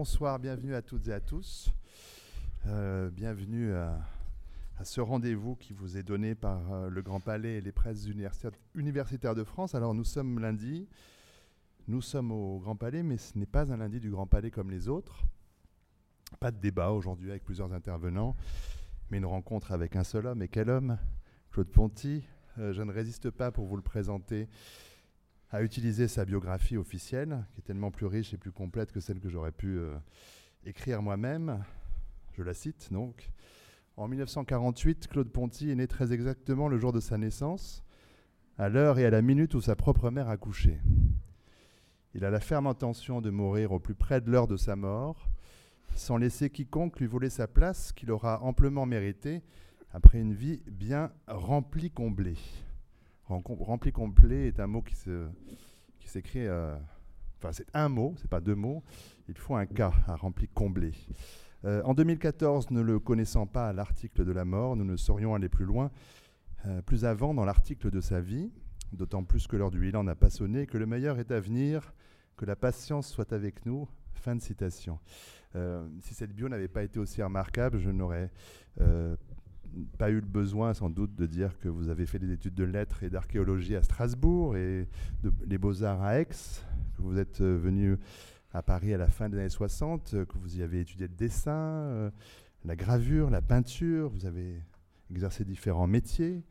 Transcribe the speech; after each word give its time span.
Bonsoir, 0.00 0.38
bienvenue 0.38 0.76
à 0.76 0.80
toutes 0.80 1.08
et 1.08 1.12
à 1.12 1.18
tous. 1.18 1.72
Euh, 2.68 3.10
bienvenue 3.10 3.74
à, 3.74 3.98
ce 4.84 5.00
rendez-vous 5.00 5.56
qui 5.56 5.72
vous 5.72 5.96
est 5.96 6.04
donné 6.04 6.36
par 6.36 6.72
euh, 6.72 6.88
le 6.88 7.02
Grand 7.02 7.18
Palais 7.18 7.54
et 7.54 7.60
les 7.60 7.72
presses 7.72 8.06
universitaires 8.76 9.34
de 9.34 9.42
France. 9.42 9.74
Alors 9.74 9.94
nous 9.94 10.04
sommes 10.04 10.38
lundi, 10.38 10.88
nous 11.88 12.00
sommes 12.00 12.30
au 12.30 12.60
Grand 12.60 12.76
Palais, 12.76 13.02
mais 13.02 13.18
ce 13.18 13.36
n'est 13.36 13.44
pas 13.44 13.72
un 13.72 13.78
lundi 13.78 13.98
du 13.98 14.08
Grand 14.08 14.28
Palais 14.28 14.52
comme 14.52 14.70
les 14.70 14.86
autres. 14.86 15.24
Pas 16.38 16.52
de 16.52 16.58
débat 16.58 16.92
aujourd'hui 16.92 17.30
avec 17.30 17.42
plusieurs 17.42 17.72
intervenants, 17.72 18.36
mais 19.10 19.18
une 19.18 19.26
rencontre 19.26 19.72
avec 19.72 19.96
un 19.96 20.04
seul 20.04 20.26
homme. 20.26 20.42
Et 20.42 20.48
quel 20.48 20.70
homme? 20.70 20.96
Claude 21.50 21.72
Ponty. 21.72 22.22
Euh, 22.58 22.72
je 22.72 22.82
ne 22.82 22.92
résiste 22.92 23.30
pas 23.30 23.50
pour 23.50 23.66
vous 23.66 23.74
le 23.74 23.82
présenter 23.82 24.48
a 25.50 25.62
utilisé 25.62 26.08
sa 26.08 26.24
biographie 26.24 26.76
officielle, 26.76 27.44
qui 27.52 27.60
est 27.60 27.64
tellement 27.64 27.90
plus 27.90 28.06
riche 28.06 28.34
et 28.34 28.36
plus 28.36 28.52
complète 28.52 28.92
que 28.92 29.00
celle 29.00 29.18
que 29.18 29.28
j'aurais 29.28 29.52
pu 29.52 29.78
euh, 29.78 29.94
écrire 30.66 31.00
moi-même. 31.00 31.64
Je 32.32 32.42
la 32.42 32.54
cite 32.54 32.92
donc. 32.92 33.30
En 33.96 34.08
1948, 34.08 35.08
Claude 35.08 35.30
Ponty 35.30 35.70
est 35.70 35.74
né 35.74 35.88
très 35.88 36.12
exactement 36.12 36.68
le 36.68 36.78
jour 36.78 36.92
de 36.92 37.00
sa 37.00 37.18
naissance, 37.18 37.82
à 38.58 38.68
l'heure 38.68 38.98
et 38.98 39.06
à 39.06 39.10
la 39.10 39.22
minute 39.22 39.54
où 39.54 39.60
sa 39.60 39.74
propre 39.74 40.10
mère 40.10 40.28
a 40.28 40.36
couché. 40.36 40.78
Il 42.14 42.24
a 42.24 42.30
la 42.30 42.40
ferme 42.40 42.66
intention 42.66 43.20
de 43.20 43.30
mourir 43.30 43.72
au 43.72 43.80
plus 43.80 43.94
près 43.94 44.20
de 44.20 44.30
l'heure 44.30 44.48
de 44.48 44.56
sa 44.56 44.76
mort, 44.76 45.28
sans 45.94 46.16
laisser 46.16 46.50
quiconque 46.50 47.00
lui 47.00 47.06
voler 47.06 47.30
sa 47.30 47.48
place 47.48 47.92
qu'il 47.92 48.10
aura 48.10 48.42
amplement 48.42 48.86
méritée 48.86 49.42
après 49.92 50.20
une 50.20 50.34
vie 50.34 50.62
bien 50.66 51.10
remplie, 51.26 51.90
comblée. 51.90 52.36
Rempli 53.28 53.92
complet 53.92 54.48
est 54.48 54.60
un 54.60 54.66
mot 54.66 54.82
qui 54.82 54.96
s'écrit. 56.06 56.46
Euh, 56.46 56.74
enfin, 57.38 57.52
c'est 57.52 57.66
un 57.74 57.88
mot, 57.88 58.14
c'est 58.18 58.30
pas 58.30 58.40
deux 58.40 58.54
mots. 58.54 58.82
Il 59.28 59.36
faut 59.36 59.54
un 59.54 59.66
cas 59.66 59.92
à 60.06 60.16
rempli 60.16 60.48
comblé. 60.48 60.92
Euh, 61.64 61.82
en 61.84 61.92
2014, 61.92 62.70
ne 62.70 62.80
le 62.80 62.98
connaissant 62.98 63.46
pas 63.46 63.68
à 63.68 63.72
l'article 63.72 64.24
de 64.24 64.32
la 64.32 64.44
mort, 64.44 64.76
nous 64.76 64.84
ne 64.84 64.96
saurions 64.96 65.34
aller 65.34 65.48
plus 65.48 65.64
loin, 65.64 65.90
euh, 66.66 66.80
plus 66.82 67.04
avant 67.04 67.34
dans 67.34 67.44
l'article 67.44 67.90
de 67.90 68.00
sa 68.00 68.20
vie, 68.20 68.50
d'autant 68.92 69.24
plus 69.24 69.46
que 69.46 69.56
l'heure 69.56 69.70
du 69.70 69.80
bilan 69.80 70.04
n'a 70.04 70.14
pas 70.14 70.30
sonné, 70.30 70.66
que 70.66 70.78
le 70.78 70.86
meilleur 70.86 71.18
est 71.18 71.30
à 71.30 71.40
venir, 71.40 71.92
que 72.36 72.46
la 72.46 72.56
patience 72.56 73.08
soit 73.08 73.32
avec 73.32 73.66
nous. 73.66 73.88
Fin 74.14 74.34
de 74.34 74.40
citation. 74.40 74.98
si 76.00 76.12
cette 76.12 76.32
bio 76.32 76.48
n'avait 76.48 76.66
pas 76.66 76.82
été 76.82 76.98
aussi 76.98 77.22
remarquable, 77.22 77.78
je 77.78 77.88
n'aurais 77.88 78.32
pas 79.98 80.10
eu 80.10 80.16
le 80.16 80.26
besoin 80.26 80.74
sans 80.74 80.90
doute 80.90 81.14
de 81.14 81.26
dire 81.26 81.58
que 81.58 81.68
vous 81.68 81.88
avez 81.88 82.06
fait 82.06 82.18
des 82.18 82.32
études 82.32 82.54
de 82.54 82.64
lettres 82.64 83.02
et 83.02 83.10
d'archéologie 83.10 83.76
à 83.76 83.82
Strasbourg 83.82 84.56
et 84.56 84.88
de, 85.22 85.32
les 85.46 85.58
beaux-arts 85.58 86.02
à 86.02 86.20
Aix, 86.20 86.26
que 86.26 87.02
vous 87.02 87.18
êtes 87.18 87.40
euh, 87.40 87.56
venu 87.56 87.96
à 88.52 88.62
Paris 88.62 88.94
à 88.94 88.98
la 88.98 89.08
fin 89.08 89.28
des 89.28 89.38
années 89.38 89.48
60, 89.48 90.14
euh, 90.14 90.24
que 90.24 90.38
vous 90.38 90.58
y 90.58 90.62
avez 90.62 90.80
étudié 90.80 91.06
le 91.06 91.14
dessin, 91.14 91.50
euh, 91.52 92.10
la 92.64 92.76
gravure, 92.76 93.30
la 93.30 93.42
peinture, 93.42 94.10
vous 94.10 94.26
avez 94.26 94.60
exercé 95.10 95.44
différents 95.44 95.86
métiers. 95.86 96.42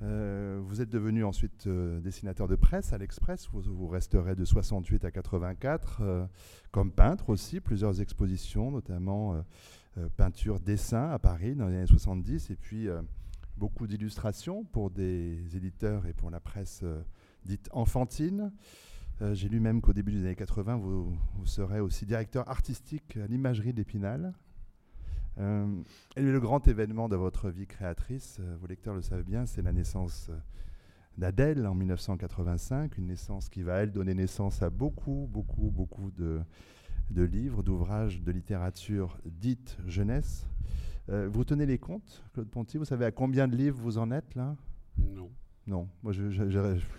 vous 0.00 0.80
êtes 0.80 0.90
devenu 0.90 1.24
ensuite 1.24 1.68
dessinateur 1.68 2.48
de 2.48 2.56
presse 2.56 2.92
à 2.92 2.98
l'Express, 2.98 3.48
vous, 3.52 3.86
resterez 3.86 4.34
de 4.34 4.44
68 4.44 5.04
à 5.04 5.10
84, 5.10 6.28
comme 6.72 6.90
peintre 6.90 7.30
aussi, 7.30 7.60
plusieurs 7.60 8.00
expositions, 8.00 8.70
notamment 8.70 9.44
peinture, 10.16 10.60
dessin 10.60 11.10
à 11.10 11.18
Paris 11.18 11.54
dans 11.54 11.68
les 11.68 11.76
années 11.76 11.86
70, 11.86 12.50
et 12.50 12.56
puis 12.56 12.88
euh, 12.88 13.00
beaucoup 13.56 13.86
d'illustrations 13.86 14.64
pour 14.64 14.90
des 14.90 15.56
éditeurs 15.56 16.06
et 16.06 16.12
pour 16.12 16.30
la 16.30 16.40
presse 16.40 16.80
euh, 16.82 17.02
dite 17.44 17.68
enfantine. 17.72 18.52
J'ai 19.32 19.48
lu 19.48 19.60
même 19.60 19.80
qu'au 19.80 19.94
début 19.94 20.12
des 20.12 20.26
années 20.26 20.36
80, 20.36 20.76
vous, 20.76 21.16
serez 21.46 21.80
aussi 21.80 22.04
directeur 22.04 22.46
artistique 22.50 23.16
à 23.16 23.26
l'imagerie 23.26 23.72
d'Épinal. 23.72 24.34
et 25.38 26.20
le 26.20 26.38
grand 26.38 26.68
événement 26.68 27.08
de 27.08 27.16
votre 27.16 27.48
vie 27.48 27.66
créatrice, 27.66 28.40
vos 28.60 28.66
lecteurs 28.66 28.94
le 28.94 29.00
savent 29.00 29.22
bien, 29.22 29.46
c'est 29.46 29.62
la 29.62 29.72
naissance 29.72 30.30
d'Adèle 31.16 31.66
en 31.66 31.74
1985, 31.74 32.98
une 32.98 33.06
naissance 33.06 33.48
qui 33.48 33.62
va, 33.62 33.78
elle, 33.78 33.90
donner 33.90 34.12
naissance 34.12 34.60
à 34.60 34.68
beaucoup, 34.68 35.26
beaucoup, 35.32 35.70
beaucoup 35.70 36.10
de, 36.10 36.42
de 37.10 37.22
livres, 37.22 37.62
d'ouvrages 37.62 38.22
de 38.22 38.32
littérature 38.32 39.18
dite 39.24 39.78
jeunesse. 39.86 40.46
Euh, 41.08 41.28
vous 41.32 41.44
tenez 41.44 41.66
les 41.66 41.78
comptes, 41.78 42.24
Claude 42.32 42.48
Ponty? 42.48 42.78
Vous 42.78 42.84
savez 42.84 43.04
à 43.04 43.12
combien 43.12 43.46
de 43.46 43.56
livres 43.56 43.78
vous 43.80 43.98
en 43.98 44.10
êtes 44.10 44.34
là? 44.34 44.56
Non. 44.98 45.30
Non, 45.66 45.88
moi 46.04 46.12
je, 46.12 46.22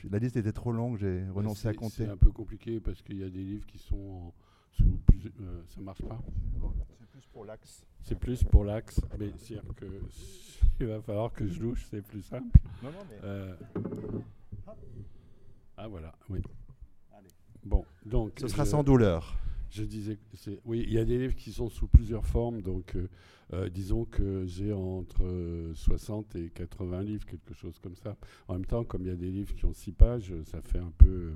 la 0.09 0.19
liste 0.19 0.35
était 0.35 0.51
trop 0.51 0.73
longue, 0.73 0.97
j'ai 0.97 1.23
renoncé 1.29 1.69
à 1.69 1.73
compter. 1.73 2.03
C'est 2.03 2.09
un 2.09 2.18
peu 2.18 2.31
compliqué 2.31 2.81
parce 2.81 3.01
qu'il 3.01 3.18
y 3.18 3.23
a 3.23 3.29
des 3.29 3.44
livres 3.44 3.66
qui 3.66 3.78
sont 3.78 4.34
sous 4.72 5.00
plus, 5.06 5.31
euh, 5.40 5.62
ça 5.69 5.79
marche 5.79 6.01
pas. 6.01 6.19
C'est 7.00 7.07
plus 7.09 7.25
pour 7.31 7.45
l'axe. 7.45 7.85
C'est 8.01 8.19
plus 8.19 8.44
pour 8.44 8.66
l'axe, 8.66 9.00
mais 9.18 9.31
c'est 9.38 9.56
que 9.75 9.85
il 10.81 10.88
va 10.88 11.01
falloir 11.01 11.31
que 11.31 11.47
je 11.47 11.62
louche, 11.62 11.85
c'est 11.89 12.01
plus 12.01 12.22
simple. 12.22 12.59
Non, 12.84 12.91
non, 12.91 13.06
mais. 13.09 13.19
Euh, 13.24 13.56
ah 15.78 15.88
voilà, 15.88 16.13
oui. 16.29 16.41
Allez. 17.13 17.29
Bon, 17.63 17.85
donc. 18.06 18.34
Ce 18.38 18.50
sera 18.50 18.66
sans 18.66 18.84
douleur. 18.84 19.38
Je 19.69 19.83
disais, 19.83 20.17
oui, 20.66 20.83
il 20.88 20.94
y 20.94 20.97
a 20.97 21.05
des 21.05 21.17
livres 21.17 21.35
qui 21.35 21.51
sont 21.51 21.69
sous 21.69 21.88
plusieurs 21.88 22.25
formes, 22.25 22.61
donc 22.61 22.95
euh, 22.95 23.07
euh, 23.53 23.69
disons 23.69 24.05
que 24.05 24.45
j'ai 24.45 24.72
entre 24.72 25.72
60 25.73 26.35
et 26.35 26.50
80 26.50 27.01
livres, 27.01 27.25
quelque 27.25 27.53
chose 27.53 27.77
comme 27.79 27.95
ça. 27.95 28.16
En 28.47 28.53
même 28.53 28.66
temps, 28.66 28.83
comme 28.83 29.01
il 29.01 29.07
y 29.07 29.11
a 29.11 29.16
des 29.16 29.29
livres 29.29 29.53
qui 29.56 29.66
ont 29.66 29.73
6 29.73 29.91
pages, 29.91 30.33
ça 30.45 30.61
fait 30.61 30.79
un 30.79 30.91
peu, 30.97 31.33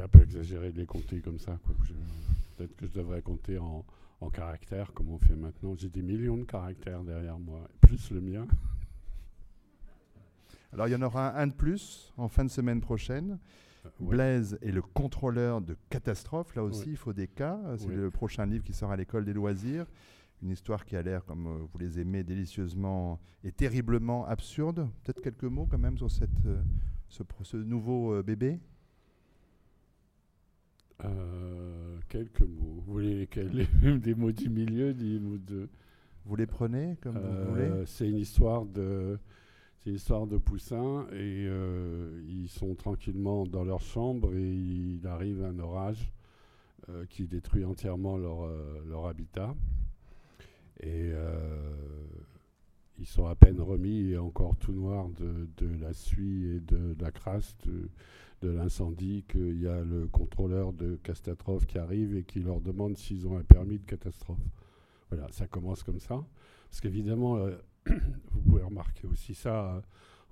un 0.00 0.08
peu 0.08 0.22
exagéré 0.22 0.70
de 0.72 0.78
les 0.78 0.86
compter 0.86 1.20
comme 1.20 1.38
ça. 1.38 1.58
Peut-être 2.56 2.76
que 2.76 2.86
je 2.86 2.92
devrais 2.92 3.22
compter 3.22 3.58
en 3.58 3.84
caractères, 4.30 4.92
comme 4.92 5.10
on 5.10 5.18
fait 5.18 5.36
maintenant. 5.36 5.74
J'ai 5.76 5.88
des 5.88 6.02
millions 6.02 6.36
de 6.36 6.44
caractères 6.44 7.02
derrière 7.02 7.38
moi, 7.38 7.68
plus 7.80 8.10
le 8.10 8.20
mien. 8.20 8.46
Alors 10.72 10.86
il 10.86 10.92
y 10.92 10.94
en 10.94 11.02
aura 11.02 11.36
un 11.36 11.48
de 11.48 11.52
plus 11.52 12.12
en 12.16 12.28
fin 12.28 12.44
de 12.44 12.50
semaine 12.50 12.80
prochaine. 12.80 13.38
Blaise 14.00 14.58
est 14.62 14.72
le 14.72 14.82
contrôleur 14.82 15.60
de 15.60 15.76
catastrophes. 15.88 16.54
Là 16.54 16.64
aussi, 16.64 16.90
il 16.90 16.96
faut 16.96 17.12
des 17.12 17.28
cas. 17.28 17.58
C'est 17.76 17.88
le 17.88 18.10
prochain 18.10 18.46
livre 18.46 18.64
qui 18.64 18.72
sort 18.72 18.90
à 18.90 18.96
l'école 18.96 19.24
des 19.24 19.32
loisirs. 19.32 19.86
Une 20.42 20.50
histoire 20.50 20.86
qui 20.86 20.96
a 20.96 21.02
l'air, 21.02 21.24
comme 21.26 21.46
euh, 21.46 21.66
vous 21.70 21.78
les 21.78 22.00
aimez, 22.00 22.24
délicieusement 22.24 23.20
et 23.44 23.52
terriblement 23.52 24.24
absurde. 24.26 24.88
Peut-être 25.04 25.20
quelques 25.20 25.44
mots 25.44 25.66
quand 25.70 25.78
même 25.78 25.98
sur 25.98 26.10
cette, 26.10 26.30
euh, 26.46 26.62
ce, 27.08 27.56
nouveau 27.58 28.14
euh, 28.14 28.22
bébé? 28.22 28.58
Quelques 32.08 32.40
mots. 32.40 32.82
Vous 32.86 32.92
voulez 32.92 33.14
lesquels 33.20 33.66
Des 34.00 34.14
mots 34.14 34.32
du 34.32 34.48
milieu 34.48 34.94
des 34.94 35.18
mots 35.18 35.38
de... 35.38 35.68
Vous 36.24 36.36
les 36.36 36.46
prenez 36.46 36.96
comme 37.02 37.18
vous 37.18 37.50
voulez? 37.50 37.84
C'est 37.86 38.08
une 38.08 38.18
histoire 38.18 38.64
de 38.64 39.18
c'est 39.82 39.90
l'histoire 39.90 40.26
de 40.26 40.36
Poussin 40.36 41.06
et 41.10 41.46
euh, 41.48 42.22
ils 42.28 42.50
sont 42.50 42.74
tranquillement 42.74 43.46
dans 43.46 43.64
leur 43.64 43.80
chambre 43.80 44.34
et 44.34 44.52
il 44.52 45.06
arrive 45.06 45.42
un 45.42 45.58
orage 45.58 46.12
euh, 46.90 47.06
qui 47.08 47.26
détruit 47.26 47.64
entièrement 47.64 48.18
leur, 48.18 48.42
euh, 48.42 48.84
leur 48.86 49.06
habitat. 49.06 49.54
Et 50.82 51.12
ils 52.98 53.06
sont 53.06 53.26
à 53.26 53.34
peine 53.34 53.60
remis 53.60 54.12
et 54.12 54.16
encore 54.16 54.56
tout 54.56 54.72
noirs 54.72 55.10
de, 55.10 55.46
de 55.58 55.78
la 55.78 55.92
suie 55.92 56.56
et 56.56 56.60
de, 56.60 56.96
la 56.98 57.10
crasse 57.10 57.54
de, 57.66 58.48
l'incendie 58.48 59.24
qu'il 59.28 59.60
y 59.60 59.66
a 59.66 59.82
le 59.82 60.06
contrôleur 60.06 60.72
de 60.72 60.96
catastrophe 61.02 61.66
qui 61.66 61.76
arrive 61.76 62.16
et 62.16 62.22
qui 62.22 62.40
leur 62.40 62.62
demande 62.62 62.96
s'ils 62.96 63.26
ont 63.26 63.36
un 63.36 63.42
permis 63.42 63.78
de 63.78 63.84
catastrophe. 63.84 64.40
Voilà, 65.10 65.30
ça 65.32 65.46
commence 65.46 65.82
comme 65.82 66.00
ça. 66.00 66.24
Parce 66.70 66.80
qu'évidemment, 66.80 67.36
vous 68.32 68.40
pouvez 68.42 68.62
remarquer 68.62 69.06
aussi 69.06 69.34
ça 69.34 69.74
euh, 69.74 69.80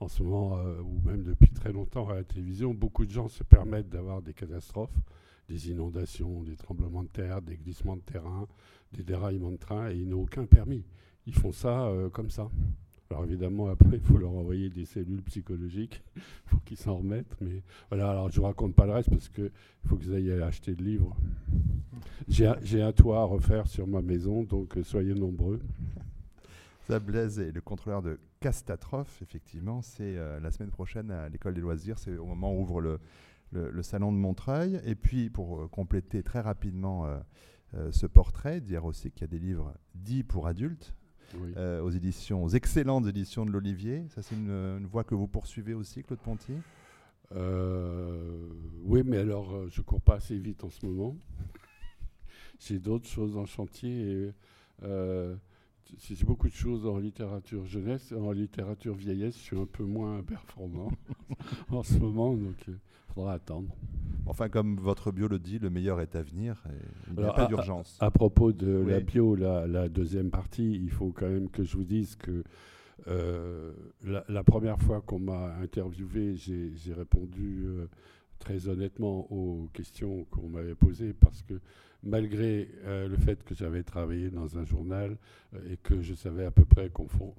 en 0.01 0.09
ce 0.09 0.23
moment, 0.23 0.59
euh, 0.59 0.81
ou 0.81 1.01
même 1.05 1.23
depuis 1.23 1.51
très 1.51 1.73
longtemps 1.73 2.09
à 2.09 2.15
la 2.15 2.25
télévision, 2.25 2.73
beaucoup 2.73 3.05
de 3.05 3.11
gens 3.11 3.29
se 3.29 3.43
permettent 3.43 3.89
d'avoir 3.89 4.23
des 4.23 4.33
catastrophes, 4.33 4.97
des 5.49 5.71
inondations, 5.71 6.43
des 6.43 6.57
tremblements 6.57 7.03
de 7.03 7.09
terre, 7.09 7.43
des 7.43 7.57
glissements 7.57 7.97
de 7.97 8.03
terrain, 8.03 8.47
des 8.93 9.03
déraillements 9.03 9.51
de 9.51 9.57
train, 9.57 9.91
et 9.91 9.97
ils 9.97 10.09
n'ont 10.09 10.23
aucun 10.23 10.45
permis. 10.45 10.85
Ils 11.27 11.35
font 11.35 11.53
ça 11.53 11.87
euh, 11.87 12.09
comme 12.11 12.31
ça. 12.31 12.51
Alors 13.11 13.25
évidemment, 13.25 13.69
après, 13.69 13.97
il 13.97 14.03
faut 14.03 14.19
leur 14.19 14.33
envoyer 14.33 14.69
des 14.69 14.85
cellules 14.85 15.23
psychologiques, 15.23 16.03
faut 16.47 16.59
qu'ils 16.65 16.77
s'en 16.77 16.99
remettent. 16.99 17.35
Mais 17.41 17.63
voilà, 17.89 18.11
alors 18.11 18.31
je 18.31 18.41
ne 18.41 18.47
raconte 18.47 18.75
pas 18.75 18.87
le 18.87 18.93
reste 18.93 19.11
parce 19.11 19.29
qu'il 19.29 19.51
faut 19.87 19.97
que 19.97 20.05
vous 20.05 20.15
ayez 20.15 20.43
acheter 20.43 20.75
le 20.75 20.85
livre. 20.85 21.17
J'ai 22.29 22.83
un 22.83 22.93
toit 22.93 23.21
à 23.21 23.25
refaire 23.25 23.67
sur 23.67 23.87
ma 23.87 24.03
maison, 24.03 24.43
donc 24.43 24.77
soyez 24.85 25.15
nombreux. 25.15 25.61
Blaise 26.97 27.39
est 27.39 27.53
le 27.53 27.61
contrôleur 27.61 28.01
de 28.01 28.19
Castatrophe, 28.41 29.21
effectivement, 29.21 29.83
c'est 29.83 30.17
euh, 30.17 30.41
la 30.41 30.51
semaine 30.51 30.71
prochaine 30.71 31.11
à 31.11 31.29
l'école 31.29 31.55
des 31.55 31.61
loisirs, 31.61 31.99
c'est 31.99 32.17
au 32.17 32.25
moment 32.25 32.55
où 32.55 32.63
ouvre 32.63 32.81
le, 32.81 32.99
le, 33.53 33.83
salon 33.83 34.11
de 34.11 34.17
Montreuil. 34.17 34.81
Et 34.85 34.95
puis, 34.95 35.29
pour 35.29 35.61
euh, 35.61 35.69
compléter 35.69 36.23
très 36.23 36.41
rapidement 36.41 37.07
euh, 37.07 37.93
ce 37.93 38.07
portrait, 38.07 38.61
dire 38.61 38.87
aussi 38.87 39.11
qu'il 39.11 39.21
y 39.23 39.25
a 39.25 39.29
des 39.29 39.39
livres 39.39 39.75
dits 39.95 40.25
pour 40.25 40.47
adultes, 40.47 40.95
aux 41.83 41.91
éditions, 41.91 42.43
aux 42.43 42.49
excellentes 42.49 43.07
éditions 43.07 43.45
de 43.45 43.51
l'Olivier. 43.51 44.07
Ça, 44.09 44.23
c'est 44.23 44.35
une, 44.35 44.87
voie 44.87 45.05
que 45.05 45.15
vous 45.15 45.29
poursuivez 45.29 45.75
aussi, 45.75 46.03
Claude 46.03 46.21
Ponty 46.21 46.55
Oui, 48.85 49.03
mais 49.05 49.19
alors, 49.19 49.69
je 49.69 49.83
cours 49.83 50.01
pas 50.01 50.15
assez 50.15 50.39
vite 50.39 50.65
en 50.65 50.71
ce 50.71 50.87
moment. 50.87 51.19
j'ai 52.61 52.79
d'autres 52.79 53.09
choses 53.09 53.37
en 53.37 53.45
chantier. 53.45 54.33
Et, 54.83 54.89
j'ai 55.97 56.25
beaucoup 56.25 56.49
de 56.49 56.55
choses 56.55 56.87
en 56.87 56.99
littérature 56.99 57.65
jeunesse, 57.67 58.13
en 58.13 58.33
littérature 58.33 58.95
vieillesse, 58.95 59.37
je 59.37 59.43
suis 59.43 59.59
un 59.59 59.67
peu 59.67 59.85
moins 59.85 60.23
performant 60.23 60.91
en 61.71 61.83
ce 61.83 61.99
moment, 61.99 62.35
donc 62.35 62.57
il 62.67 62.75
faudra 63.15 63.35
attendre. 63.35 63.75
Enfin, 64.27 64.49
comme 64.49 64.77
votre 64.77 65.11
bio 65.11 65.27
le 65.27 65.39
dit, 65.39 65.59
le 65.59 65.71
meilleur 65.71 66.01
est 66.01 66.15
à 66.15 66.23
venir. 66.23 66.63
il 67.11 67.19
n'y 67.19 67.25
a 67.25 67.33
pas 67.33 67.47
d'urgence. 67.47 67.97
À, 68.01 68.11
propos 68.11 68.53
de 68.53 68.85
la 68.87 69.01
bio, 69.01 69.35
la, 69.35 69.89
deuxième 69.89 70.31
partie, 70.31 70.73
il 70.75 70.91
faut 70.91 71.13
quand 71.13 71.29
même 71.29 71.49
que 71.49 71.65
je 71.65 71.77
vous 71.77 71.85
dise 71.85 72.17
que 72.17 72.45
euh, 73.07 73.73
la, 74.05 74.45
première 74.45 74.79
fois 74.79 75.01
qu'on 75.01 75.19
m'a 75.21 75.55
interviewé, 75.63 76.35
j'ai 76.37 76.93
répondu 76.93 77.65
euh, 77.65 77.87
très 78.39 78.69
honnêtement 78.69 79.33
aux 79.33 79.69
questions 79.73 80.25
qu'on 80.31 80.49
m'avait 80.49 80.75
posées 80.75 81.15
parce 81.15 81.43
que 81.43 81.55
malgré 82.03 82.69
euh, 82.85 83.09
le 83.09 83.17
fait 83.17 83.43
que 83.45 83.55
j'avais 83.55 83.83
travaillé 83.83 84.31
dans 84.31 84.59
un 84.59 84.65
journal 84.65 85.17
et 85.69 85.77
que 85.77 86.03
je 86.03 86.15
savais 86.15 86.45
à 86.45 86.51
peu 86.51 86.65
près 86.65 86.91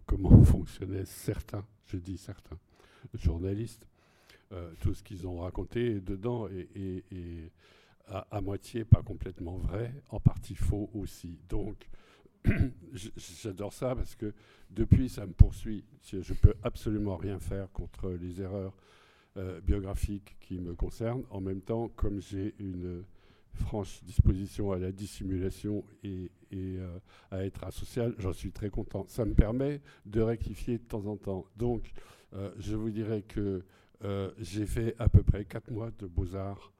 comment 0.06 0.44
fonctionnaient 0.44 1.06
certains, 1.06 1.66
je 1.86 1.98
dis 1.98 2.18
certains, 2.18 2.58
journalistes, 3.14 3.88
tout 4.80 4.96
ce 4.96 5.04
qu'ils 5.04 5.28
ont 5.28 5.42
raconté 5.42 6.00
dedans 6.00 6.48
est, 6.48 7.52
à, 8.08 8.42
moitié 8.42 8.84
pas 8.84 9.02
complètement 9.04 9.58
vrai, 9.58 9.94
en 10.10 10.20
partie 10.20 10.56
faux 10.56 10.90
aussi. 10.94 11.38
Donc, 11.48 11.88
j'adore 12.94 13.74
ça 13.74 13.96
parce 13.96 14.16
que 14.16 14.34
depuis, 14.70 15.10
ça 15.10 15.26
me 15.26 15.34
poursuit. 15.34 15.84
Je 16.04 16.18
ne 16.18 16.38
peux 16.38 16.54
absolument 16.64 17.18
rien 17.18 17.40
faire 17.40 17.72
contre 17.72 18.12
les 18.12 18.42
erreurs 18.42 18.74
euh, 19.38 19.62
biographiques 19.62 20.38
qui 20.40 20.60
me 20.60 20.74
concernent. 20.74 21.24
En 21.30 21.42
même 21.42 21.62
temps, 21.62 21.90
comme 21.90 22.22
j'ai 22.22 22.56
une 22.60 23.04
franche 23.54 24.04
disposition 24.04 24.72
à 24.72 24.78
la 24.78 24.92
dissimulation 24.92 25.84
et, 26.04 26.31
euh, 26.54 27.00
à 27.31 27.46
être 27.46 27.63
asocial, 27.63 28.16
j'en 28.18 28.34
suis 28.34 28.51
très 28.51 28.69
content. 28.69 29.06
Ça 29.07 29.25
me 29.25 29.34
permet 29.34 29.81
de 30.06 30.22
rectifier 30.22 30.78
de 30.78 30.84
temps 30.84 31.06
en 31.06 31.18
temps. 31.18 31.46
Donc, 31.57 31.92
euh, 32.34 32.51
je 32.60 32.75
vous 32.75 32.90
dirais 32.90 33.24
que 33.24 33.63
j'ai 34.40 34.66
fait 34.66 34.96
à 34.98 35.10
peu 35.10 35.24
près 35.24 35.44
quatre 35.44 35.72
mois 35.72 35.92
de 36.00 36.07
beaux-arts 36.07 36.72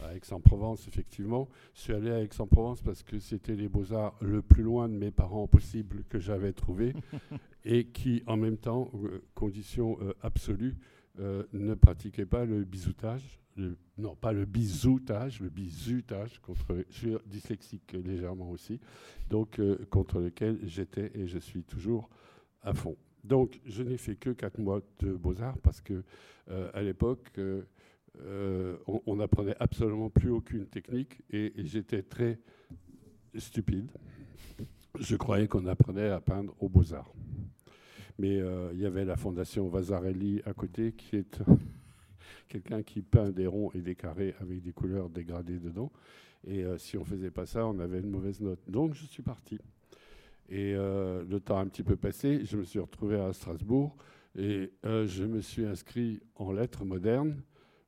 à 0.00 0.14
Aix-en-Provence, 0.14 0.86
effectivement. 0.88 1.48
Je 1.74 1.80
suis 1.80 1.92
allé 1.92 2.10
à 2.10 2.22
Aix-en-Provence 2.22 2.82
parce 2.82 3.02
que 3.02 3.18
c'était 3.18 3.54
les 3.54 3.68
beaux-arts 3.68 4.16
le 4.20 4.42
plus 4.42 4.62
loin 4.62 4.88
de 4.88 4.94
mes 4.94 5.10
parents 5.10 5.46
possible 5.46 6.04
que 6.08 6.18
j'avais 6.18 6.52
trouvé 6.52 6.94
et 7.64 7.86
qui, 7.86 8.22
en 8.26 8.36
même 8.36 8.56
temps, 8.56 8.90
euh, 8.94 9.22
condition 9.34 9.98
euh, 10.00 10.14
absolue, 10.22 10.76
euh, 11.18 11.44
ne 11.52 11.74
pratiquaient 11.74 12.26
pas 12.26 12.44
le 12.44 12.64
bisoutage. 12.64 13.40
non, 13.96 14.14
pas 14.14 14.32
le 14.32 14.44
bisoutage, 14.44 15.40
le 15.40 15.48
bisutage, 15.48 16.38
contre, 16.40 16.84
je 16.90 16.96
suis 16.96 17.16
dyslexique 17.26 17.92
légèrement 17.92 18.50
aussi, 18.50 18.80
donc 19.30 19.60
contre 19.90 20.20
lequel 20.20 20.60
j'étais 20.64 21.10
et 21.14 21.26
je 21.26 21.38
suis 21.38 21.64
toujours 21.64 22.08
à 22.62 22.72
fond. 22.72 22.96
Donc, 23.24 23.60
je 23.66 23.82
n'ai 23.82 23.98
fait 23.98 24.14
que 24.14 24.30
quatre 24.30 24.58
mois 24.58 24.80
de 25.00 25.12
beaux-arts 25.12 25.58
parce 25.58 25.80
que, 25.80 26.04
à 26.72 26.82
l'époque, 26.82 27.32
euh, 28.26 28.76
on 29.06 29.16
n'apprenait 29.16 29.56
absolument 29.60 30.10
plus 30.10 30.30
aucune 30.30 30.66
technique 30.66 31.20
et, 31.30 31.52
j'étais 31.58 32.02
très 32.02 32.38
stupide. 33.36 33.90
Je 34.98 35.16
croyais 35.16 35.46
qu'on 35.46 35.66
apprenait 35.66 36.08
à 36.08 36.20
peindre 36.20 36.54
aux 36.58 36.68
beaux-arts. 36.68 37.12
Mais 38.18 38.40
euh, 38.40 38.70
il 38.72 38.80
y 38.80 38.86
avait 38.86 39.04
la 39.04 39.16
fondation 39.16 39.68
Vasarelli 39.68 40.42
à 40.44 40.52
côté, 40.52 40.92
qui 40.92 41.16
est 41.16 41.40
quelqu'un 42.48 42.82
qui 42.82 43.02
peint 43.02 43.30
des 43.30 43.46
ronds 43.46 43.70
et 43.74 43.80
des 43.80 43.94
carrés 43.94 44.34
avec 44.40 44.62
des 44.62 44.72
couleurs 44.72 45.08
dégradées 45.08 45.58
dedans. 45.58 45.92
Et 46.46 46.64
euh, 46.64 46.78
si 46.78 46.96
on 46.96 47.00
ne 47.00 47.06
faisait 47.06 47.30
pas 47.30 47.46
ça, 47.46 47.66
on 47.66 47.78
avait 47.78 48.00
une 48.00 48.10
mauvaise 48.10 48.40
note. 48.40 48.60
Donc 48.68 48.94
je 48.94 49.06
suis 49.06 49.22
parti. 49.22 49.58
Et 50.50 50.72
le 50.72 51.38
temps 51.40 51.58
a 51.58 51.60
un 51.60 51.66
petit 51.66 51.82
peu 51.82 51.94
passé, 51.94 52.42
je 52.46 52.56
me 52.56 52.64
suis 52.64 52.78
retrouvé 52.78 53.20
à 53.20 53.34
Strasbourg 53.34 53.94
et 54.34 54.72
je 54.82 55.24
me 55.24 55.42
suis 55.42 55.66
inscrit 55.66 56.22
en 56.36 56.52
lettres 56.52 56.86
modernes 56.86 57.42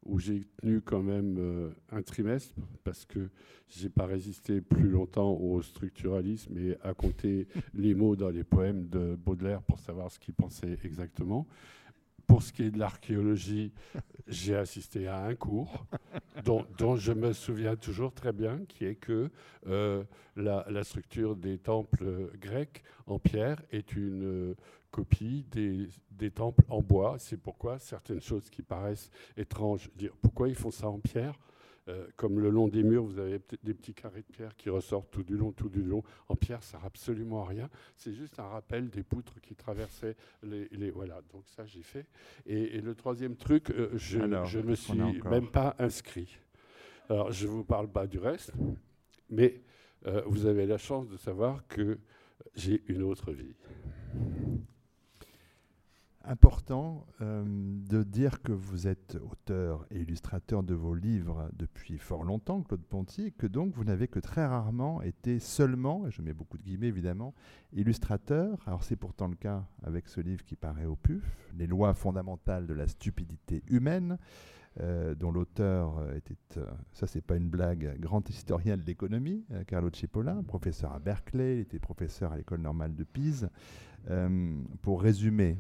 où 0.04 0.18
j'ai 0.18 0.44
tenu 0.60 0.80
quand 0.80 1.02
même 1.02 1.36
euh, 1.38 1.70
un 1.92 2.02
trimestre 2.02 2.54
parce 2.84 3.04
que 3.04 3.28
j'ai 3.68 3.88
pas 3.88 4.06
résisté 4.06 4.60
plus 4.60 4.88
longtemps 4.88 5.32
au 5.32 5.60
structuralisme 5.62 6.56
et 6.58 6.76
à 6.82 6.94
compter 6.94 7.46
les 7.74 7.94
mots 7.94 8.16
dans 8.16 8.30
les 8.30 8.44
poèmes 8.44 8.88
de 8.88 9.14
Baudelaire 9.14 9.62
pour 9.62 9.78
savoir 9.78 10.10
ce 10.10 10.18
qu'il 10.18 10.34
pensait 10.34 10.78
exactement. 10.84 11.46
Pour 12.30 12.44
ce 12.44 12.52
qui 12.52 12.62
est 12.62 12.70
de 12.70 12.78
l'archéologie, 12.78 13.72
j'ai 14.28 14.54
assisté 14.54 15.08
à 15.08 15.24
un 15.24 15.34
cours 15.34 15.84
dont, 16.44 16.94
je 16.94 17.12
me 17.12 17.32
souviens 17.32 17.74
toujours 17.74 18.14
très 18.14 18.32
bien, 18.32 18.60
qui 18.68 18.84
est 18.84 18.94
que 18.94 19.32
euh, 19.66 20.04
la, 20.36 20.84
structure 20.84 21.34
des 21.34 21.58
temples 21.58 22.30
grecs 22.40 22.84
en 23.08 23.18
pierre 23.18 23.60
est 23.72 23.96
une 23.96 24.54
copie 24.92 25.44
des, 25.50 25.88
des, 26.12 26.30
temples 26.30 26.62
en 26.68 26.80
bois. 26.80 27.16
C'est 27.18 27.36
pourquoi 27.36 27.80
certaines 27.80 28.20
choses 28.20 28.48
qui 28.48 28.62
paraissent 28.62 29.10
étranges, 29.36 29.90
dire 29.96 30.12
pourquoi 30.22 30.48
ils 30.48 30.54
font 30.54 30.70
ça 30.70 30.88
en 30.88 31.00
pierre? 31.00 31.34
Euh, 31.90 32.06
comme 32.16 32.38
le 32.40 32.50
long 32.50 32.68
des 32.68 32.82
murs, 32.82 33.02
vous 33.02 33.18
avez 33.18 33.40
des 33.62 33.74
petits 33.74 33.94
carrés 33.94 34.22
de 34.22 34.32
pierre 34.32 34.56
qui 34.56 34.70
ressortent 34.70 35.10
tout 35.10 35.22
du 35.22 35.36
long, 35.36 35.52
tout 35.52 35.68
du 35.68 35.82
long. 35.82 36.02
En 36.28 36.36
pierre, 36.36 36.62
ça 36.62 36.78
n'a 36.78 36.84
absolument 36.84 37.42
rien. 37.44 37.68
C'est 37.96 38.12
juste 38.12 38.38
un 38.38 38.46
rappel 38.46 38.90
des 38.90 39.02
poutres 39.02 39.40
qui 39.40 39.54
traversaient 39.54 40.16
les. 40.42 40.68
les 40.72 40.90
voilà, 40.90 41.20
donc 41.32 41.42
ça, 41.46 41.66
j'ai 41.66 41.82
fait. 41.82 42.06
Et, 42.46 42.80
le 42.80 42.94
troisième 42.94 43.36
truc, 43.36 43.70
euh, 43.70 43.90
je 43.94 44.18
ne 44.18 44.62
me 44.62 44.74
suis 44.74 44.98
même 45.24 45.50
pas 45.50 45.74
inscrit. 45.78 46.38
Alors, 47.08 47.32
je 47.32 47.46
ne 47.46 47.52
vous 47.52 47.64
parle 47.64 47.88
pas 47.88 48.06
du 48.06 48.18
reste, 48.18 48.52
mais 49.28 49.60
euh, 50.06 50.22
vous 50.26 50.46
avez 50.46 50.66
la 50.66 50.78
chance 50.78 51.08
de 51.08 51.16
savoir 51.16 51.66
que 51.66 51.98
j'ai 52.54 52.82
une 52.88 53.02
autre 53.02 53.32
vie 53.32 53.54
important 56.24 57.06
euh, 57.20 57.44
de 57.46 58.02
dire 58.02 58.42
que 58.42 58.52
vous 58.52 58.86
êtes 58.86 59.16
auteur 59.30 59.86
et 59.90 60.00
illustrateur 60.00 60.62
de 60.62 60.74
vos 60.74 60.94
livres 60.94 61.48
depuis 61.54 61.98
fort 61.98 62.24
longtemps, 62.24 62.62
Claude 62.62 62.84
Ponty, 62.84 63.32
que 63.32 63.46
donc 63.46 63.74
vous 63.74 63.84
n'avez 63.84 64.08
que 64.08 64.20
très 64.20 64.44
rarement 64.44 65.00
été 65.02 65.38
seulement, 65.38 66.06
et 66.06 66.10
je 66.10 66.22
mets 66.22 66.34
beaucoup 66.34 66.58
de 66.58 66.62
guillemets 66.62 66.88
évidemment, 66.88 67.34
illustrateur. 67.72 68.58
Alors 68.66 68.84
c'est 68.84 68.96
pourtant 68.96 69.28
le 69.28 69.36
cas 69.36 69.64
avec 69.82 70.08
ce 70.08 70.20
livre 70.20 70.44
qui 70.44 70.56
paraît 70.56 70.86
au 70.86 70.96
PUF, 70.96 71.24
Les 71.56 71.66
lois 71.66 71.94
fondamentales 71.94 72.66
de 72.66 72.74
la 72.74 72.86
stupidité 72.86 73.62
humaine. 73.68 74.18
Euh, 74.78 75.16
dont 75.16 75.32
l'auteur 75.32 75.98
euh, 75.98 76.14
était, 76.14 76.36
ça 76.92 77.08
c'est 77.08 77.20
pas 77.20 77.34
une 77.34 77.48
blague, 77.48 77.98
grand 77.98 78.30
historien 78.30 78.76
de 78.76 78.82
l'économie, 78.82 79.44
Carlo 79.66 79.90
Cipolla, 79.92 80.40
professeur 80.46 80.92
à 80.92 81.00
Berkeley, 81.00 81.56
il 81.56 81.60
était 81.62 81.80
professeur 81.80 82.30
à 82.30 82.36
l'école 82.36 82.60
normale 82.60 82.94
de 82.94 83.02
Pise. 83.02 83.50
pour 84.80 85.02
résumer, 85.02 85.58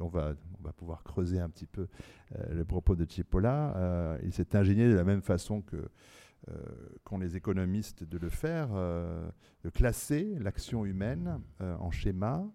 on 0.00 0.08
va, 0.08 0.34
pouvoir 0.76 1.02
creuser 1.02 1.40
un 1.40 1.48
petit 1.48 1.66
peu 1.66 1.88
euh, 2.36 2.54
le 2.54 2.64
propos 2.64 2.94
de 2.94 3.04
Cipolla. 3.08 3.74
Euh, 3.76 4.18
il 4.22 4.32
s'est 4.32 4.54
ingénié 4.56 4.88
de 4.88 4.94
la 4.94 5.04
même 5.04 5.22
façon 5.22 5.62
que 5.62 5.76
euh, 6.48 6.54
qu'ont 7.04 7.18
les 7.18 7.36
économistes 7.36 8.04
de 8.04 8.16
le 8.16 8.28
faire, 8.28 8.68
de 8.68 9.70
classer 9.70 10.36
l'action 10.38 10.84
humaine 10.84 11.40
en 11.60 11.90
schéma, 11.90 12.46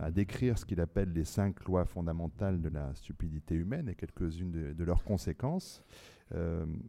à 0.00 0.10
décrire 0.12 0.56
ce 0.56 0.64
qu'il 0.64 0.80
appelle 0.80 1.12
les 1.12 1.24
cinq 1.24 1.64
lois 1.64 1.84
fondamentales 1.84 2.60
de 2.60 2.68
la 2.68 2.94
stupidité 2.94 3.56
humaine 3.56 3.88
et 3.88 3.96
quelques-unes 3.96 4.72
de, 4.72 4.84
leurs 4.84 5.02
conséquences. 5.02 5.82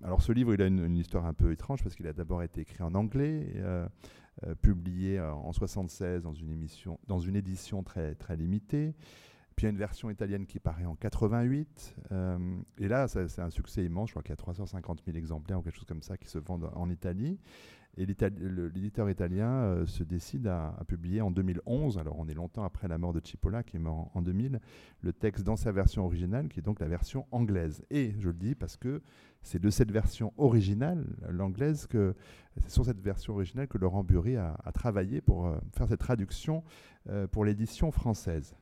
alors 0.03 0.22
ce 0.22 0.32
livre, 0.32 0.53
il 0.53 0.62
a 0.62 0.67
une, 0.67 0.96
histoire 0.96 1.25
un 1.25 1.34
peu 1.34 1.51
étrange 1.51 1.82
parce 1.82 1.96
qu'il 1.96 2.06
a 2.06 2.13
d'abord 2.13 2.44
été 2.44 2.62
écrit 2.62 2.84
en 2.84 2.94
anglais, 2.94 3.51
publié 4.62 5.20
en 5.20 5.51
76 5.51 6.22
dans 6.22 6.34
une, 6.34 6.67
dans 7.08 7.20
une 7.20 7.36
édition 7.36 7.82
très, 7.82 8.13
très 8.13 8.38
limitée. 8.38 8.94
Puis 9.57 9.63
il 9.63 9.69
y 9.69 9.69
a 9.69 9.71
une 9.71 9.79
version 9.79 10.11
italienne 10.11 10.45
qui 10.45 10.59
paraît 10.59 10.85
en 10.85 10.95
88. 10.95 11.95
Euh, 12.11 12.37
et 12.77 12.87
là, 12.87 13.07
c'est 13.07 13.41
un 13.41 13.49
succès 13.49 13.83
immense. 13.83 14.09
Je 14.09 14.13
crois 14.13 14.21
qu'il 14.21 14.29
y 14.29 14.33
a 14.33 14.37
350 14.37 15.01
000 15.03 15.17
exemplaires 15.17 15.57
ou 15.57 15.63
quelque 15.63 15.75
chose 15.75 15.85
comme 15.85 16.03
ça 16.03 16.15
qui 16.15 16.29
se 16.29 16.37
vendent 16.37 16.69
en 16.75 16.91
Italie. 16.91 17.39
Et 17.97 18.05
l'éditeur 18.05 19.09
italien 19.09 19.49
euh, 19.49 19.87
se 19.87 20.03
décide 20.03 20.45
à, 20.45 20.77
publier 20.87 21.21
en 21.21 21.31
2011, 21.31 21.97
alors 21.97 22.19
on 22.19 22.27
est 22.27 22.35
longtemps 22.35 22.63
après 22.63 22.87
la 22.87 22.99
mort 22.99 23.13
de 23.13 23.19
Cipolla, 23.23 23.63
qui 23.63 23.77
est 23.77 23.79
mort 23.79 24.11
en, 24.13 24.21
2000, 24.21 24.59
le 25.01 25.11
texte 25.11 25.43
dans 25.43 25.55
sa 25.55 25.71
version 25.71 26.05
originale, 26.05 26.49
qui 26.49 26.59
est 26.59 26.63
donc 26.63 26.79
la 26.79 26.87
version 26.87 27.25
anglaise. 27.31 27.83
Et 27.89 28.13
je 28.19 28.27
le 28.27 28.35
dis 28.35 28.53
parce 28.53 28.77
que 28.77 29.01
c'est 29.41 29.59
de 29.59 29.71
cette 29.71 29.91
version 29.91 30.33
originale, 30.37 31.03
l'anglaise, 31.27 31.87
que 31.87 32.13
c'est 32.61 32.69
sur 32.69 32.85
cette 32.85 33.01
version 33.01 33.33
originale 33.33 33.67
que 33.67 33.79
Laurent 33.79 34.03
Burry 34.03 34.35
a, 34.35 34.55
travaillé 34.75 35.19
pour 35.19 35.47
euh, 35.47 35.57
faire 35.75 35.87
cette 35.87 36.01
traduction 36.01 36.63
pour 37.31 37.45
l'édition 37.45 37.89
française. 37.89 38.53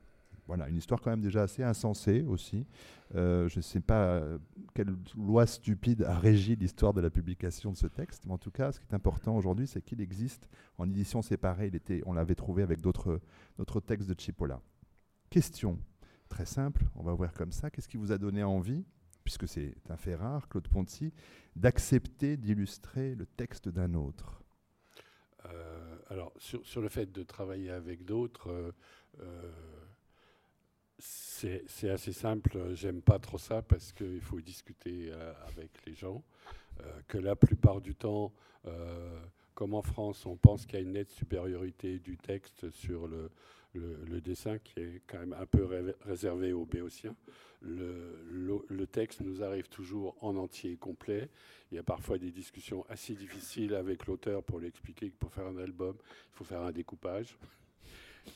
Voilà, 0.47 0.69
une 0.69 0.77
histoire 0.77 1.01
quand 1.01 1.09
même 1.09 1.21
déjà 1.21 1.43
assez 1.43 1.63
insensée 1.63 2.23
aussi. 2.23 2.67
Euh, 3.15 3.47
je 3.49 3.57
ne 3.57 3.61
sais 3.61 3.79
pas 3.79 4.05
euh, 4.05 4.37
quelle 4.75 4.95
loi 5.17 5.47
stupide 5.47 6.03
a 6.03 6.19
régi 6.19 6.55
l'histoire 6.55 6.93
de 6.93 7.01
la 7.01 7.09
publication 7.09 7.71
de 7.71 7.77
ce 7.77 7.87
texte, 7.87 8.23
mais 8.25 8.33
en 8.33 8.37
tout 8.37 8.51
cas, 8.51 8.71
ce 8.71 8.79
qui 8.79 8.85
est 8.85 8.93
important 8.93 9.35
aujourd'hui, 9.35 9.65
c'est 9.65 9.81
qu'il 9.81 10.01
existe 10.01 10.47
en 10.77 10.87
édition 10.87 11.23
séparée. 11.23 11.67
Il 11.67 11.75
était, 11.75 12.03
on 12.05 12.13
l'avait 12.13 12.35
trouvé 12.35 12.61
avec 12.61 12.79
d'autres 12.81 13.19
textes 13.85 14.07
de 14.07 14.15
Cipolla. 14.19 14.61
Question 15.31 15.79
très 16.29 16.45
simple, 16.45 16.83
on 16.95 17.03
va 17.03 17.13
voir 17.13 17.33
comme 17.33 17.51
ça. 17.51 17.71
Qu'est-ce 17.71 17.87
qui 17.87 17.97
vous 17.97 18.11
a 18.11 18.17
donné 18.19 18.43
envie, 18.43 18.85
puisque 19.23 19.47
c'est 19.47 19.75
un 19.89 19.97
fait 19.97 20.15
rare, 20.15 20.47
Claude 20.47 20.67
Ponty, 20.67 21.11
d'accepter 21.55 22.37
d'illustrer 22.37 23.15
le 23.15 23.25
texte 23.25 23.69
d'un 23.69 23.93
autre? 23.95 24.41
Alors, 26.09 26.33
sur, 26.37 26.65
sur, 26.65 26.81
le 26.81 26.89
fait 26.89 27.11
de 27.11 27.23
travailler 27.23 27.71
avec 27.71 28.05
d'autres, 28.05 28.73
c'est 30.97 31.89
assez 31.89 32.13
simple. 32.13 32.73
J'aime 32.73 33.01
pas 33.01 33.19
trop 33.19 33.37
ça 33.37 33.61
parce 33.61 33.91
qu'il 33.91 34.21
faut 34.21 34.39
discuter 34.39 35.11
avec 35.47 35.69
les 35.85 35.93
gens. 35.93 36.23
que 37.07 37.17
la 37.17 37.35
plupart 37.35 37.81
du 37.81 37.95
temps, 37.95 38.31
comme 39.55 39.73
en 39.73 39.81
France, 39.81 40.25
on 40.25 40.35
pense 40.35 40.65
qu'il 40.65 40.79
y 40.79 40.81
a 40.81 40.85
une 40.85 40.93
nette 40.93 41.11
supériorité 41.11 41.99
du 41.99 42.17
texte 42.17 42.69
sur 42.71 43.07
le, 43.07 43.31
dessin 44.21 44.57
qui 44.59 44.79
est 44.79 45.01
quand 45.07 45.19
même 45.19 45.33
un 45.33 45.45
peu 45.45 45.67
réservé 46.01 46.53
aux 46.53 46.65
béotiens. 46.65 47.15
Le, 47.61 48.63
le, 48.67 48.87
texte 48.87 49.21
nous 49.21 49.43
arrive 49.43 49.67
toujours 49.69 50.15
en 50.21 50.35
entier 50.35 50.77
complet. 50.77 51.29
Il 51.71 51.75
y 51.75 51.79
a 51.79 51.83
parfois 51.83 52.17
des 52.17 52.31
discussions 52.31 52.85
assez 52.89 53.15
difficiles 53.15 53.73
avec 53.73 54.05
l'auteur 54.05 54.43
pour 54.43 54.59
lui 54.59 54.67
expliquer 54.67 55.09
que 55.09 55.15
pour 55.15 55.33
faire 55.33 55.47
un 55.47 55.57
album, 55.57 55.95
il 55.99 56.35
faut 56.35 56.43
faire 56.43 56.61
un 56.61 56.71
découpage. 56.71 57.37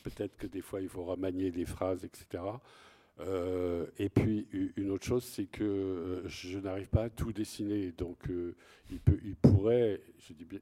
Peut-être 0.02 0.36
que 0.36 0.46
des 0.46 0.62
fois, 0.62 0.80
il 0.80 0.88
faut 0.88 1.04
remanier 1.04 1.50
des 1.50 1.64
phrases, 1.64 2.04
etc. 2.04 2.42
Euh, 3.20 3.86
et 3.98 4.08
puis 4.08 4.46
une 4.76 4.90
autre 4.90 5.04
chose, 5.04 5.24
c'est 5.24 5.44
que 5.44 5.64
euh, 5.64 6.28
je 6.28 6.58
n'arrive 6.58 6.88
pas 6.88 7.04
à 7.04 7.10
tout 7.10 7.32
dessiner. 7.32 7.92
Donc 7.92 8.18
euh, 8.30 8.54
il, 8.90 8.98
peut, 8.98 9.18
il, 9.24 9.36
pourrait, 9.36 10.00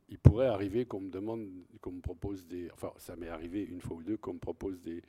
il 0.09 0.19
pourrait 0.19 0.49
arriver 0.49 0.85
qu'on 0.85 1.01
me 1.01 1.11
demande, 1.11 1.49
qu'on 1.81 1.93
me 1.93 2.01
propose 2.01 2.47
des. 2.47 2.71
Enfin, 2.73 2.93
ça 2.97 3.17
m'est 3.17 3.29
arrivé 3.29 3.63
une 3.65 3.81
fois 3.81 3.97
ou 3.99 4.03
deux 4.03 4.17
qu'on 4.17 4.35
me 4.35 4.39
propose 4.39 4.81
des, 4.81 5.03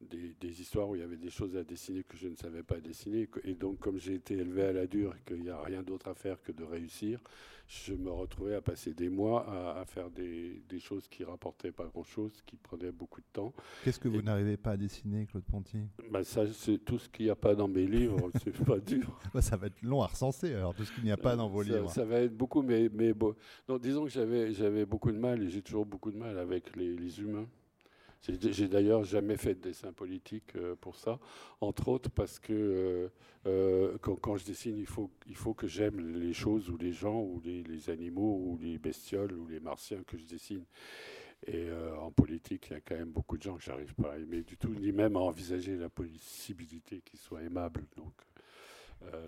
des, 0.00 0.60
histoires 0.60 0.88
où 0.88 0.94
il 0.94 1.00
y 1.00 1.04
avait 1.04 1.16
des 1.16 1.30
choses 1.30 1.56
à 1.56 1.64
dessiner 1.64 2.02
que 2.02 2.16
je 2.16 2.28
ne 2.28 2.36
savais 2.36 2.62
pas 2.62 2.80
dessiner. 2.80 3.28
Et 3.44 3.54
donc, 3.54 3.78
comme 3.78 3.98
j'ai 3.98 4.14
été 4.14 4.34
élevé 4.34 4.62
à 4.62 4.72
la 4.72 4.86
dure 4.86 5.14
et 5.14 5.22
qu'il 5.26 5.42
n'y 5.42 5.50
a 5.50 5.60
rien 5.60 5.82
d'autre 5.82 6.08
à 6.08 6.14
faire 6.14 6.40
que 6.42 6.52
de 6.52 6.64
réussir, 6.64 7.20
je 7.66 7.94
me 7.94 8.10
retrouvais 8.10 8.54
à 8.54 8.60
passer 8.60 8.94
des 8.94 9.08
mois 9.08 9.78
à, 9.78 9.84
faire 9.84 10.10
des, 10.10 10.62
choses 10.78 11.08
qui 11.08 11.24
rapportaient 11.24 11.72
pas 11.72 11.86
grand-chose, 11.86 12.42
qui 12.46 12.56
prenaient 12.56 12.92
beaucoup 12.92 13.20
de 13.20 13.26
temps. 13.32 13.52
Qu'est-ce 13.82 13.98
que 13.98 14.08
vous 14.08 14.22
n'arrivez 14.22 14.56
pas 14.56 14.72
à 14.72 14.76
dessiner, 14.76 15.26
Claude 15.26 15.44
Ponty? 15.44 15.78
Bah 16.10 16.22
Ça, 16.22 16.46
c'est 16.52 16.78
tout 16.78 16.98
ce 16.98 17.08
qu'il 17.08 17.26
n'y 17.26 17.30
a 17.30 17.36
pas 17.36 17.54
dans 17.54 17.66
mes 17.66 17.86
livres. 17.86 18.30
c'est 18.44 18.56
pas 18.64 18.78
dur. 18.78 19.18
Bah, 19.34 19.42
ça 19.42 19.56
va 19.56 19.66
être 19.66 19.82
long 19.82 20.02
à 20.02 20.06
recenser, 20.06 20.54
alors, 20.54 20.74
tout 20.74 20.84
ce 20.84 20.92
qu'il 20.92 21.04
n'y 21.04 21.10
a 21.10 21.16
pas 21.16 21.36
dans 21.36 21.48
vos 21.48 21.62
livres. 21.62 21.90
Ça 21.90 22.04
va 22.04 22.20
être 22.20 22.36
beaucoup, 22.36 22.62
mais, 22.62 22.88
mais 22.92 23.12
bon. 23.12 23.34
disons 23.80 24.04
que 24.04 24.10
j'avais 24.10 24.86
beaucoup 24.86 25.10
de 25.10 25.18
mal, 25.18 25.42
et 25.42 25.50
j'ai 25.50 25.62
toujours 25.62 25.84
beaucoup 25.84 26.10
de 26.10 26.16
mal 26.16 26.38
avec 26.38 26.74
les 26.76 27.20
humains. 27.20 27.46
J'ai 28.22 28.68
d'ailleurs 28.68 29.04
jamais 29.04 29.36
fait 29.36 29.54
de 29.54 29.60
dessin 29.60 29.92
politique 29.92 30.56
euh, 30.56 30.74
pour 30.80 30.96
ça, 30.96 31.18
entre 31.60 31.88
autres 31.88 32.10
parce 32.10 32.38
que 32.38 32.52
euh, 32.52 33.08
euh, 33.46 33.98
quand, 34.00 34.36
je 34.36 34.44
dessine, 34.44 34.76
il 34.76 34.86
faut, 34.86 35.10
il 35.28 35.36
faut 35.36 35.54
que 35.54 35.68
j'aime 35.68 36.00
les 36.18 36.32
choses 36.32 36.68
ou 36.68 36.76
les 36.76 36.92
gens 36.92 37.20
ou 37.20 37.40
les, 37.44 37.90
animaux 37.90 38.40
ou 38.44 38.58
les 38.60 38.78
bestioles 38.78 39.32
ou 39.32 39.46
les 39.46 39.60
martiens 39.60 40.02
que 40.04 40.16
je 40.16 40.24
dessine. 40.24 40.64
Et 41.46 41.68
en 42.00 42.10
politique, 42.10 42.68
il 42.70 42.72
y 42.72 42.76
a 42.76 42.80
quand 42.80 42.96
même 42.96 43.10
beaucoup 43.10 43.36
de 43.36 43.42
gens 43.42 43.56
que 43.56 43.62
j'arrive 43.62 43.94
pas 43.94 44.14
à 44.14 44.18
aimer 44.18 44.42
du 44.42 44.56
tout, 44.56 44.74
ni 44.74 44.90
même 44.90 45.16
à 45.16 45.20
envisager 45.20 45.76
la 45.76 45.90
possibilité 45.90 47.02
qu'ils 47.04 47.20
soient 47.20 47.42
aimables. 47.42 47.84
Donc 47.96 48.14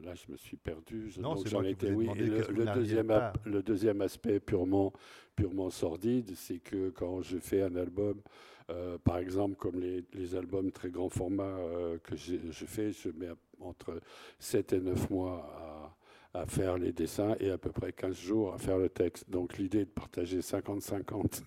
là, 0.03 0.15
je 0.15 0.33
me 0.33 0.37
suis 0.37 0.57
perdu. 0.57 1.13
non, 1.21 1.37
j'en 1.45 1.63
étais. 1.63 1.93
Oui. 1.93 2.09
le, 2.17 2.75
deuxième, 2.75 3.13
le 3.45 3.63
deuxième 3.63 4.01
aspect 4.01 4.41
purement, 4.41 4.93
purement 5.37 5.71
sordide, 5.71 6.33
c'est 6.35 6.59
que 6.59 6.89
quand 6.91 7.21
je 7.21 7.39
fais 7.39 7.63
un 7.63 7.77
album 7.77 8.21
euh, 8.71 8.99
par 8.99 9.19
exemple, 9.19 9.57
comme 9.57 9.81
les, 9.81 10.35
albums 10.35 10.71
très 10.71 10.91
grand 10.91 11.09
format 11.09 11.45
euh, 11.45 11.99
que 11.99 12.17
je 12.17 12.65
fais, 12.67 12.93
je 12.93 13.09
mets 13.09 13.31
entre 13.61 14.01
7 14.39 14.75
et 14.75 14.81
9 14.81 15.11
mois 15.11 15.95
à, 16.35 16.47
faire 16.47 16.79
les 16.79 16.93
dessins 16.93 17.35
et 17.41 17.51
à 17.51 17.59
peu 17.59 17.73
près 17.73 17.93
15 17.93 18.15
jours 18.15 18.55
à 18.55 18.59
faire 18.59 18.79
le 18.79 18.89
texte. 18.89 19.29
Donc 19.29 19.59
l'idée 19.59 19.87
de 19.87 19.91
partager 19.91 20.39
50-50, 20.41 21.43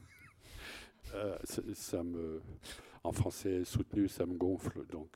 euh, 1.14 1.38
ça 1.74 2.04
me, 2.04 2.42
en 3.04 3.12
français 3.14 3.64
soutenu, 3.64 4.10
ça 4.10 4.26
me 4.26 4.34
gonfle. 4.34 4.86
Donc 4.88 5.10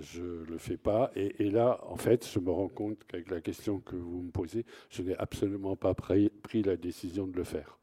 je 0.00 0.22
ne 0.22 0.44
le 0.44 0.58
fais 0.58 0.78
pas. 0.78 1.12
Et, 1.14 1.50
là, 1.50 1.78
en 1.84 1.96
fait, 1.96 2.26
je 2.26 2.40
me 2.40 2.50
rends 2.50 2.68
compte 2.68 3.04
qu'avec 3.04 3.30
la 3.30 3.40
question 3.40 3.78
que 3.78 3.96
vous 3.96 4.22
me 4.22 4.30
posez, 4.30 4.64
je 4.88 5.02
n'ai 5.02 5.16
absolument 5.16 5.76
pas 5.76 5.94
pris, 5.94 6.30
la 6.64 6.76
décision 6.76 7.26
de 7.26 7.36
le 7.36 7.44
faire. 7.44 7.78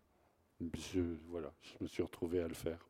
Voilà, 1.29 1.53
je 1.61 1.75
me 1.79 1.87
suis 1.87 2.03
retrouvé 2.03 2.41
à 2.41 2.47
le 2.47 2.55
faire. 2.55 2.87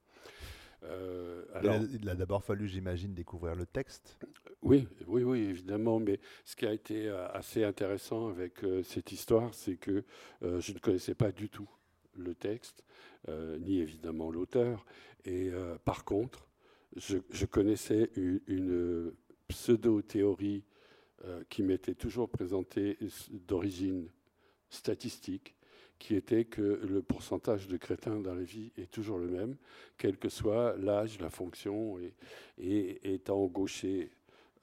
Euh, 0.84 1.44
alors, 1.54 1.76
il 1.94 2.08
a 2.10 2.16
d'abord 2.16 2.44
fallu, 2.44 2.68
j'imagine, 2.68 3.14
découvrir 3.14 3.56
le 3.56 3.66
texte. 3.66 4.18
Oui, 4.62 4.88
oui, 5.08 5.24
oui, 5.24 5.40
évidemment. 5.40 6.00
Mais 6.00 6.20
ce 6.46 6.56
qui 6.56 6.66
a 6.66 6.74
été 6.74 7.08
euh, 7.08 7.28
assez 7.30 7.64
intéressant 7.64 8.30
avec 8.30 8.64
euh, 8.64 8.84
cette 8.84 9.12
histoire, 9.12 9.54
c'est 9.54 9.76
que 9.76 10.04
je 10.42 10.74
ne 10.74 10.80
connaissais 10.80 11.16
pas 11.16 11.32
du 11.32 11.50
tout 11.50 11.70
le 12.16 12.34
texte, 12.34 12.84
ni 13.28 13.80
évidemment 13.80 14.32
l'auteur. 14.32 14.86
Et 15.26 15.52
par 15.86 16.04
contre, 16.04 16.48
je, 16.96 17.46
connaissais 17.46 18.10
une, 18.16 18.40
une 18.48 19.14
pseudo-théorie 19.48 20.64
qui 21.50 21.64
m'était 21.64 21.94
toujours 21.94 22.30
présentée 22.30 22.98
d'origine 23.30 24.10
statistique 24.70 25.57
qui 26.00 26.16
était 26.16 26.46
que 26.46 26.80
le 26.88 27.02
pourcentage 27.02 27.68
de 27.68 27.78
crétins 27.78 28.20
dans 28.20 28.36
la 28.36 28.44
vie 28.44 28.72
est 28.78 28.90
toujours 28.90 29.18
le 29.18 29.28
même, 29.28 29.56
quel 29.98 30.18
que 30.18 30.30
soit 30.30 30.76
l'âge, 30.78 31.20
la 31.20 31.30
fonction, 31.30 31.98
et, 32.60 33.14
étant 33.14 33.46
gaucher 33.46 34.10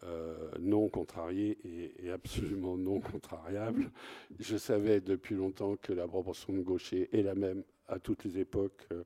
euh, 0.04 0.50
non 0.60 0.88
contrarié 0.88 1.58
et, 2.02 2.10
absolument 2.10 2.76
non 2.76 3.00
contrariable, 3.00 3.90
je 4.38 4.56
savais 4.56 5.00
depuis 5.00 5.34
longtemps 5.34 5.76
que 5.76 5.92
la 5.92 6.06
proportion 6.06 6.52
de 6.52 6.60
gauchers 6.60 7.08
est 7.12 7.22
la 7.22 7.34
même 7.34 7.62
à 7.88 7.98
toutes 7.98 8.24
les 8.24 8.38
époques. 8.38 8.86
Euh, 8.92 9.02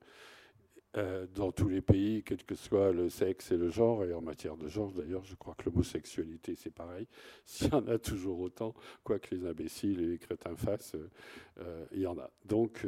dans 1.35 1.51
tous 1.51 1.69
les 1.69 1.81
pays, 1.81 2.23
quel 2.23 2.43
que 2.43 2.55
soit 2.55 2.91
le 2.91 3.09
sexe 3.09 3.51
et 3.51 3.57
le 3.57 3.69
genre. 3.69 4.03
Et 4.05 4.13
en 4.13 4.21
matière 4.21 4.57
de 4.57 4.67
genre, 4.67 4.91
d'ailleurs, 4.91 5.23
je 5.23 5.35
crois 5.35 5.53
que 5.55 5.65
l'homosexualité, 5.65 6.55
c'est 6.55 6.73
pareil. 6.73 7.07
S'il 7.45 7.67
y 7.67 7.73
en 7.73 7.87
a 7.87 7.99
toujours 7.99 8.39
autant, 8.39 8.73
quoi 9.03 9.19
que 9.19 9.35
les 9.35 9.45
imbéciles 9.45 10.01
et 10.01 10.07
les 10.07 10.17
crétins 10.17 10.55
fassent, 10.55 10.95
euh, 10.95 11.09
euh, 11.59 11.85
il 11.91 12.01
y 12.01 12.07
en 12.07 12.17
a. 12.17 12.29
Donc, 12.45 12.85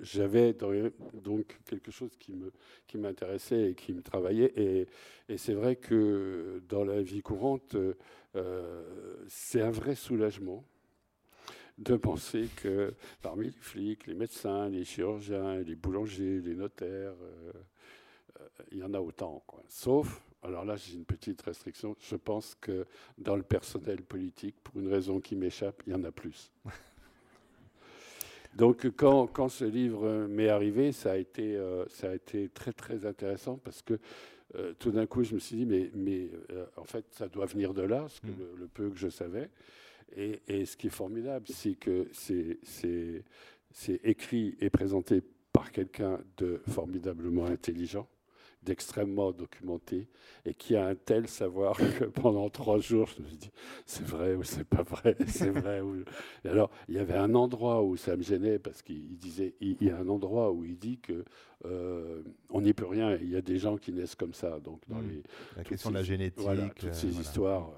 j'avais 0.00 0.52
donc 0.52 1.58
quelque 1.64 1.90
chose 1.90 2.16
qui 2.18 2.34
me 2.34 2.52
qui 2.86 2.98
m'intéressait 2.98 3.70
et 3.70 3.74
qui 3.74 3.92
me 3.92 4.02
travaillait. 4.02 4.52
Et, 4.56 4.86
et 5.28 5.38
c'est 5.38 5.54
vrai 5.54 5.76
que 5.76 6.60
dans 6.68 6.84
la 6.84 7.02
vie 7.02 7.22
courante, 7.22 7.76
c'est 9.28 9.60
un 9.60 9.70
vrai 9.70 9.94
soulagement 9.94 10.64
de 11.78 11.96
penser 11.96 12.48
que 12.56 12.94
parmi 13.22 13.46
les 13.46 13.52
flics, 13.52 14.06
les 14.06 14.14
médecins, 14.14 14.68
les 14.68 14.84
chirurgiens, 14.84 15.56
les 15.58 15.74
boulangers, 15.74 16.40
les 16.40 16.54
notaires, 16.54 17.14
euh, 17.22 17.52
euh, 18.40 18.48
il 18.70 18.78
y 18.78 18.82
en 18.82 18.94
a 18.94 19.00
autant. 19.00 19.42
Sauf, 19.68 20.22
alors 20.42 20.64
là 20.64 20.76
j'ai 20.76 20.94
une 20.94 21.04
petite 21.04 21.42
restriction, 21.42 21.96
je 22.00 22.16
pense 22.16 22.56
que 22.60 22.86
dans 23.18 23.36
le 23.36 23.42
personnel 23.42 24.02
politique, 24.02 24.54
pour 24.62 24.78
une 24.80 24.88
raison 24.88 25.20
qui 25.20 25.34
m'échappe, 25.34 25.82
il 25.86 25.92
y 25.92 25.96
en 25.96 26.04
a 26.04 26.12
plus. 26.12 26.52
Donc 28.54 28.88
quand, 28.96 29.26
quand, 29.26 29.48
ce 29.48 29.64
livre 29.64 30.28
m'est 30.28 30.48
arrivé, 30.48 30.92
ça 30.92 31.12
a, 31.12 31.16
été, 31.16 31.56
euh, 31.56 31.84
ça 31.88 32.10
a 32.10 32.14
été 32.14 32.48
très 32.50 32.72
très 32.72 33.04
intéressant 33.04 33.58
parce 33.58 33.82
que 33.82 33.98
tout 34.78 34.92
d'un 34.92 35.06
coup 35.06 35.24
je 35.24 35.34
me 35.34 35.40
suis 35.40 35.56
dit 35.56 35.66
mais, 35.66 35.90
mais 35.94 36.30
en 36.76 36.84
fait 36.84 37.04
ça 37.10 37.26
doit 37.26 37.46
venir 37.46 37.74
de 37.74 37.82
là, 37.82 38.06
ce 38.08 38.20
que 38.20 38.28
mm. 38.28 38.56
le, 38.60 38.68
peu 38.68 38.88
que 38.90 38.96
je 38.96 39.08
savais. 39.08 39.50
Et, 40.16 40.64
ce 40.64 40.76
qui 40.76 40.86
est 40.88 40.90
formidable, 40.90 41.46
c'est 41.48 41.74
que 41.74 42.08
c'est 42.12 43.24
écrit 44.04 44.56
et 44.60 44.70
présenté 44.70 45.22
par 45.52 45.70
quelqu'un 45.70 46.20
de 46.36 46.60
formidablement 46.68 47.46
intelligent, 47.46 48.08
d'extrêmement 48.62 49.30
documenté, 49.32 50.08
et 50.44 50.54
qui 50.54 50.74
a 50.74 50.86
un 50.86 50.94
tel 50.94 51.28
savoir 51.28 51.76
que 51.98 52.04
pendant 52.04 52.48
trois 52.50 52.78
jours, 52.78 53.08
je 53.16 53.22
me 53.22 53.28
suis 53.28 53.36
dit, 53.36 53.50
c'est 53.86 54.04
vrai 54.04 54.34
ou 54.34 54.42
c'est 54.42 54.64
pas 54.64 54.82
vrai, 54.82 55.16
c'est 55.26 55.50
vrai. 55.50 55.80
Ou... 55.80 56.04
alors, 56.44 56.70
il 56.88 56.94
y 56.94 56.98
avait 56.98 57.16
un 57.16 57.34
endroit 57.34 57.82
où 57.82 57.96
ça 57.96 58.16
me 58.16 58.22
gênait, 58.22 58.58
parce 58.58 58.82
qu'il 58.82 59.16
disait, 59.16 59.54
il 59.60 59.82
y 59.82 59.90
a 59.90 59.98
un 59.98 60.08
endroit 60.08 60.50
où 60.50 60.64
il 60.64 60.78
dit 60.78 60.98
que 60.98 61.24
euh, 61.66 62.22
on 62.50 62.62
n'y 62.62 62.72
peut 62.72 62.86
rien, 62.86 63.16
il 63.16 63.30
y 63.30 63.36
a 63.36 63.42
des 63.42 63.58
gens 63.58 63.76
qui 63.76 63.92
naissent 63.92 64.16
comme 64.16 64.34
ça. 64.34 64.58
Donc, 64.60 64.80
dans 64.88 65.00
mmh. 65.00 65.08
les, 65.08 65.22
la 65.56 65.64
question 65.64 65.90
de 65.90 65.94
la 65.94 66.02
génétique. 66.02 66.40
Voilà, 66.40 66.68
toutes 66.70 66.94
ces 66.94 67.16
euh, 67.16 67.20
histoires. 67.20 67.70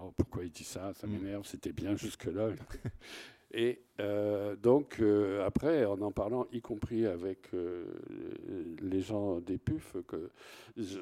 Oh, 0.00 0.12
pourquoi 0.16 0.44
il 0.44 0.50
dit 0.50 0.64
ça? 0.64 0.92
Ça 0.94 1.06
mm. 1.06 1.10
m'énerve, 1.10 1.46
c'était 1.46 1.72
bien 1.72 1.96
jusque-là. 1.96 2.50
Et 3.50 3.80
euh, 4.00 4.56
donc, 4.56 5.00
euh, 5.00 5.46
après, 5.46 5.86
en 5.86 6.00
en 6.02 6.12
parlant, 6.12 6.46
y 6.52 6.60
compris 6.60 7.06
avec 7.06 7.54
euh, 7.54 7.86
les 8.82 9.00
gens 9.00 9.40
des 9.40 9.56
PUF, 9.56 9.96
que 10.06 10.30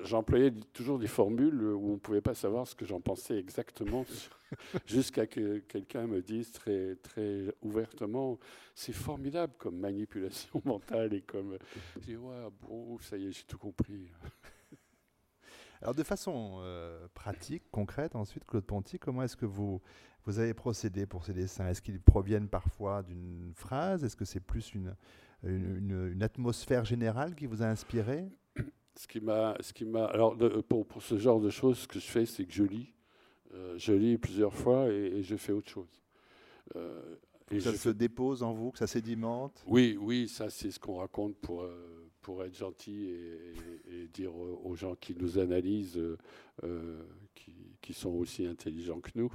j'employais 0.05 0.53
toujours 0.73 1.01
des 1.01 1.09
formules 1.09 1.61
où 1.61 1.91
on 1.91 1.93
ne 1.95 1.99
pouvait 1.99 2.21
pas 2.21 2.35
savoir 2.35 2.69
ce 2.69 2.77
que 2.77 2.85
j'en 2.85 3.01
pensais 3.01 3.37
exactement, 3.37 4.07
jusqu'à 4.87 5.27
que 5.27 5.59
quelqu'un 5.59 6.07
me 6.07 6.23
dise 6.23 6.53
très, 6.53 6.95
très 7.03 7.53
ouvertement 7.63 8.39
c'est 8.77 8.93
formidable 8.93 9.55
comme 9.59 9.79
manipulation 9.79 10.61
mentale 10.65 11.15
et 11.15 11.23
comme. 11.23 11.59
Je 11.95 12.01
dis 12.01 12.17
ouais, 12.17 12.49
bon, 12.61 12.99
ça 13.01 13.17
y 13.17 13.27
est, 13.27 13.33
j'ai 13.33 13.45
tout 13.45 13.59
compris. 13.59 14.09
Alors 15.87 15.95
de 15.95 16.03
façon 16.03 16.57
euh, 16.63 17.07
pratique, 17.15 17.63
concrète, 17.71 18.17
ensuite, 18.17 18.45
Claude 18.45 18.65
Ponty, 18.65 18.99
comment 18.99 19.23
est-ce 19.23 19.37
que 19.37 19.47
vous, 19.47 19.81
vous 20.25 20.41
avez 20.41 20.53
procédé 20.53 21.07
pour 21.07 21.25
ces 21.25 21.33
dessins? 21.33 21.69
Est-ce 21.69 21.81
qu'ils 21.81 22.01
proviennent 22.01 22.49
parfois 22.49 23.05
d'une 23.05 23.53
phrase? 23.55 24.03
Est-ce 24.03 24.17
que 24.17 24.25
c'est 24.25 24.41
plus 24.41 24.75
une, 24.75 24.97
une, 25.45 26.25
atmosphère 26.25 26.85
générale 26.85 27.37
qui 27.37 27.47
vous 27.47 27.63
a 27.63 27.67
inspiré? 27.67 28.29
Ce 28.97 29.07
qui 29.07 29.21
m'a, 29.21 29.57
ce 29.61 29.73
qui 29.73 29.85
m'a, 29.85 30.07
alors 30.07 30.37
pour, 30.69 30.87
pour, 30.87 31.03
ce 31.03 31.19
genre 31.19 31.41
de 31.41 31.51
choses, 31.51 31.79
ce 31.79 31.87
que 31.87 32.01
je 32.01 32.07
fais, 32.07 32.27
c'est 32.27 32.47
que 32.47 32.53
je 32.53 32.65
lis. 32.65 32.93
Euh, 33.55 33.79
je 33.79 33.93
lis 33.93 34.19
plusieurs 34.19 34.55
fois 34.55 34.89
et, 34.89 35.23
je 35.23 35.37
fais 35.37 35.53
autre 35.53 35.71
chose. 35.71 36.03
Euh, 36.75 37.15
et 37.53 37.61
ça 37.61 37.73
se 37.73 37.91
dépose 37.91 38.43
en 38.43 38.53
vous, 38.53 38.73
que 38.73 38.79
ça 38.79 38.89
sédimente? 38.89 39.63
Oui, 39.69 39.97
oui, 40.01 40.27
ça 40.27 40.51
c'est 40.51 40.73
ce 40.73 40.81
qu'on 40.81 40.97
raconte 40.97 41.37
pour, 41.37 41.63
euh, 41.63 41.96
pour 42.27 42.43
être 42.43 42.57
gentil 42.57 43.07
et, 43.89 44.09
dire 44.13 44.35
aux 44.35 44.75
gens 44.75 44.97
qui 44.97 45.15
nous 45.15 45.39
analysent 45.39 46.03
qui, 47.37 47.55
qui, 47.81 47.95
sont 47.95 48.11
aussi 48.11 48.45
intelligents 48.47 48.99
que 48.99 49.11
nous. 49.15 49.33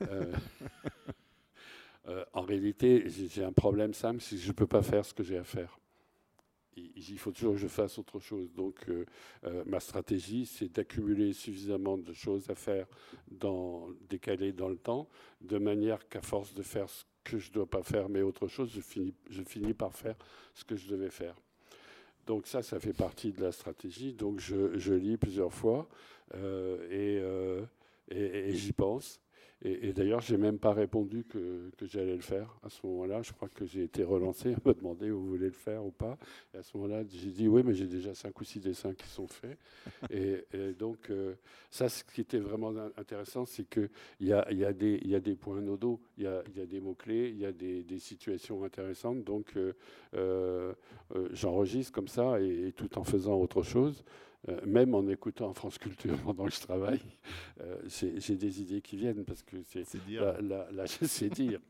en 2.32 2.42
réalité, 2.42 3.04
j'ai 3.08 3.44
un 3.44 3.52
problème 3.52 3.94
simple, 3.94 4.20
c'est 4.20 4.34
que 4.34 4.42
je 4.42 4.48
ne 4.48 4.54
peux 4.54 4.66
pas 4.66 4.82
faire 4.82 5.06
ce 5.06 5.14
que 5.14 5.22
j'ai 5.22 5.38
à 5.38 5.44
faire 5.44 5.78
il 6.76 7.18
faut 7.18 7.32
toujours 7.32 7.54
que 7.54 7.60
je 7.60 7.68
fasse 7.68 7.98
autre 7.98 8.18
chose. 8.18 8.52
Donc, 8.52 8.88
euh, 8.88 9.04
euh, 9.44 9.62
ma 9.66 9.80
stratégie, 9.80 10.46
c'est 10.46 10.68
d'accumuler 10.68 11.32
suffisamment 11.32 11.98
de 11.98 12.12
choses 12.12 12.48
à 12.50 12.54
faire 12.54 12.86
dans, 13.30 13.88
décalées 14.08 14.52
dans 14.52 14.68
le 14.68 14.76
temps, 14.76 15.08
de 15.40 15.58
manière 15.58 16.08
qu'à 16.08 16.22
force 16.22 16.54
de 16.54 16.62
faire 16.62 16.88
ce 16.88 17.04
que 17.24 17.38
je 17.38 17.50
ne 17.50 17.54
dois 17.54 17.70
pas 17.70 17.82
faire, 17.82 18.08
mais 18.08 18.22
autre 18.22 18.48
chose, 18.48 18.72
je 18.74 18.80
finis, 18.80 19.14
je 19.30 19.42
finis 19.42 19.74
par 19.74 19.94
faire 19.94 20.16
ce 20.54 20.64
que 20.64 20.76
je 20.76 20.88
devais 20.88 21.10
faire. 21.10 21.36
Donc 22.26 22.46
ça, 22.46 22.62
ça 22.62 22.78
fait 22.78 22.92
partie 22.92 23.32
de 23.32 23.42
la 23.42 23.52
stratégie. 23.52 24.12
Donc 24.12 24.38
je, 24.40 24.94
lis 24.94 25.16
plusieurs 25.16 25.52
fois 25.52 25.88
euh, 26.34 27.64
et, 28.10 28.18
et 28.48 28.54
j'y 28.54 28.72
pense. 28.72 29.21
Et, 29.64 29.92
d'ailleurs, 29.92 30.20
je 30.20 30.34
n'ai 30.34 30.42
même 30.42 30.58
pas 30.58 30.72
répondu 30.72 31.24
que, 31.24 31.70
j'allais 31.82 32.16
le 32.16 32.22
faire 32.22 32.52
à 32.64 32.68
ce 32.68 32.84
moment-là. 32.84 33.22
Je 33.22 33.32
crois 33.32 33.48
que 33.48 33.64
j'ai 33.64 33.84
été 33.84 34.02
relancé, 34.02 34.56
on 34.64 34.68
m'a 34.68 34.74
demandé 34.74 35.10
où 35.10 35.20
vous 35.20 35.28
voulez 35.28 35.46
le 35.46 35.52
faire 35.52 35.84
ou 35.84 35.92
pas. 35.92 36.18
Et 36.52 36.58
à 36.58 36.62
ce 36.62 36.76
moment-là, 36.76 37.04
j'ai 37.08 37.30
dit 37.30 37.46
oui, 37.46 37.62
mais 37.64 37.72
j'ai 37.72 37.86
déjà 37.86 38.12
cinq 38.12 38.40
ou 38.40 38.44
six 38.44 38.58
dessins 38.58 38.92
qui 38.92 39.06
sont 39.06 39.28
faits. 39.28 39.56
et, 40.10 40.44
donc, 40.76 41.10
euh, 41.10 41.34
ça, 41.70 41.88
ce 41.88 42.02
qui 42.02 42.22
était 42.22 42.40
vraiment 42.40 42.72
intéressant, 42.96 43.44
c'est 43.44 43.68
qu'il 43.68 43.88
y 44.20 44.32
a, 44.32 44.50
y, 44.52 44.64
a 44.64 44.72
y 44.72 45.14
a 45.14 45.20
des 45.20 45.36
points 45.36 45.60
nodaux, 45.60 46.00
il 46.18 46.24
y 46.24 46.26
a, 46.26 46.42
y 46.56 46.60
a 46.60 46.66
des 46.66 46.80
mots-clés, 46.80 47.28
il 47.28 47.38
y 47.38 47.46
a 47.46 47.52
des, 47.52 47.98
situations 47.98 48.64
intéressantes. 48.64 49.22
Donc, 49.22 49.56
euh, 49.56 49.72
euh, 50.14 50.72
j'enregistre 51.30 51.92
comme 51.92 52.08
ça 52.08 52.40
et, 52.40 52.72
tout 52.76 52.98
en 52.98 53.04
faisant 53.04 53.34
autre 53.34 53.62
chose. 53.62 54.02
Euh, 54.48 54.58
même 54.66 54.92
en 54.94 55.06
écoutant 55.06 55.52
France 55.54 55.78
Culture 55.78 56.16
pendant 56.24 56.46
que 56.46 56.52
je 56.52 56.60
travaille, 56.60 57.00
euh, 57.60 57.76
j'ai 57.86 58.34
des 58.34 58.60
idées 58.60 58.80
qui 58.80 58.96
viennent 58.96 59.24
parce 59.24 59.42
que 59.42 59.56
c'est 59.62 60.04
dire. 60.04 60.36
La, 60.42 60.66
dire. 61.30 61.60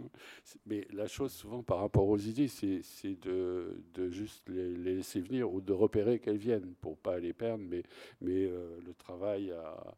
Mais 0.64 0.87
la 0.91 1.07
chose 1.07 1.33
souvent 1.33 1.62
par 1.62 1.79
rapport 1.81 2.09
aux 2.09 2.17
idées, 2.17 2.49
c'est 2.49 3.21
de, 3.21 3.83
de, 3.93 4.09
juste 4.09 4.49
les, 4.49 4.75
laisser 4.75 5.21
venir 5.21 5.52
ou 5.52 5.61
de 5.61 5.73
repérer 5.73 6.19
qu'elles 6.19 6.38
viennent 6.38 6.75
pour 6.81 6.97
pas 6.97 7.19
les 7.19 7.35
perdre. 7.35 7.64
Mais, 7.69 7.83
mais 8.23 8.47
euh, 8.47 8.81
le 8.87 8.95
travail, 8.95 9.50
à, 9.50 9.95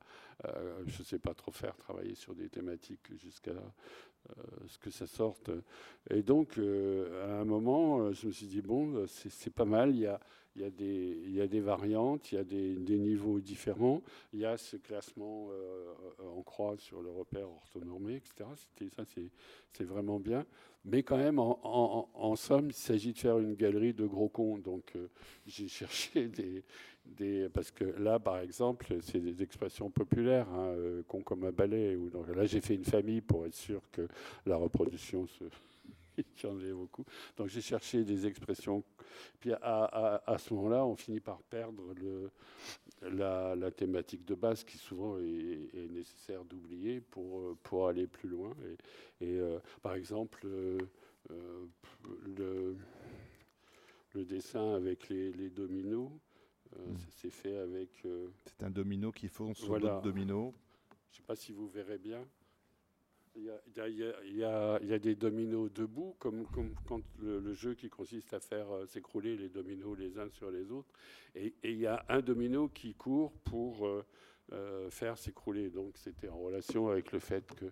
je 0.86 0.98
ne 0.98 1.04
sais 1.04 1.20
pas 1.20 1.32
trop 1.32 1.52
faire, 1.52 1.76
travailler 1.76 2.16
sur 2.16 2.34
des 2.34 2.48
thématiques 2.48 3.14
jusqu'à 3.16 3.52
ce 4.66 4.78
que 4.78 4.90
ça 4.90 5.06
sorte. 5.06 5.50
Et 6.10 6.22
donc, 6.22 6.58
à 6.58 7.40
un 7.40 7.44
moment, 7.44 8.12
je 8.12 8.26
me 8.26 8.32
suis 8.32 8.46
dit, 8.46 8.62
bon, 8.62 9.06
c'est 9.06 9.52
pas 9.52 9.64
mal, 9.64 9.90
il 9.90 10.00
y 10.00 10.06
a, 10.06 10.20
y, 10.56 10.64
a 10.64 10.70
des, 10.70 11.22
y 11.28 11.40
a 11.40 11.46
des 11.46 11.60
variantes, 11.60 12.32
il 12.32 12.36
y 12.36 12.38
a 12.38 12.44
des, 12.44 12.74
des 12.74 12.98
niveaux 12.98 13.40
différents. 13.40 14.02
Il 14.32 14.40
y 14.40 14.44
a 14.44 14.56
ce 14.56 14.76
classement 14.76 15.48
euh, 15.50 15.92
en 16.36 16.42
croix 16.42 16.76
sur 16.78 17.02
le 17.02 17.10
repère 17.10 17.48
orthonormé, 17.48 18.16
etc. 18.16 18.48
Ça, 18.96 19.04
c'est 19.72 19.84
vraiment 19.84 20.20
bien. 20.20 20.44
Mais 20.84 21.02
quand 21.02 21.16
même, 21.16 21.38
en, 21.38 22.36
somme, 22.36 22.68
il 22.68 22.74
s'agit 22.74 23.12
de 23.14 23.18
faire 23.18 23.38
une 23.38 23.54
galerie 23.54 23.94
de 23.94 24.06
gros 24.06 24.28
cons. 24.28 24.58
Donc, 24.58 24.92
euh, 24.96 25.08
j'ai 25.46 25.68
cherché 25.68 26.28
des, 26.28 27.48
Parce 27.48 27.70
que 27.70 27.84
là, 27.84 28.18
par 28.18 28.38
exemple, 28.38 28.94
c'est 29.00 29.20
des 29.20 29.42
expressions 29.42 29.90
populaires, 29.90 30.48
hein, 30.50 30.74
euh, 30.76 31.02
con 31.08 31.22
comme 31.22 31.44
un 31.44 31.52
balai. 31.52 31.96
Là, 32.34 32.44
j'ai 32.44 32.60
fait 32.60 32.74
une 32.74 32.84
famille 32.84 33.22
pour 33.22 33.46
être 33.46 33.54
sûr 33.54 33.80
que 33.92 34.06
la 34.44 34.56
reproduction 34.56 35.26
se 35.26 35.44
J'en 36.36 36.58
ai 36.60 36.72
beaucoup. 36.72 37.04
Donc 37.36 37.48
j'ai 37.48 37.60
cherché 37.60 38.04
des 38.04 38.26
expressions. 38.26 38.82
Puis 39.40 39.52
à, 39.52 40.22
à, 40.26 40.38
ce 40.38 40.52
moment-là, 40.54 40.84
on 40.84 40.96
finit 40.96 41.20
par 41.20 41.42
perdre 41.42 41.94
le, 41.94 42.30
la, 43.02 43.54
la, 43.54 43.70
thématique 43.70 44.24
de 44.24 44.34
base 44.34 44.64
qui 44.64 44.78
souvent 44.78 45.18
est, 45.18 45.88
nécessaire 45.90 46.44
d'oublier 46.44 47.00
pour, 47.00 47.56
pour 47.62 47.88
aller 47.88 48.06
plus 48.06 48.28
loin. 48.28 48.52
Et, 49.20 49.24
et 49.26 49.38
euh, 49.38 49.58
par 49.82 49.94
exemple, 49.94 50.42
euh, 50.44 50.78
euh, 51.30 51.66
le, 52.36 52.76
le, 54.14 54.24
dessin 54.24 54.74
avec 54.74 55.08
les, 55.08 55.32
les 55.32 55.50
dominos, 55.50 56.10
ça 56.96 57.10
s'est 57.10 57.30
fait 57.30 57.56
avec... 57.56 58.04
C'est 58.46 58.64
un 58.64 58.70
domino 58.70 59.12
qui 59.12 59.28
fonce 59.28 59.58
sur 59.58 59.78
d'autres 59.78 60.02
dominos. 60.02 60.52
Je 61.12 61.20
ne 61.20 61.22
sais 61.22 61.22
pas 61.22 61.36
si 61.36 61.52
vous 61.52 61.68
verrez 61.68 61.98
bien. 61.98 62.26
Il 63.36 64.36
y, 64.36 64.44
a, 64.44 64.98
des 64.98 65.16
dominos 65.16 65.68
debout, 65.72 66.14
comme, 66.18 66.46
quand 66.86 67.02
le, 67.20 67.52
jeu 67.52 67.74
qui 67.74 67.88
consiste 67.88 68.32
à 68.32 68.38
faire 68.38 68.70
euh, 68.70 68.86
s'écrouler 68.86 69.36
les 69.36 69.48
dominos 69.48 69.98
les 69.98 70.18
uns 70.18 70.28
sur 70.30 70.50
les 70.50 70.70
autres. 70.70 70.88
Et, 71.34 71.52
il 71.64 71.78
y 71.78 71.86
a 71.86 72.04
un 72.08 72.20
domino 72.20 72.68
qui 72.68 72.94
court 72.94 73.32
pour 73.44 73.86
euh, 73.86 74.04
euh, 74.52 74.88
faire 74.90 75.18
s'écrouler. 75.18 75.68
Donc 75.68 75.96
c'était 75.96 76.28
en 76.28 76.38
relation 76.38 76.88
avec 76.88 77.10
le 77.10 77.18
fait 77.18 77.52
que 77.54 77.66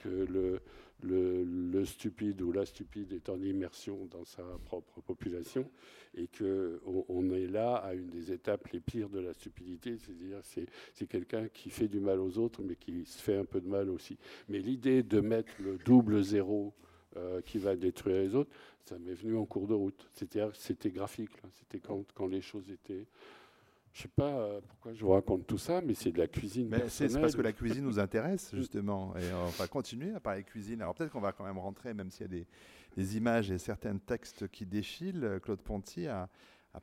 que 0.00 0.08
le, 0.08 0.60
le, 1.04 1.84
stupide 1.84 2.40
ou 2.42 2.52
la 2.52 2.66
stupide 2.66 3.12
est 3.12 3.28
en 3.28 3.40
immersion 3.40 4.06
dans 4.10 4.24
sa 4.24 4.42
propre 4.64 5.00
population 5.00 5.68
et 6.14 6.26
qu'on 6.26 7.04
on 7.08 7.30
est 7.30 7.46
là 7.46 7.76
à 7.76 7.94
une 7.94 8.08
des 8.08 8.32
étapes 8.32 8.68
les 8.72 8.80
pires 8.80 9.08
de 9.08 9.20
la 9.20 9.32
stupidité, 9.32 9.96
c'est-à-dire 9.98 10.38
c'est, 10.42 10.66
c'est 10.94 11.06
quelqu'un 11.06 11.48
qui 11.48 11.70
fait 11.70 11.88
du 11.88 12.00
mal 12.00 12.20
aux 12.20 12.38
autres 12.38 12.62
mais 12.62 12.76
qui 12.76 13.04
se 13.04 13.20
fait 13.20 13.36
un 13.36 13.44
peu 13.44 13.60
de 13.60 13.68
mal 13.68 13.88
aussi. 13.90 14.18
Mais 14.48 14.58
l'idée 14.58 15.02
de 15.02 15.20
mettre 15.20 15.52
le 15.60 15.78
double 15.78 16.22
zéro 16.22 16.72
euh, 17.16 17.40
qui 17.40 17.58
va 17.58 17.76
détruire 17.76 18.18
les 18.18 18.34
autres, 18.34 18.50
ça 18.84 18.98
m'est 18.98 19.14
venu 19.14 19.36
en 19.36 19.44
cours 19.44 19.66
de 19.66 19.74
route. 19.74 20.08
C'était, 20.12 20.90
graphique, 20.90 21.30
c'était 21.54 21.78
quand, 21.78 22.04
quand 22.14 22.26
les 22.26 22.40
choses 22.40 22.70
étaient 22.70 23.06
je 23.92 23.98
ne 23.98 24.02
sais 24.02 24.12
pas 24.14 24.28
euh, 24.28 24.60
pourquoi 24.68 24.92
je 24.92 25.00
vous 25.00 25.10
raconte 25.10 25.46
tout 25.46 25.58
ça, 25.58 25.80
mais 25.80 25.94
c'est 25.94 26.12
de 26.12 26.18
la 26.18 26.28
cuisine. 26.28 26.74
C'est 26.88 27.12
parce 27.20 27.34
que 27.34 27.42
la 27.42 27.52
cuisine 27.52 27.84
nous 27.84 27.98
intéresse, 27.98 28.54
justement. 28.54 29.16
Et 29.16 29.32
on 29.32 29.46
va 29.46 29.66
continuer 29.66 30.14
à 30.14 30.20
parler 30.20 30.44
cuisine. 30.44 30.80
Alors 30.80 30.94
peut-être 30.94 31.10
qu'on 31.10 31.20
va 31.20 31.32
quand 31.32 31.44
même 31.44 31.58
rentrer, 31.58 31.92
même 31.92 32.10
s'il 32.10 32.32
y 32.32 32.40
a 32.40 32.44
des, 32.96 33.16
images 33.16 33.50
et 33.50 33.58
certains 33.58 33.98
textes 33.98 34.48
qui 34.48 34.64
défilent. 34.64 35.40
Claude 35.42 35.60
Ponty 35.60 36.06
a, 36.06 36.28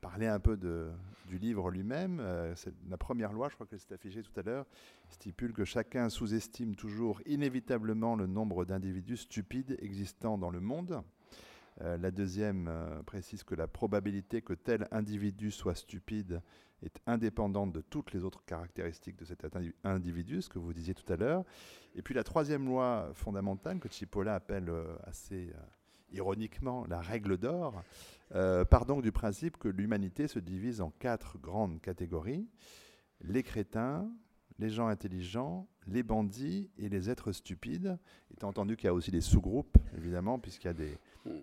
parlé 0.01 0.27
un 0.27 0.39
peu 0.39 0.57
de, 0.57 0.89
du 1.27 1.37
livre 1.37 1.71
lui-même. 1.71 2.19
Euh, 2.19 2.53
la 2.89 2.97
première 2.97 3.31
loi, 3.31 3.47
je 3.47 3.55
crois 3.55 3.67
que 3.67 3.77
c'est 3.77 3.93
affiché 3.93 4.21
tout 4.21 4.37
à 4.37 4.43
l'heure, 4.43 4.65
stipule 5.07 5.53
que 5.53 5.63
chacun 5.63 6.09
sous-estime 6.09 6.75
toujours 6.75 7.21
inévitablement 7.25 8.17
le 8.17 8.27
nombre 8.27 8.65
d'individus 8.65 9.17
stupides 9.17 9.77
existant 9.81 10.37
dans 10.37 10.49
le 10.49 10.59
monde. 10.59 11.01
Euh, 11.81 11.95
la 11.97 12.11
deuxième 12.11 12.69
précise 13.05 13.43
que 13.43 13.55
la 13.55 13.67
probabilité 13.67 14.41
que 14.41 14.53
tel 14.53 14.89
individu 14.91 15.51
soit 15.51 15.75
stupide 15.75 16.41
est 16.83 16.99
indépendante 17.05 17.71
de 17.71 17.81
toutes 17.81 18.13
les 18.13 18.23
autres 18.23 18.43
caractéristiques 18.45 19.17
de 19.17 19.25
cet 19.25 19.45
individu, 19.83 20.41
ce 20.41 20.49
que 20.49 20.59
vous 20.59 20.73
disiez 20.73 20.93
tout 20.93 21.11
à 21.11 21.15
l'heure. 21.15 21.43
Et 21.95 22.01
puis 22.01 22.13
la 22.13 22.23
troisième 22.23 22.65
loi 22.65 23.09
fondamentale, 23.13 23.79
que 23.79 23.89
Cipolla 23.89 24.35
appelle 24.35 24.69
euh, 24.69 24.95
assez 25.03 25.49
euh, 25.49 25.59
ironiquement 26.11 26.85
la 26.87 27.01
règle 27.01 27.37
d'or, 27.37 27.81
euh, 28.35 28.63
part 28.65 28.85
donc 28.85 29.01
du 29.01 29.11
principe 29.11 29.57
que 29.57 29.67
l'humanité 29.67 30.27
se 30.27 30.39
divise 30.39 30.81
en 30.81 30.91
quatre 30.99 31.37
grandes 31.39 31.81
catégories. 31.81 32.47
Les 33.21 33.41
crétins, 33.41 34.07
les 34.59 34.69
gens 34.69 34.87
intelligents, 34.87 35.67
les 35.87 36.03
bandits 36.03 36.69
et 36.77 36.89
les 36.89 37.09
êtres 37.09 37.31
stupides. 37.31 37.97
Étant 38.31 38.49
entendu 38.49 38.75
qu'il 38.75 38.85
y 38.85 38.89
a 38.89 38.93
aussi 38.93 39.09
des 39.09 39.21
sous-groupes, 39.21 39.77
évidemment, 39.97 40.37
puisqu'il 40.37 40.67
y 40.67 40.69
a 40.69 40.73
des, 40.73 40.97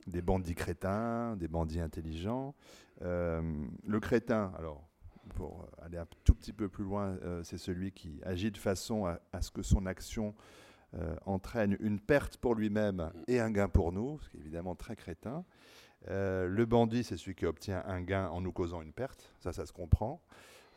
des, 0.07 0.23
bandits 0.23 0.55
crétins, 0.55 1.35
des 1.37 1.49
bandits 1.49 1.81
intelligents. 1.81 2.55
le 3.01 3.99
crétin, 4.01 4.53
alors 4.57 4.89
pour 5.35 5.67
aller 5.83 5.99
un 5.99 6.07
tout 6.25 6.35
petit 6.35 6.53
peu 6.53 6.69
plus 6.69 6.85
loin, 6.85 7.17
euh, 7.23 7.43
c'est 7.43 7.59
celui 7.59 7.93
qui 7.93 8.21
agit 8.25 8.51
de 8.51 8.59
façon 8.59 9.07
à, 9.07 9.41
ce 9.41 9.51
que 9.51 9.63
son 9.63 9.87
action 9.87 10.35
euh, 10.95 11.17
entraîne 11.27 11.77
une 11.81 12.01
perte 12.01 12.37
pour 12.37 12.55
lui-même 12.55 13.13
et 13.27 13.41
un 13.41 13.51
gain 13.51 13.69
pour 13.69 13.93
nous, 13.93 14.21
ce 14.21 14.31
qui 14.31 14.37
est 14.37 14.41
évidemment 14.41 14.75
très 14.75 14.97
crétin. 14.97 15.45
Euh, 16.09 16.47
le 16.47 16.67
bandit, 16.67 17.03
c'est 17.05 17.17
celui 17.17 17.35
qui 17.35 17.47
obtient 17.47 17.83
un 17.87 18.01
gain 18.03 18.29
en 18.29 18.41
nous 18.41 18.53
causant 18.53 18.83
une 18.83 18.93
perte, 18.93 19.35
ça, 19.41 19.53
ça 19.53 19.67
se 19.67 19.73
comprend, 19.73 20.23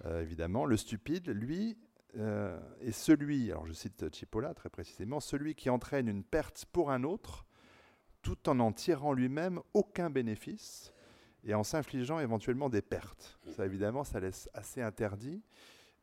évidemment. 0.06 0.66
Le 0.66 0.78
stupide, 0.78 1.28
lui, 1.30 1.78
est 2.16 2.92
celui, 2.92 3.52
alors 3.52 3.66
je 3.66 3.74
cite 3.74 4.14
Chipola 4.14 4.54
très 4.54 4.70
précisément, 4.70 5.20
celui 5.20 5.56
qui 5.56 5.70
entraîne 5.70 6.08
une 6.08 6.24
perte 6.24 6.66
pour 6.72 6.92
un 6.92 7.04
autre, 7.04 7.46
tout 8.22 8.50
en 8.50 8.60
en 8.60 8.72
tirant 8.72 9.14
lui-même 9.14 9.60
aucun 9.74 10.10
bénéfice 10.10 10.94
et 11.48 11.56
en 11.56 11.64
s'infligeant 11.64 12.20
éventuellement 12.20 12.70
des 12.70 12.82
pertes. 12.82 13.40
Ça, 13.56 13.66
évidemment, 13.66 14.04
ça 14.04 14.20
laisse 14.20 14.50
assez 14.54 14.82
interdit. 14.82 15.42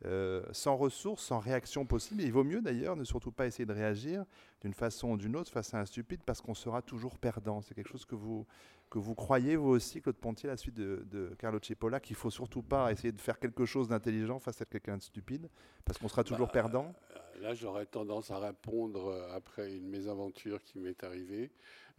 Euh, 0.05 0.43
sans 0.51 0.77
ressources, 0.77 1.23
sans 1.23 1.39
réaction 1.39 1.87
possible. 1.87 2.21
il 2.21 2.33
vaut 2.33 2.45
mieux 2.45 2.61
d'ailleurs 2.61 2.97
ne 2.97 3.05
surtout 3.05 3.31
pas 3.31 3.47
essayer 3.47 3.65
de 3.65 3.73
réagir 3.73 4.25
d'une 4.61 4.75
façon 4.75 5.13
ou 5.13 5.17
d'une 5.17 5.35
autre 5.35 5.51
face 5.51 5.73
à 5.73 5.79
un 5.79 5.87
stupide 5.87 6.21
parce 6.27 6.43
qu'on 6.43 6.53
sera 6.53 6.83
toujours 6.83 7.17
perdant. 7.17 7.63
C'est 7.63 7.75
quelque 7.75 7.89
chose 7.89 8.05
que 8.05 8.17
vous, 8.17 8.45
que 8.91 8.99
vous 8.99 9.15
croyez, 9.15 9.57
vous 9.57 9.71
aussi, 9.71 10.03
Claude 10.03 10.17
Pontier, 10.17 10.49
la 10.49 10.57
suite 10.57 10.75
de, 10.75 11.07
de 11.11 11.35
Carlo 11.39 11.59
Cipolla, 11.63 12.01
qu'il 12.01 12.17
faut 12.17 12.29
surtout 12.29 12.63
pas 12.63 12.93
essayer 12.93 13.13
de 13.13 13.21
faire 13.21 13.39
quelque 13.39 13.65
chose 13.65 13.89
d'intelligent 13.89 14.39
face 14.41 14.61
à 14.61 14.65
quelqu'un 14.65 14.99
de 14.99 15.03
stupide, 15.03 15.49
parce 15.85 15.99
qu'on 15.99 16.09
sera 16.09 16.25
toujours 16.25 16.49
bah, 16.49 16.53
perdant 16.53 16.93
euh, 17.17 17.19
Là, 17.41 17.55
j'aurais 17.55 17.87
tendance 17.87 18.31
à 18.31 18.39
répondre 18.39 19.09
euh, 19.09 19.37
après 19.37 19.75
une 19.75 19.89
mésaventure 19.89 20.63
qui 20.63 20.79
m'est 20.79 21.03
arrivée, 21.03 21.51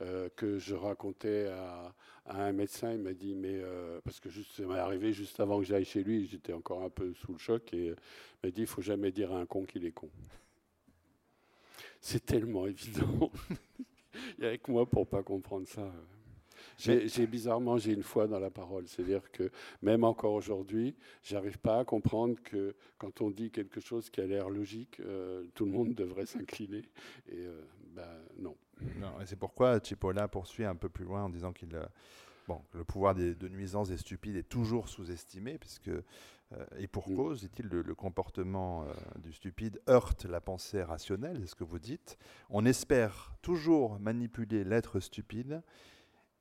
euh, 0.02 0.30
que 0.36 0.58
je 0.58 0.76
racontais 0.76 1.48
à, 1.48 1.94
un 2.28 2.52
médecin. 2.52 2.94
Il 2.94 3.00
m'a 3.00 3.14
dit, 3.14 3.36
mais 3.36 3.62
parce 4.04 4.20
que 4.20 4.30
ça 4.30 4.64
m'est 4.64 4.80
arrivé 4.80 5.14
juste 5.14 5.40
avant 5.40 5.60
que 5.60 5.66
j'aille 5.66 5.86
chez 5.86 6.04
lui, 6.04 6.28
j'étais 6.28 6.54
encore 6.54 6.84
un 6.84 6.90
peu 6.90 7.14
sous 7.14 7.34
le 7.34 7.38
choc, 7.38 7.74
et 7.74 7.88
il 7.88 7.96
m'a 8.44 8.50
dit, 8.50 8.62
il 8.62 8.68
faut 8.68 8.82
jamais 8.82 9.12
dire 9.12 9.32
à 9.32 9.40
un 9.40 9.46
con 9.46 9.66
qu'il 9.66 9.86
est 9.86 9.92
con. 9.92 10.10
C'est 12.02 12.26
tellement 12.26 12.66
évident. 12.68 13.32
il 14.38 14.44
y 14.44 14.46
a 14.46 14.50
avec 14.50 14.68
moi 14.68 14.86
pour 14.86 15.08
pas 15.08 15.24
comprendre 15.24 15.68
ça. 15.68 15.92
J'ai 16.78 17.28
bizarrement, 17.28 17.78
j'ai 17.78 17.94
une 17.94 18.04
foi 18.04 18.28
dans 18.28 18.40
la 18.40 18.50
parole. 18.50 18.88
C'est-à-dire 18.88 19.32
que 19.32 19.50
même 19.82 20.04
encore 20.04 20.34
aujourd'hui, 20.34 20.96
j'arrive 21.24 21.58
pas 21.58 21.80
à 21.80 21.86
comprendre 21.86 22.36
que 22.44 22.76
quand 22.98 23.22
on 23.22 23.30
dit 23.30 23.50
quelque 23.52 23.80
chose 23.80 24.10
qui 24.10 24.22
a 24.22 24.26
l'air 24.26 24.50
logique, 24.50 25.00
euh, 25.00 25.46
tout 25.54 25.66
le 25.66 25.72
monde 25.72 25.94
devrait 25.94 26.26
s'incliner. 26.26 26.84
Et 27.30 27.46
euh, 27.46 27.62
ben, 27.96 28.08
non. 28.38 28.56
non 28.98 29.12
c'est 29.26 29.40
pourquoi 29.40 29.80
Cipolla 29.80 30.28
poursuit 30.28 30.66
un 30.66 30.76
peu 30.76 30.90
plus 30.90 31.06
loin 31.06 31.24
en 31.24 31.30
disant 31.30 31.54
qu'il 31.54 31.74
euh, 31.76 31.86
bon, 32.48 32.62
le 32.74 32.84
pouvoir 32.84 33.16
de 33.16 33.48
nuisance 33.48 33.90
des 33.90 33.98
stupides 33.98 34.36
est 34.36 34.50
toujours 34.50 34.90
sous-estimé, 34.90 35.58
puisque 35.58 35.92
et 36.78 36.88
pour 36.88 37.10
mm. 37.10 37.16
cause, 37.16 37.42
dit-il, 37.42 37.68
le, 37.68 37.96
comportement 37.96 38.86
du 39.18 39.34
stupide 39.34 39.82
heurte 39.90 40.26
la 40.26 40.40
pensée 40.40 40.84
rationnelle, 40.84 41.38
c'est 41.42 41.48
ce 41.48 41.56
que 41.56 41.64
vous 41.64 41.80
dites. 41.80 42.18
On 42.50 42.66
espère 42.66 43.34
toujours 43.42 44.00
manipuler 44.00 44.64
l'être 44.64 45.00
stupide 45.00 45.64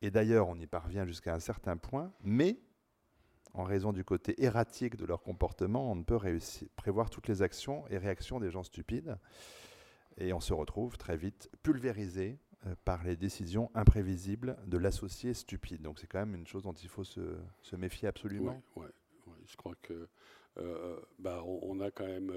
et 0.02 0.10
d'ailleurs, 0.10 0.48
on 0.48 0.56
y 0.56 0.66
parvient 0.66 1.06
jusqu'à 1.06 1.34
un 1.34 1.40
certain 1.40 1.76
point, 1.76 2.12
mais 2.22 2.58
en 3.54 3.62
raison 3.62 3.92
du 3.92 4.04
côté 4.04 4.42
erratique 4.42 4.96
de 4.96 5.04
leur 5.06 5.22
comportement, 5.22 5.90
on 5.90 5.94
ne 5.94 6.02
peut 6.02 6.18
prévoir 6.76 7.08
toutes 7.08 7.28
les 7.28 7.40
actions 7.40 7.86
et 7.88 7.98
réactions 7.98 8.40
des 8.40 8.50
gens 8.50 8.64
stupides. 8.64 9.16
Et 10.16 10.32
on 10.32 10.40
se 10.40 10.52
retrouve 10.52 10.98
très 10.98 11.16
vite 11.16 11.50
pulvérisé 11.62 12.38
euh, 12.66 12.74
par 12.84 13.04
les 13.04 13.16
décisions 13.16 13.70
imprévisibles 13.74 14.56
de 14.66 14.78
l'associé 14.78 15.34
stupide. 15.34 15.82
Donc 15.82 15.98
c'est 15.98 16.06
quand 16.06 16.18
même 16.20 16.34
une 16.34 16.46
chose 16.46 16.64
dont 16.64 16.72
il 16.72 16.88
faut 16.88 17.04
se, 17.04 17.20
méfier 17.76 18.08
absolument. 18.08 18.60
Oui, 18.76 18.86
je 19.46 19.56
crois 19.56 19.74
que 19.82 20.08
euh, 20.58 21.00
bah, 21.18 21.42
on, 21.44 21.80
a 21.80 21.90
quand 21.90 22.06
même... 22.06 22.32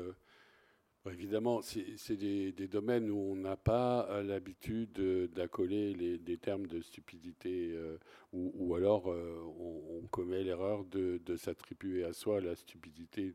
Euh, 1.07 1.09
bah, 1.09 1.13
évidemment, 1.13 1.61
c'est 1.61 2.15
des, 2.15 2.67
domaines 2.67 3.09
où 3.09 3.17
on 3.31 3.35
n'a 3.35 3.55
pas 3.55 4.07
euh, 4.09 4.23
l'habitude 4.23 4.91
d'accoler 5.33 6.17
des 6.17 6.37
termes 6.37 6.67
de 6.67 6.81
stupidité, 6.81 7.71
euh, 7.73 7.97
ou, 8.33 8.75
alors 8.75 9.11
euh, 9.11 9.41
on, 9.59 10.07
commet 10.11 10.43
l'erreur 10.43 10.85
de, 10.85 11.19
s'attribuer 11.35 12.03
à 12.03 12.13
soi 12.13 12.41
la 12.41 12.55
stupidité 12.55 13.33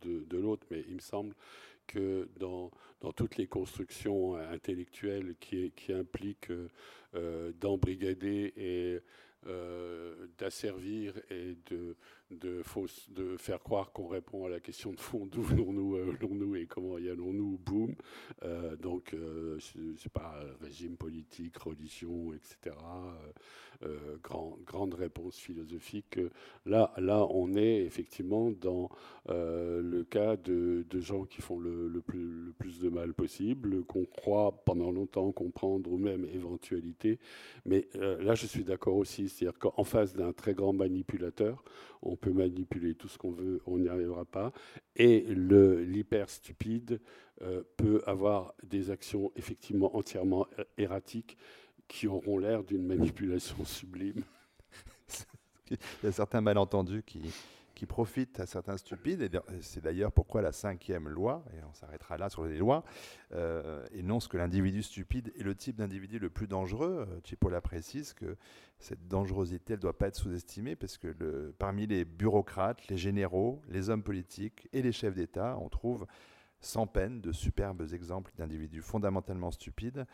de, 0.00 0.36
l'autre. 0.36 0.66
Mais 0.70 0.84
il 0.88 0.96
me 0.96 1.00
semble 1.00 1.34
que 1.86 2.28
dans, 2.38 2.70
toutes 3.16 3.36
les 3.36 3.46
constructions 3.46 4.36
intellectuelles 4.36 5.34
qui 5.40 5.92
impliquent 5.92 6.52
d'embrigader 7.60 8.52
et 8.56 8.98
d'asservir 10.38 11.14
et 11.30 11.56
de, 11.70 11.96
de, 12.30 12.62
faire 13.38 13.62
croire 13.62 13.92
qu'on 13.92 14.06
répond 14.06 14.46
à 14.46 14.48
la 14.48 14.60
question 14.60 14.92
de 14.92 15.00
fond 15.00 15.26
d'où 15.26 15.42
venons-nous 15.42 15.96
euh, 15.96 16.54
et 16.56 16.66
comment 16.66 16.98
y 16.98 17.08
allons-nous, 17.08 17.58
boum. 17.64 17.94
Euh, 18.42 18.76
donc, 18.76 19.14
euh, 19.14 19.58
c'est 19.96 20.12
pas 20.12 20.38
régime 20.60 20.96
politique, 20.96 21.56
religion, 21.58 22.32
etc. 22.32 22.76
Grand, 24.24 24.58
grande 24.66 24.94
réponse 24.94 25.38
philosophique. 25.38 26.18
Là, 26.66 26.92
là, 26.96 27.24
on 27.30 27.54
est 27.54 27.84
effectivement 27.84 28.50
dans 28.50 28.90
le 29.28 30.02
cas 30.02 30.36
de, 30.36 30.84
gens 30.94 31.24
qui 31.24 31.42
font 31.42 31.60
le, 31.60 32.02
plus, 32.04 32.46
le 32.46 32.52
plus 32.52 32.80
de 32.80 32.88
mal 32.88 33.14
possible, 33.14 33.84
qu'on 33.84 34.04
croit 34.04 34.62
pendant 34.64 34.90
longtemps 34.90 35.30
comprendre 35.30 35.92
ou 35.92 35.96
même 35.96 36.24
éventualité. 36.24 37.20
Mais 37.66 37.88
là, 37.94 38.34
je 38.34 38.46
suis 38.46 38.64
d'accord 38.64 38.96
aussi, 38.96 39.28
c'est-à-dire 39.28 39.58
qu'en 39.60 39.84
face 39.84 40.14
d'un 40.14 40.32
très 40.32 40.54
grand 40.54 40.72
manipulateur, 40.72 41.62
on 42.02 42.16
peut 42.18 42.32
manipuler 42.32 42.94
tout 42.94 43.08
ce 43.08 43.18
qu'on 43.18 43.30
veut, 43.30 43.60
on 43.66 43.78
n'y 43.78 43.88
arrivera 43.88 44.24
pas. 44.24 44.52
Et 44.96 45.20
l'hyper 45.28 46.28
stupide 46.28 47.00
euh, 47.42 47.62
peut 47.76 48.02
avoir 48.06 48.54
des 48.62 48.90
actions 48.90 49.32
effectivement 49.36 49.96
entièrement 49.96 50.46
erratiques 50.76 51.36
qui 51.86 52.06
auront 52.06 52.38
l'air 52.38 52.64
d'une 52.64 52.86
manipulation 52.86 53.56
sublime. 53.64 54.22
Il 55.70 55.76
y 56.04 56.06
a 56.06 56.12
certains 56.12 56.40
malentendus 56.40 57.02
qui, 57.02 57.20
qui 57.78 57.86
profitent 57.86 58.40
à 58.40 58.46
certains 58.46 58.76
stupides. 58.76 59.22
Et 59.22 59.30
c'est 59.60 59.80
d'ailleurs 59.80 60.10
pourquoi 60.10 60.42
la 60.42 60.50
cinquième 60.50 61.08
loi, 61.08 61.44
et 61.54 61.62
on 61.62 61.72
s'arrêtera 61.72 62.18
là 62.18 62.28
sur 62.28 62.44
les 62.44 62.58
lois, 62.58 62.82
euh, 63.32 63.86
énonce 63.92 64.26
que 64.26 64.36
l'individu 64.36 64.82
stupide 64.82 65.32
est 65.38 65.44
le 65.44 65.54
type 65.54 65.76
d'individu 65.76 66.18
le 66.18 66.28
plus 66.28 66.48
dangereux. 66.48 67.06
Chipola 67.22 67.60
précise 67.60 68.14
que 68.14 68.36
cette 68.80 69.06
dangerosité 69.06 69.74
ne 69.74 69.78
doit 69.80 69.96
pas 69.96 70.08
être 70.08 70.16
sous-estimée 70.16 70.74
parce 70.74 70.98
que 70.98 71.54
parmi 71.60 71.86
les 71.86 72.04
bureaucrates, 72.04 72.88
les 72.88 72.96
généraux, 72.96 73.62
les 73.68 73.90
hommes 73.90 74.02
politiques 74.02 74.68
et 74.72 74.82
les 74.82 74.92
chefs 74.92 75.14
d'État, 75.14 75.56
on 75.60 75.68
trouve 75.68 76.04
sans 76.60 76.88
peine 76.88 77.20
de 77.20 77.30
superbes 77.30 77.92
exemples 77.92 78.32
d'individus 78.36 78.82
fondamentalement 78.82 79.52
stupides 79.52 80.04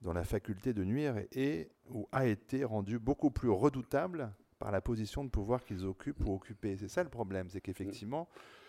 dont 0.00 0.12
la 0.12 0.24
faculté 0.24 0.74
de 0.74 0.82
nuire 0.82 1.14
est 1.30 1.70
ou 1.88 2.08
a 2.10 2.26
été 2.26 2.64
rendue 2.64 2.98
beaucoup 2.98 3.30
plus 3.30 3.50
redoutable 3.50 4.32
par 4.62 4.70
la 4.70 4.80
position 4.80 5.24
de 5.24 5.28
pouvoir 5.28 5.64
qu'ils 5.64 5.84
occupent 5.84 6.24
ou 6.24 6.34
occuper. 6.34 6.76
C'est 6.76 6.86
ça 6.86 7.02
le 7.02 7.08
problème, 7.08 7.48
c'est 7.50 7.60
qu'effectivement, 7.60 8.28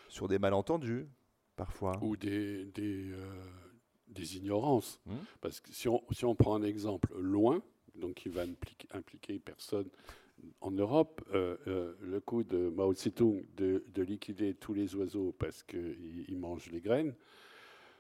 sur 0.10 0.27
des 0.27 0.39
malentendus, 0.39 1.06
parfois. 1.56 1.99
Ou 2.01 2.17
des, 2.17 2.65
des, 2.65 3.12
euh, 3.12 3.43
des 4.08 4.38
ignorances. 4.38 4.99
Hum. 5.08 5.17
Parce 5.39 5.62
que 5.62 5.71
si 5.71 5.88
on, 5.88 6.01
si 6.10 6.25
on, 6.25 6.34
prend 6.34 6.56
un 6.56 6.63
exemple 6.63 7.13
loin, 7.15 7.62
donc 7.93 8.15
qui 8.15 8.29
va 8.29 8.41
impliquer, 8.41 8.88
impliquer 8.91 9.38
personne 9.38 9.88
en 10.62 10.71
Europe, 10.71 11.21
euh, 11.32 11.58
euh, 11.67 11.93
le 12.01 12.19
coup 12.19 12.43
de 12.43 12.69
Mao 12.69 12.95
Tse-tung 12.95 13.45
de, 13.56 13.84
de, 13.93 14.01
liquider 14.01 14.56
tous 14.56 14.73
les 14.73 14.95
oiseaux 14.95 15.32
parce 15.38 15.62
qu'ils 15.62 16.25
ils 16.27 16.39
mangent 16.39 16.71
les 16.71 16.82
graines, 16.82 17.13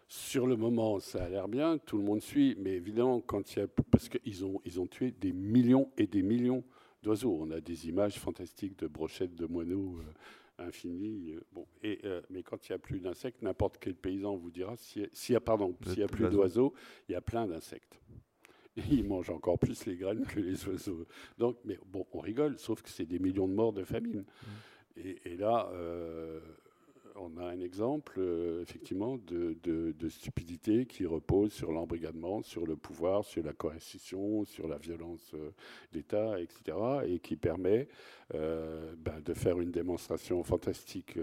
sur 0.07 0.47
le 0.47 0.55
moment, 0.55 0.99
ça 0.99 1.25
a 1.25 1.29
l'air 1.29 1.47
bien, 1.47 1.77
tout 1.77 1.99
le 1.99 2.03
monde 2.03 2.21
suit, 2.21 2.55
mais 2.57 2.71
évidemment, 2.71 3.21
quand 3.21 3.55
il 3.55 3.59
y 3.59 3.61
a, 3.61 3.67
parce 3.91 4.09
qu'ils 4.09 4.43
ont, 4.43 4.61
ils 4.65 4.81
ont 4.81 4.87
tué 4.87 5.11
des 5.11 5.31
millions 5.31 5.91
et 5.99 6.07
des 6.07 6.23
millions 6.23 6.63
d'oiseaux. 7.03 7.37
On 7.39 7.51
a 7.51 7.61
des 7.61 7.87
images 7.87 8.19
fantastiques 8.19 8.77
de 8.79 8.87
brochettes 8.87 9.35
de 9.35 9.45
moineaux 9.45 9.99
euh, 9.99 10.67
infinies. 10.67 11.33
Euh, 11.33 11.41
bon, 11.51 11.67
et, 11.83 11.99
euh, 12.05 12.21
mais 12.29 12.41
quand 12.41 12.67
il 12.67 12.71
n'y 12.71 12.75
a 12.75 12.79
plus 12.79 12.99
d'insectes, 12.99 13.41
n'importe 13.41 13.77
quel 13.79 13.95
paysan 13.95 14.35
vous 14.35 14.49
dira 14.49 14.75
s'il 14.77 15.09
y 15.29 15.35
a, 15.35 15.39
pardon, 15.39 15.77
s'il 15.85 15.99
y 15.99 16.03
a 16.03 16.07
plus 16.07 16.29
d'oiseaux, 16.29 16.73
il 17.07 17.11
y 17.11 17.15
a 17.15 17.21
plein 17.21 17.47
d'insectes. 17.47 17.99
ils 18.89 19.03
mangent 19.03 19.29
encore 19.29 19.59
plus 19.59 19.85
les 19.85 19.95
graines 19.95 20.25
que 20.25 20.39
les 20.39 20.67
oiseaux. 20.67 21.05
Donc, 21.37 21.57
mais 21.63 21.77
bon, 21.85 22.07
on 22.11 22.19
rigole, 22.19 22.57
sauf 22.57 22.81
que 22.81 22.89
c'est 22.89 23.05
des 23.05 23.19
millions 23.19 23.47
de 23.47 23.53
morts 23.53 23.73
de 23.73 23.83
famine. 23.83 24.21
Mmh. 24.23 24.99
Et, 25.25 25.37
là, 25.37 25.71
on 27.15 27.37
a 27.37 27.45
un 27.45 27.59
exemple 27.59 28.15
euh, 28.17 28.61
effectivement 28.61 29.17
de, 29.17 29.55
stupidité 30.09 30.85
qui 30.85 31.05
repose 31.05 31.51
sur 31.51 31.71
l'embrigadement, 31.71 32.41
sur 32.41 32.65
le 32.65 32.75
pouvoir, 32.75 33.25
sur 33.25 33.43
la 33.43 33.53
coercition, 33.53 34.45
sur 34.45 34.67
la 34.67 34.77
violence 34.77 35.31
euh, 35.33 35.51
d'État, 35.91 36.39
etc. 36.39 36.77
et 37.07 37.19
qui 37.19 37.35
permet 37.35 37.87
euh, 38.35 38.93
ben, 38.97 39.19
de 39.21 39.33
faire 39.33 39.59
une 39.59 39.71
démonstration 39.71 40.43
fantastique 40.43 41.17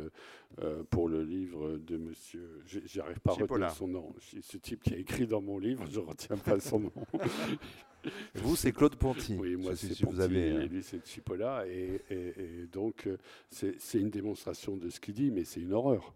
pour 0.90 1.08
le 1.08 1.22
livre 1.22 1.76
de 1.76 1.96
monsieur. 1.96 2.60
J'arrive 2.66 3.20
pas 3.20 3.32
à 3.32 3.34
retenir 3.34 3.70
son 3.70 3.88
nom. 3.88 4.14
Ce 4.18 4.56
type 4.56 4.82
qui 4.82 4.94
a 4.94 4.98
écrit 4.98 5.26
dans 5.26 5.40
mon 5.40 5.58
livre, 5.58 5.86
je 5.88 6.00
ne 6.00 6.04
retiens 6.04 6.36
pas 6.36 6.58
son 6.58 6.80
nom. 6.80 6.92
Vous, 8.34 8.56
c'est 8.56 8.72
Claude 8.72 8.96
Ponty. 8.96 9.36
Oui, 9.38 9.56
moi, 9.56 9.76
c'est 9.76 9.88
Ponty, 9.88 10.04
vous 10.04 10.20
avez... 10.20 10.48
et 10.48 10.68
lui, 10.68 10.82
c'est 10.82 11.06
Chipola. 11.06 11.66
Et, 11.66 12.00
et, 12.10 12.66
donc, 12.66 13.06
euh, 13.06 13.16
c'est 13.50 13.98
une 13.98 14.10
démonstration 14.10 14.76
de 14.76 14.90
ce 14.90 15.00
qu'il 15.00 15.14
dit, 15.14 15.30
mais 15.30 15.44
c'est 15.44 15.60
une 15.60 15.72
horreur. 15.72 16.14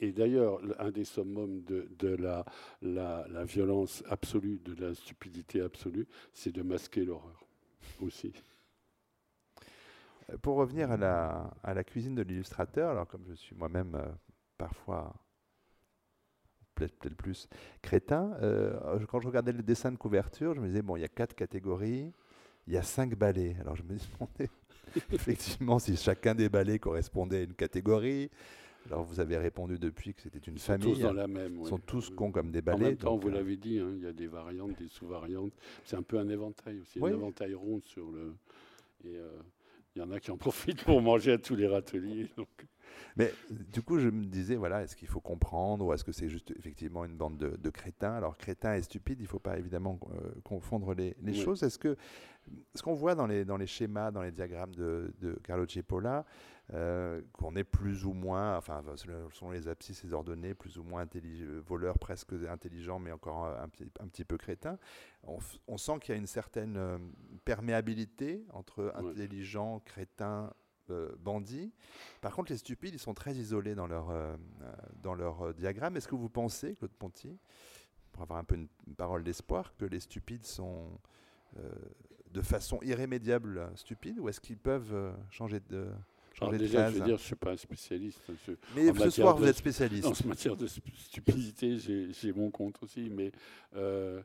Et, 0.00 0.12
d'ailleurs, 0.12 0.60
un 0.78 0.90
des 0.90 1.04
summums 1.04 1.62
de, 1.62 1.88
de 1.98 2.08
la, 2.08 2.44
la, 2.82 3.26
la, 3.30 3.44
violence 3.44 4.02
absolue, 4.08 4.58
de 4.64 4.74
la 4.82 4.94
stupidité 4.94 5.60
absolue, 5.60 6.06
c'est 6.32 6.52
de 6.52 6.62
masquer 6.62 7.04
l'horreur 7.04 7.46
aussi. 8.00 8.32
Euh, 10.30 10.38
pour 10.38 10.56
revenir 10.56 10.90
à 10.90 10.96
la, 10.96 11.50
à 11.62 11.74
la 11.74 11.84
cuisine 11.84 12.14
de 12.14 12.22
l'illustrateur, 12.22 12.90
alors 12.90 13.06
comme 13.06 13.24
je 13.28 13.34
suis 13.34 13.54
moi-même 13.54 13.94
euh, 13.94 14.06
parfois 14.58 15.14
peut-être 16.76 17.16
plus 17.16 17.48
crétin. 17.82 18.32
Euh, 18.42 18.78
quand 19.08 19.20
je 19.20 19.26
regardais 19.26 19.52
le 19.52 19.62
dessin 19.62 19.90
de 19.90 19.96
couverture, 19.96 20.54
je 20.54 20.60
me 20.60 20.68
disais, 20.68 20.82
bon, 20.82 20.96
il 20.96 21.00
y 21.00 21.04
a 21.04 21.08
quatre 21.08 21.34
catégories, 21.34 22.12
il 22.68 22.74
y 22.74 22.76
a 22.76 22.82
cinq 22.82 23.14
balais. 23.16 23.56
Alors 23.60 23.74
je 23.76 23.82
me 23.82 23.88
demandais 23.88 24.50
effectivement 25.12 25.78
si 25.78 25.96
chacun 25.96 26.34
des 26.34 26.48
balais 26.48 26.78
correspondait 26.78 27.38
à 27.38 27.42
une 27.42 27.54
catégorie. 27.54 28.30
Alors 28.86 29.02
vous 29.02 29.18
avez 29.18 29.36
répondu 29.36 29.78
depuis 29.80 30.14
que 30.14 30.22
c'était 30.22 30.38
une 30.38 30.54
Ils 30.54 30.60
famille. 30.60 30.88
Sont 30.94 31.00
tous 31.00 31.02
dans 31.02 31.12
la 31.12 31.26
même. 31.26 31.58
Ils 31.60 31.66
sont 31.66 31.78
tous 31.78 32.10
cons 32.10 32.30
comme 32.30 32.52
des 32.52 32.60
En 32.60 32.62
balais. 32.62 32.84
même 32.84 32.96
temps, 32.96 33.14
donc, 33.14 33.22
vous 33.24 33.30
euh, 33.30 33.32
l'avez 33.32 33.56
dit, 33.56 33.80
hein, 33.80 33.90
il 33.96 34.02
y 34.04 34.06
a 34.06 34.12
des 34.12 34.28
variantes, 34.28 34.78
des 34.78 34.86
sous-variantes. 34.86 35.52
C'est 35.84 35.96
un 35.96 36.02
peu 36.04 36.18
un 36.18 36.28
éventail 36.28 36.78
aussi, 36.80 37.00
Oui. 37.00 37.10
un 37.10 37.14
éventail 37.14 37.54
rond 37.54 37.80
sur 37.80 38.10
le. 38.12 38.32
Et 39.04 39.16
euh, 39.16 39.28
il 39.96 40.02
y 40.02 40.02
en 40.04 40.10
a 40.12 40.20
qui 40.20 40.30
en 40.30 40.36
profitent 40.36 40.84
pour 40.84 41.00
manger 41.02 41.32
à 41.32 41.38
tous 41.38 41.56
les 41.56 41.66
râteliers. 41.66 42.28
donc. 42.36 42.48
Mais 43.16 43.32
du 43.50 43.82
coup, 43.82 43.98
je 43.98 44.08
me 44.08 44.24
disais, 44.24 44.56
voilà, 44.56 44.82
est-ce 44.82 44.96
qu'il 44.96 45.08
faut 45.08 45.20
comprendre 45.20 45.86
ou 45.86 45.92
est-ce 45.92 46.04
que 46.04 46.12
c'est 46.12 46.28
juste 46.28 46.52
effectivement 46.58 47.04
une 47.04 47.16
bande 47.16 47.38
de, 47.38 47.56
de 47.56 47.70
crétins? 47.70 48.14
Alors, 48.14 48.36
crétins 48.36 48.74
et 48.74 48.82
stupides, 48.82 49.20
il 49.20 49.24
ne 49.24 49.28
faut 49.28 49.38
pas 49.38 49.58
évidemment 49.58 49.98
euh, 50.10 50.30
confondre 50.44 50.94
les, 50.94 51.16
les 51.22 51.32
choses. 51.34 51.62
Est-ce 51.62 51.78
que 51.78 51.96
ce 52.74 52.82
qu'on 52.82 52.94
voit 52.94 53.14
dans 53.14 53.26
les, 53.26 53.44
dans 53.44 53.56
les 53.56 53.66
schémas, 53.66 54.10
dans 54.10 54.22
les 54.22 54.30
diagrammes 54.30 54.74
de, 54.74 55.12
de 55.20 55.32
Carlo 55.42 55.66
Cipolla, 55.66 56.24
euh, 56.74 57.20
qu'on 57.32 57.56
est 57.56 57.64
plus 57.64 58.04
ou 58.04 58.12
moins, 58.12 58.56
enfin, 58.56 58.82
selon 58.96 59.50
les 59.50 59.66
abscisses 59.68 60.04
et 60.04 60.12
ordonnées, 60.12 60.54
plus 60.54 60.78
ou 60.78 60.84
moins 60.84 61.06
euh, 61.14 61.60
voleurs, 61.66 61.98
presque 61.98 62.34
intelligents, 62.48 62.98
mais 62.98 63.12
encore 63.12 63.46
un, 63.46 63.68
petit, 63.68 63.90
un 64.00 64.06
petit 64.08 64.24
peu 64.24 64.36
crétins, 64.36 64.78
on, 65.24 65.38
on 65.66 65.76
sent 65.78 65.98
qu'il 66.00 66.14
y 66.14 66.16
a 66.16 66.20
une 66.20 66.26
certaine 66.26 66.78
perméabilité 67.44 68.44
entre 68.52 68.92
intelligents, 68.94 69.80
crétins, 69.84 70.52
euh, 70.90 71.14
bandits. 71.20 71.72
Par 72.20 72.34
contre, 72.34 72.52
les 72.52 72.58
stupides, 72.58 72.94
ils 72.94 72.98
sont 73.00 73.14
très 73.14 73.34
isolés 73.34 73.74
dans 73.74 73.86
leur, 73.86 74.10
euh, 74.10 74.36
euh, 74.62 74.72
dans 75.02 75.14
leur 75.14 75.52
diagramme. 75.54 75.96
Est-ce 75.96 76.08
que 76.08 76.14
vous 76.14 76.28
pensez, 76.28 76.74
Claude 76.76 76.92
Ponty, 76.92 77.36
pour 78.12 78.22
avoir 78.22 78.38
un 78.38 78.44
peu 78.44 78.54
une, 78.56 78.68
une 78.86 78.94
parole 78.94 79.22
d'espoir, 79.24 79.74
que 79.76 79.84
les 79.84 80.00
stupides 80.00 80.44
sont 80.44 80.90
de 82.32 82.42
façon 82.42 82.78
irrémédiable 82.82 83.70
stupides 83.76 84.18
ou 84.18 84.28
est-ce 84.28 84.40
qu'ils 84.42 84.58
peuvent 84.58 85.14
changer 85.30 85.60
de, 85.70 85.88
Alors 86.40 86.52
déjà, 86.58 86.90
je 86.90 86.98
veux 86.98 87.04
dire, 87.06 87.16
je 87.16 87.22
ne 87.22 87.26
suis 87.26 87.34
pas 87.36 87.52
un 87.52 87.56
spécialiste. 87.56 88.20
Je- 88.46 88.52
Mais 88.74 88.92
ce 88.92 89.10
soir, 89.10 89.34
de- 89.36 89.40
vous 89.40 89.46
êtes 89.48 89.56
spécialiste. 89.56 90.06
En 90.24 90.28
matière 90.28 90.54
de 90.56 90.66
stu- 90.66 90.82
stupidité, 90.96 91.78
j'ai 91.78 92.12
j'ai 92.12 92.32
mon 92.34 92.50
compte 92.50 92.82
aussi, 92.82 93.08
mais 93.08 93.32
euh, 93.74 94.22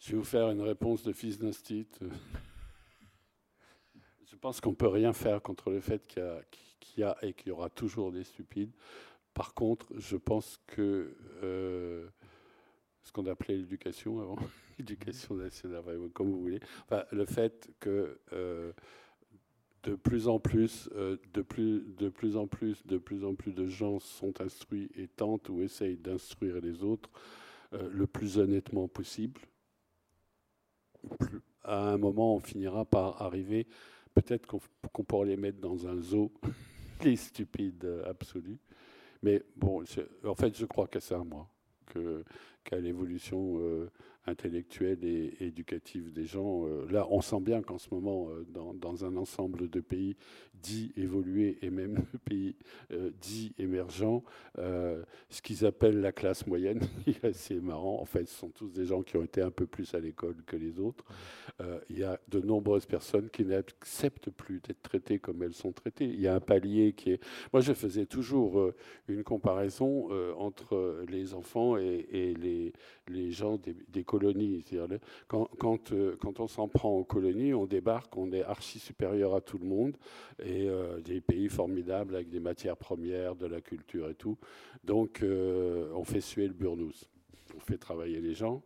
je 0.00 0.12
vais 0.12 0.18
vous 0.18 0.24
faire 0.24 0.50
une 0.50 0.60
réponse 0.60 1.02
de 1.04 1.12
fils 1.12 1.38
d'instit. 1.38 1.86
Je 4.36 4.40
pense 4.42 4.60
qu'on 4.60 4.72
ne 4.72 4.76
peut 4.76 4.86
rien 4.88 5.14
faire 5.14 5.40
contre 5.40 5.70
le 5.70 5.80
fait 5.80 6.06
qu'il 6.06 6.22
y, 6.98 7.02
a- 7.02 7.16
et 7.22 7.32
qu'il 7.32 7.48
y 7.48 7.52
aura 7.52 7.70
toujours 7.70 8.12
des 8.12 8.22
stupides. 8.22 8.70
Par 9.32 9.54
contre, 9.54 9.86
je 9.96 10.18
pense 10.18 10.60
que 10.66 11.16
euh, 11.42 12.06
ce 13.02 13.12
qu'on 13.12 13.24
appelait 13.24 13.56
l'éducation 13.56 14.20
avant, 14.20 14.36
l'éducation 14.78 15.36
nationale, 15.36 15.82
comme 16.12 16.30
vous 16.30 16.38
voulez, 16.42 16.60
le 17.12 17.24
fait 17.24 17.70
que 17.80 18.20
euh, 18.34 18.74
de 19.84 19.94
plus 19.94 20.28
en 20.28 20.38
plus, 20.38 20.90
euh, 20.96 21.16
de, 21.32 21.40
plus, 21.40 21.80
de 21.96 22.10
plus 22.10 22.36
en 22.36 22.46
plus, 22.46 22.86
de 22.86 22.98
plus 22.98 23.24
en 23.24 23.34
plus 23.34 23.52
de 23.54 23.66
gens 23.66 24.00
sont 24.00 24.38
instruits 24.42 24.90
et 24.96 25.08
tentent 25.08 25.48
ou 25.48 25.62
essayent 25.62 25.96
d'instruire 25.96 26.60
les 26.60 26.82
autres 26.84 27.08
le 27.72 28.06
plus 28.06 28.38
honnêtement 28.38 28.86
possible. 28.86 29.40
À 31.64 31.90
un 31.90 31.98
moment, 31.98 32.36
on 32.36 32.40
finira 32.40 32.84
par 32.84 33.20
arriver, 33.22 33.66
peut-être 34.16 34.46
qu'on 34.46 34.60
qu'on 34.92 35.04
pourra 35.04 35.26
les 35.26 35.36
mettre 35.36 35.60
dans 35.60 35.86
un 35.86 36.00
zoo, 36.00 36.32
les 37.04 37.16
stupides 37.16 37.84
euh, 37.84 38.08
absolus. 38.08 38.58
Mais 39.22 39.42
bon, 39.56 39.84
en 40.24 40.34
fait, 40.34 40.56
je 40.56 40.64
crois 40.64 40.86
qu'à 40.86 41.00
ça, 41.00 41.18
moi, 41.18 41.48
qu'à 42.64 42.78
l'évolution 42.78 43.58
euh, 43.60 43.90
intellectuelle 44.26 45.04
et 45.04 45.36
éducative 45.40 46.12
des 46.12 46.24
gens. 46.24 46.66
euh, 46.66 46.86
là, 46.90 47.06
on 47.10 47.20
sent 47.20 47.40
bien 47.40 47.62
qu'en 47.62 47.78
ce 47.78 47.88
moment, 47.92 48.28
euh, 48.30 48.44
dans, 48.74 49.04
un 49.04 49.16
ensemble 49.16 49.68
de 49.68 49.80
pays 49.80 50.16
dits 50.54 50.92
évolués 50.96 51.58
et 51.62 51.70
même 51.70 52.04
pays 52.24 52.56
euh, 52.92 53.10
dits 53.20 53.52
émergents, 53.58 54.24
ce 54.56 55.42
qu'ils 55.42 55.66
appellent 55.66 56.00
la 56.00 56.12
classe 56.12 56.46
moyenne, 56.46 56.80
est 57.06 57.24
assez 57.24 57.60
marrant. 57.60 58.00
En 58.00 58.04
fait, 58.04 58.26
ce 58.26 58.34
sont 58.34 58.48
tous 58.48 58.72
des 58.72 58.86
gens 58.86 59.02
qui 59.02 59.16
ont 59.16 59.22
été 59.22 59.42
un 59.42 59.50
peu 59.50 59.66
plus 59.66 59.94
à 59.94 60.00
l'école 60.00 60.36
que 60.46 60.56
les 60.56 60.78
autres. 60.80 61.04
Il 61.90 61.98
y 61.98 62.04
a 62.04 62.18
de 62.28 62.40
nombreuses 62.40 62.86
personnes 62.86 63.28
qui 63.30 63.44
n'acceptent 63.44 64.30
plus 64.30 64.60
d'être 64.60 64.82
traitées 64.82 65.18
comme 65.18 65.42
elles 65.42 65.54
sont 65.54 65.72
traitées. 65.72 66.06
Il 66.06 66.20
y 66.20 66.28
a 66.28 66.34
un 66.34 66.40
palier 66.40 66.92
qui 66.92 67.12
est... 67.12 67.20
Moi, 67.52 67.60
je 67.60 67.72
faisais 67.72 68.06
toujours 68.06 68.72
une 69.08 69.24
comparaison 69.24 70.08
entre 70.38 71.04
les 71.08 71.34
enfants 71.34 71.76
et, 71.76 72.34
les 73.08 73.30
gens 73.30 73.56
des, 73.56 73.76
des 73.88 74.04
colonies. 74.18 74.64
Quand, 75.28 75.48
quand, 75.58 75.92
euh, 75.92 76.16
quand 76.20 76.40
on 76.40 76.48
s'en 76.48 76.68
prend 76.68 76.90
aux 76.90 77.04
colonies, 77.04 77.54
on 77.54 77.66
débarque, 77.66 78.16
on 78.16 78.32
est 78.32 78.42
archi 78.42 78.78
supérieur 78.78 79.34
à 79.34 79.40
tout 79.40 79.58
le 79.58 79.66
monde, 79.66 79.96
et 80.42 80.68
euh, 80.68 81.00
des 81.00 81.20
pays 81.20 81.48
formidables 81.48 82.14
avec 82.14 82.28
des 82.28 82.40
matières 82.40 82.76
premières, 82.76 83.36
de 83.36 83.46
la 83.46 83.60
culture 83.60 84.08
et 84.08 84.14
tout. 84.14 84.38
Donc, 84.84 85.22
euh, 85.22 85.90
on 85.94 86.04
fait 86.04 86.20
suer 86.20 86.46
le 86.46 86.54
burnous. 86.54 87.08
On 87.56 87.60
fait 87.60 87.78
travailler 87.78 88.20
les 88.20 88.34
gens. 88.34 88.62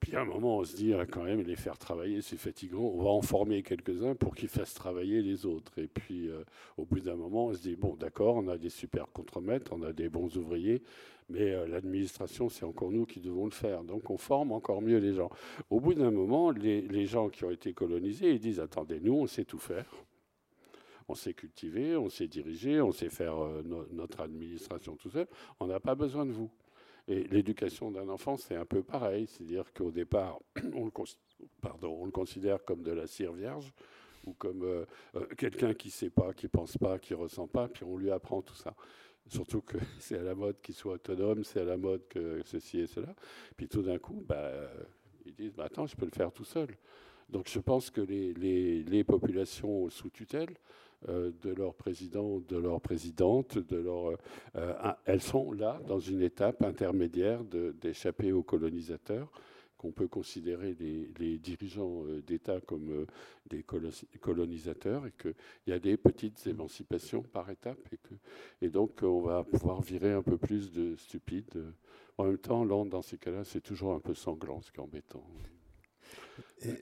Puis 0.00 0.14
à 0.14 0.20
un 0.20 0.24
moment, 0.24 0.58
on 0.58 0.64
se 0.64 0.76
dit, 0.76 0.94
ah, 0.94 1.06
quand 1.06 1.24
même, 1.24 1.42
les 1.42 1.56
faire 1.56 1.76
travailler, 1.76 2.22
c'est 2.22 2.36
fatigant. 2.36 2.82
On 2.82 3.02
va 3.02 3.10
en 3.10 3.20
former 3.20 3.64
quelques-uns 3.64 4.14
pour 4.14 4.36
qu'ils 4.36 4.48
fassent 4.48 4.74
travailler 4.74 5.22
les 5.22 5.44
autres. 5.44 5.76
Et 5.80 5.88
puis, 5.88 6.30
au 6.76 6.84
bout 6.84 7.00
d'un 7.00 7.16
moment, 7.16 7.46
on 7.46 7.52
se 7.52 7.62
dit, 7.62 7.74
bon, 7.74 7.96
d'accord, 7.96 8.36
on 8.36 8.46
a 8.46 8.58
des 8.58 8.70
super 8.70 9.08
contremaîtres, 9.12 9.72
on 9.72 9.82
a 9.82 9.92
des 9.92 10.08
bons 10.08 10.36
ouvriers, 10.36 10.82
mais 11.28 11.52
euh, 11.52 11.66
l'administration, 11.66 12.48
c'est 12.48 12.64
encore 12.64 12.90
nous 12.90 13.04
qui 13.04 13.20
devons 13.20 13.44
le 13.44 13.50
faire. 13.50 13.84
Donc, 13.84 14.10
on 14.10 14.16
forme 14.16 14.52
encore 14.52 14.80
mieux 14.80 14.98
les 14.98 15.14
gens. 15.14 15.30
Au 15.70 15.80
bout 15.80 15.94
d'un 15.94 16.10
moment, 16.10 16.50
les, 16.50 17.06
gens 17.06 17.28
qui 17.28 17.44
ont 17.44 17.50
été 17.50 17.74
colonisés, 17.74 18.32
ils 18.32 18.40
disent, 18.40 18.60
attendez, 18.60 19.00
nous, 19.00 19.14
on 19.14 19.26
sait 19.26 19.44
tout 19.44 19.58
faire. 19.58 19.86
On 21.08 21.14
sait 21.14 21.34
cultiver, 21.34 21.96
on 21.96 22.08
sait 22.08 22.28
diriger, 22.28 22.80
on 22.80 22.92
sait 22.92 23.08
faire 23.08 23.38
euh, 23.38 23.62
no- 23.64 23.86
notre 23.92 24.20
administration 24.20 24.96
tout 24.96 25.10
seul. 25.10 25.26
On 25.60 25.66
n'a 25.66 25.80
pas 25.80 25.94
besoin 25.94 26.26
de 26.26 26.32
vous. 26.32 26.50
Et 27.06 27.24
l'éducation 27.24 27.90
d'un 27.90 28.08
enfant, 28.10 28.36
c'est 28.36 28.56
un 28.56 28.66
peu 28.66 28.82
pareil. 28.82 29.26
C'est-à-dire 29.26 29.72
qu'au 29.72 29.90
départ, 29.90 30.38
on 30.74 30.84
le, 30.84 32.10
considère 32.10 32.62
comme 32.64 32.82
de 32.82 32.92
la 32.92 33.06
cire 33.06 33.32
vierge 33.32 33.72
ou 34.26 34.34
comme 34.34 34.62
euh, 34.62 34.84
quelqu'un 35.36 35.72
qui 35.72 35.88
ne 35.88 35.92
sait 35.92 36.10
pas, 36.10 36.34
qui 36.34 36.46
ne 36.46 36.50
pense 36.50 36.76
pas, 36.76 36.98
qui 36.98 37.14
ne 37.14 37.18
ressent 37.18 37.46
pas, 37.46 37.68
puis 37.68 37.84
on 37.84 37.96
lui 37.96 38.10
apprend 38.10 38.42
tout 38.42 38.54
ça. 38.54 38.74
Surtout 39.28 39.60
que 39.60 39.76
c'est 39.98 40.18
à 40.18 40.22
la 40.22 40.34
mode 40.34 40.60
qu'il 40.62 40.74
soit 40.74 40.94
autonome, 40.94 41.44
c'est 41.44 41.60
à 41.60 41.64
la 41.64 41.76
mode 41.76 42.02
que 42.08 42.40
ceci 42.44 42.80
et 42.80 42.86
cela. 42.86 43.14
Puis 43.56 43.68
tout 43.68 43.82
d'un 43.82 43.98
coup, 43.98 44.22
bah, 44.26 44.36
euh, 44.36 44.68
ils 45.26 45.34
disent 45.34 45.54
bah, 45.54 45.64
Attends, 45.64 45.86
je 45.86 45.96
peux 45.96 46.06
le 46.06 46.12
faire 46.12 46.32
tout 46.32 46.44
seul. 46.44 46.68
Donc 47.28 47.48
je 47.48 47.58
pense 47.58 47.90
que 47.90 48.00
les, 48.00 49.04
populations 49.04 49.90
sous 49.90 50.08
tutelle, 50.08 50.54
euh, 51.08 51.30
de 51.42 51.50
leurs 51.50 51.74
présidents, 51.74 52.40
de 52.48 52.56
leurs 52.56 52.80
présidentes, 52.80 53.58
de 53.58 53.76
leur, 53.76 54.16
euh, 54.56 54.92
elles 55.04 55.20
sont 55.20 55.52
là 55.52 55.80
dans 55.86 56.00
une 56.00 56.22
étape 56.22 56.62
intermédiaire 56.62 57.44
d'échapper 57.44 58.32
aux 58.32 58.42
colonisateurs, 58.42 59.30
qu'on 59.78 59.92
peut 59.92 60.08
considérer 60.08 60.76
les, 60.78 61.10
les 61.18 61.38
dirigeants 61.38 62.04
euh, 62.04 62.20
d'État 62.20 62.60
comme 62.60 62.90
euh, 62.90 63.06
des 63.48 63.62
colo- 63.62 64.04
colonisateurs, 64.20 65.06
et 65.06 65.12
qu'il 65.12 65.34
y 65.68 65.72
a 65.72 65.78
des 65.78 65.96
petites 65.96 66.46
émancipations 66.46 67.22
par 67.22 67.48
étape, 67.48 67.78
et, 67.92 67.96
que, 67.96 68.14
et 68.60 68.68
donc 68.68 69.02
on 69.02 69.22
va 69.22 69.44
pouvoir 69.44 69.80
virer 69.80 70.12
un 70.12 70.22
peu 70.22 70.36
plus 70.36 70.70
de 70.70 70.96
stupides. 70.96 71.64
En 72.18 72.24
même 72.24 72.38
temps, 72.38 72.64
là, 72.64 72.84
dans 72.84 73.02
ces 73.02 73.16
cas-là, 73.16 73.44
c'est 73.44 73.60
toujours 73.60 73.94
un 73.94 74.00
peu 74.00 74.12
sanglant, 74.12 74.60
ce 74.60 74.72
qui 74.72 74.78
est 74.78 74.82
embêtant. 74.82 75.24
Et 76.62 76.74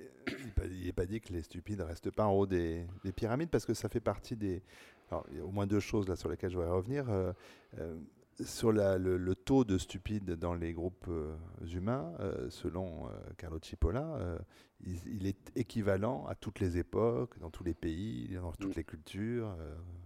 il 0.64 0.86
n'est 0.86 0.92
pas 0.92 1.06
dit 1.06 1.20
que 1.20 1.32
les 1.32 1.42
stupides 1.42 1.78
ne 1.78 1.84
restent 1.84 2.10
pas 2.10 2.24
en 2.24 2.32
haut 2.32 2.46
des, 2.46 2.86
des 3.04 3.12
pyramides 3.12 3.50
parce 3.50 3.66
que 3.66 3.74
ça 3.74 3.88
fait 3.88 4.00
partie 4.00 4.36
des. 4.36 4.62
Alors, 5.10 5.26
il 5.30 5.38
y 5.38 5.40
a 5.40 5.44
au 5.44 5.50
moins 5.50 5.66
deux 5.66 5.80
choses 5.80 6.08
là 6.08 6.16
sur 6.16 6.28
lesquelles 6.28 6.50
je 6.50 6.56
voudrais 6.56 6.72
revenir. 6.72 7.08
Euh, 7.10 7.32
euh, 7.78 7.96
sur 8.44 8.72
la- 8.72 8.98
le, 8.98 9.16
le 9.16 9.34
taux 9.34 9.64
de 9.64 9.78
stupides 9.78 10.32
dans 10.32 10.54
les 10.54 10.72
groupes 10.74 11.06
euh, 11.08 11.36
humains, 11.72 12.12
euh, 12.20 12.50
selon 12.50 13.06
euh, 13.08 13.10
Carlo 13.38 13.58
Cipolla, 13.62 14.38
il, 14.84 14.96
il 15.06 15.26
est 15.26 15.52
équivalent 15.56 16.26
à 16.26 16.34
toutes 16.34 16.60
les 16.60 16.76
époques, 16.78 17.38
dans 17.38 17.50
tous 17.50 17.64
les 17.64 17.74
pays, 17.74 18.28
dans 18.34 18.52
toutes 18.52 18.74
Mm. 18.74 18.78
les 18.78 18.84
cultures, 18.84 19.56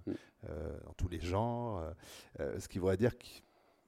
Mm. 0.06 0.12
dans 0.86 0.92
tous 0.96 1.08
les 1.08 1.20
genres. 1.20 1.82
ce 2.38 2.66
qui 2.68 2.78
voudrait 2.78 2.96
dire 2.96 3.18
qu'il 3.18 3.42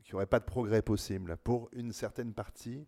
n'y 0.08 0.14
aurait 0.14 0.26
pas 0.26 0.40
de 0.40 0.44
progrès 0.44 0.82
possible 0.82 1.36
pour 1.44 1.68
une 1.72 1.92
certaine 1.92 2.34
partie, 2.34 2.86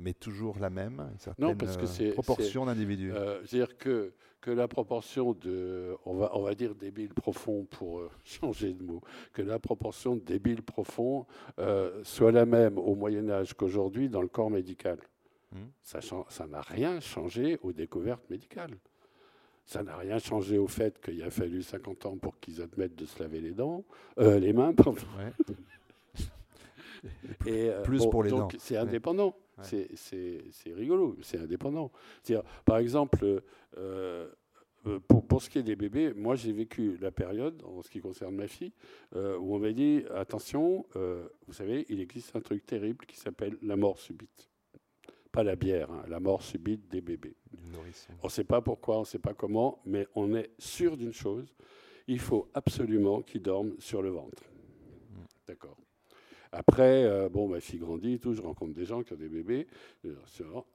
mais 0.00 0.14
toujours 0.14 0.58
la 0.58 0.70
même, 0.70 1.08
une 1.12 1.18
certaine 1.18 1.56
parce 1.56 1.76
que 1.76 2.02
euh, 2.02 2.12
proportion 2.12 2.66
d'individus. 2.66 3.12
Euh, 3.12 3.40
C'est-à-dire 3.44 3.76
que, 3.76 4.12
que 4.40 4.50
la 4.50 4.68
proportion 4.68 5.32
de, 5.32 5.96
on 6.04 6.14
va, 6.14 6.30
on 6.34 6.42
va 6.42 6.54
dire 6.54 6.74
débiles 6.74 7.14
profonds 7.14 7.64
pour 7.64 8.00
euh, 8.00 8.10
changer 8.24 8.74
de 8.74 8.82
mot, 8.82 9.00
que 9.32 9.42
la 9.42 9.58
proportion 9.58 10.16
de 10.16 10.20
débiles 10.20 10.62
profonds 10.62 11.26
euh, 11.58 12.00
soit 12.04 12.32
la 12.32 12.46
même 12.46 12.78
au 12.78 12.94
Moyen 12.94 13.28
Âge 13.30 13.54
qu'aujourd'hui 13.54 14.08
dans 14.08 14.22
le 14.22 14.28
corps 14.28 14.50
médical. 14.50 14.98
Hmm. 15.52 15.66
Ça 15.82 16.46
n'a 16.46 16.62
rien 16.62 17.00
changé 17.00 17.58
aux 17.62 17.72
découvertes 17.72 18.28
médicales. 18.30 18.76
Ça 19.64 19.82
n'a 19.82 19.96
rien 19.96 20.18
changé 20.18 20.58
au 20.58 20.66
fait 20.66 21.00
qu'il 21.00 21.22
a 21.22 21.30
fallu 21.30 21.62
50 21.62 22.06
ans 22.06 22.16
pour 22.16 22.38
qu'ils 22.40 22.60
admettent 22.60 22.96
de 22.96 23.06
se 23.06 23.22
laver 23.22 23.40
les 23.40 23.52
dents, 23.52 23.84
euh, 24.18 24.38
les 24.38 24.52
mains, 24.52 24.74
pardon. 24.74 25.00
Ouais. 25.18 25.54
Et, 27.46 27.70
euh, 27.70 27.82
Plus 27.82 28.06
pour 28.06 28.22
les 28.22 28.30
donc 28.30 28.52
dents. 28.52 28.58
C'est 28.60 28.76
indépendant. 28.76 29.34
Ouais. 29.58 29.88
C'est- 29.94 30.72
rigolo, 30.72 31.16
c'est 31.22 31.38
indépendant. 31.38 31.90
Par 32.64 32.78
exemple, 32.78 33.42
euh, 33.76 34.30
euh, 34.86 34.98
pour, 35.06 35.26
pour, 35.26 35.42
ce 35.42 35.50
qui 35.50 35.58
est 35.58 35.62
des 35.62 35.76
bébés, 35.76 36.12
moi 36.14 36.34
j'ai 36.34 36.52
vécu 36.52 36.96
la 36.98 37.10
période, 37.10 37.62
en 37.64 37.82
ce 37.82 37.90
qui 37.90 38.00
concerne 38.00 38.34
ma 38.34 38.48
fille, 38.48 38.72
euh, 39.14 39.38
où 39.38 39.54
on 39.54 39.58
m'a 39.58 39.72
dit 39.72 40.04
attention, 40.14 40.86
euh, 40.96 41.28
vous 41.46 41.52
savez, 41.52 41.86
il 41.88 42.00
existe 42.00 42.34
un 42.34 42.40
truc 42.40 42.66
terrible 42.66 43.04
qui 43.06 43.16
s'appelle 43.16 43.56
la 43.62 43.76
mort 43.76 43.98
subite. 43.98 44.48
Pas 45.30 45.42
la 45.42 45.56
bière, 45.56 45.90
hein, 45.90 46.04
la 46.08 46.20
mort 46.20 46.42
subite 46.42 46.88
des 46.88 47.00
bébés. 47.00 47.36
On 48.22 48.26
ne 48.26 48.30
sait 48.30 48.44
pas 48.44 48.60
pourquoi, 48.60 48.96
on 48.96 49.00
ne 49.00 49.06
sait 49.06 49.18
pas 49.18 49.34
comment, 49.34 49.80
mais 49.86 50.06
on 50.14 50.34
est 50.34 50.50
sûr 50.58 50.96
d'une 50.96 51.12
chose 51.12 51.54
il 52.06 52.20
faut 52.20 52.48
absolument 52.54 53.22
qu'ils 53.22 53.42
dorment 53.42 53.74
sur 53.78 54.02
le 54.02 54.10
ventre. 54.10 54.42
Mm. 55.10 55.24
D'accord. 55.46 55.76
Après, 56.52 57.04
euh, 57.04 57.30
bon, 57.30 57.48
ma 57.48 57.60
fille 57.60 57.78
grandit 57.78 58.14
et 58.14 58.18
tout, 58.18 58.34
je 58.34 58.42
rencontre 58.42 58.74
des 58.74 58.84
gens 58.84 59.02
qui 59.02 59.14
ont 59.14 59.16
des 59.16 59.28
bébés. 59.28 59.66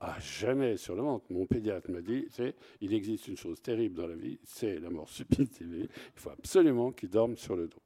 Ah, 0.00 0.16
jamais 0.18 0.76
sur 0.76 0.96
le 0.96 1.02
ventre. 1.02 1.26
Mon 1.30 1.46
pédiatre 1.46 1.88
m'a 1.90 2.00
dit, 2.00 2.26
c'est, 2.30 2.56
il 2.80 2.92
existe 2.92 3.28
une 3.28 3.36
chose 3.36 3.62
terrible 3.62 3.94
dans 3.94 4.08
la 4.08 4.16
vie, 4.16 4.40
c'est 4.42 4.80
la 4.80 4.90
mort 4.90 5.08
subite 5.08 5.60
Il 5.60 5.88
faut 6.16 6.30
absolument 6.30 6.90
qu'ils 6.90 7.10
dorment 7.10 7.36
sur 7.36 7.54
le 7.54 7.68
dos. 7.68 7.82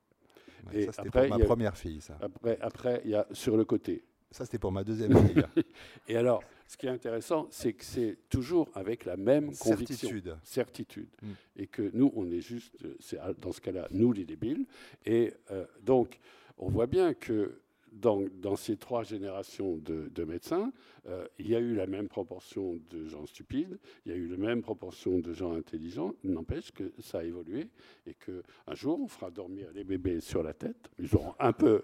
et 0.73 0.87
ça, 0.87 0.93
c'était 0.93 1.11
pour 1.11 1.39
ma 1.39 1.45
première 1.45 1.77
fille, 1.77 2.01
ça. 2.01 2.17
Après, 2.23 2.59
après, 2.63 3.03
il 3.05 3.11
y 3.11 3.15
a 3.15 3.27
sur 3.33 3.59
le 3.59 3.67
côté. 3.67 4.05
Ça, 4.31 4.47
c'était 4.47 4.59
pour 4.59 4.73
ma 4.73 4.83
deuxième 4.83 5.15
fille. 5.29 5.45
et 6.09 6.17
alors, 6.17 6.43
ce 6.67 6.79
qui 6.79 6.87
est 6.87 6.91
intéressant, 6.91 7.49
c'est 7.51 7.75
que 7.75 7.85
c'est 7.85 8.17
toujours 8.31 8.71
avec 8.73 9.05
la 9.05 9.19
même 9.19 9.55
conviction. 9.55 10.09
Certitude. 10.09 10.37
Certitude. 10.43 11.09
Mm. 11.21 11.33
Et 11.57 11.67
que 11.67 11.91
nous, 11.93 12.11
on 12.17 12.31
est 12.31 12.41
juste, 12.41 12.75
c'est 12.99 13.19
dans 13.39 13.53
ce 13.53 13.61
cas-là, 13.61 13.89
nous 13.91 14.13
les 14.13 14.25
débiles. 14.25 14.65
Et 15.05 15.35
euh, 15.51 15.67
donc, 15.83 16.19
on 16.57 16.71
voit 16.71 16.87
bien 16.87 17.13
que 17.13 17.61
dans, 17.93 18.57
ces 18.57 18.77
trois 18.77 19.03
générations 19.03 19.77
de, 19.77 20.25
médecins, 20.25 20.73
euh, 21.07 21.27
il 21.39 21.49
y 21.49 21.57
a 21.57 21.59
eu 21.59 21.75
la 21.75 21.87
même 21.87 22.09
proportion 22.09 22.81
de 22.91 23.07
gens 23.07 23.27
stupides, 23.27 23.79
il 24.05 24.13
y 24.13 24.15
a 24.15 24.19
eu 24.19 24.29
la 24.29 24.37
même 24.37 24.63
proportion 24.63 25.19
de 25.19 25.33
gens 25.33 25.55
intelligents. 25.55 26.15
N'empêche 26.25 26.73
que 26.73 26.93
ça 27.01 27.19
a 27.19 27.25
évolué 27.25 27.69
et 28.07 28.15
qu'un 28.15 28.75
jour, 28.75 29.01
on 29.01 29.09
fera 29.09 29.31
dormir 29.31 29.69
les 29.75 29.85
bébés 29.85 30.21
sur 30.21 30.43
la 30.43 30.55
tête. 30.55 30.91
Ils 30.99 31.15
auront 31.15 31.35
un 31.39 31.53
peu 31.53 31.83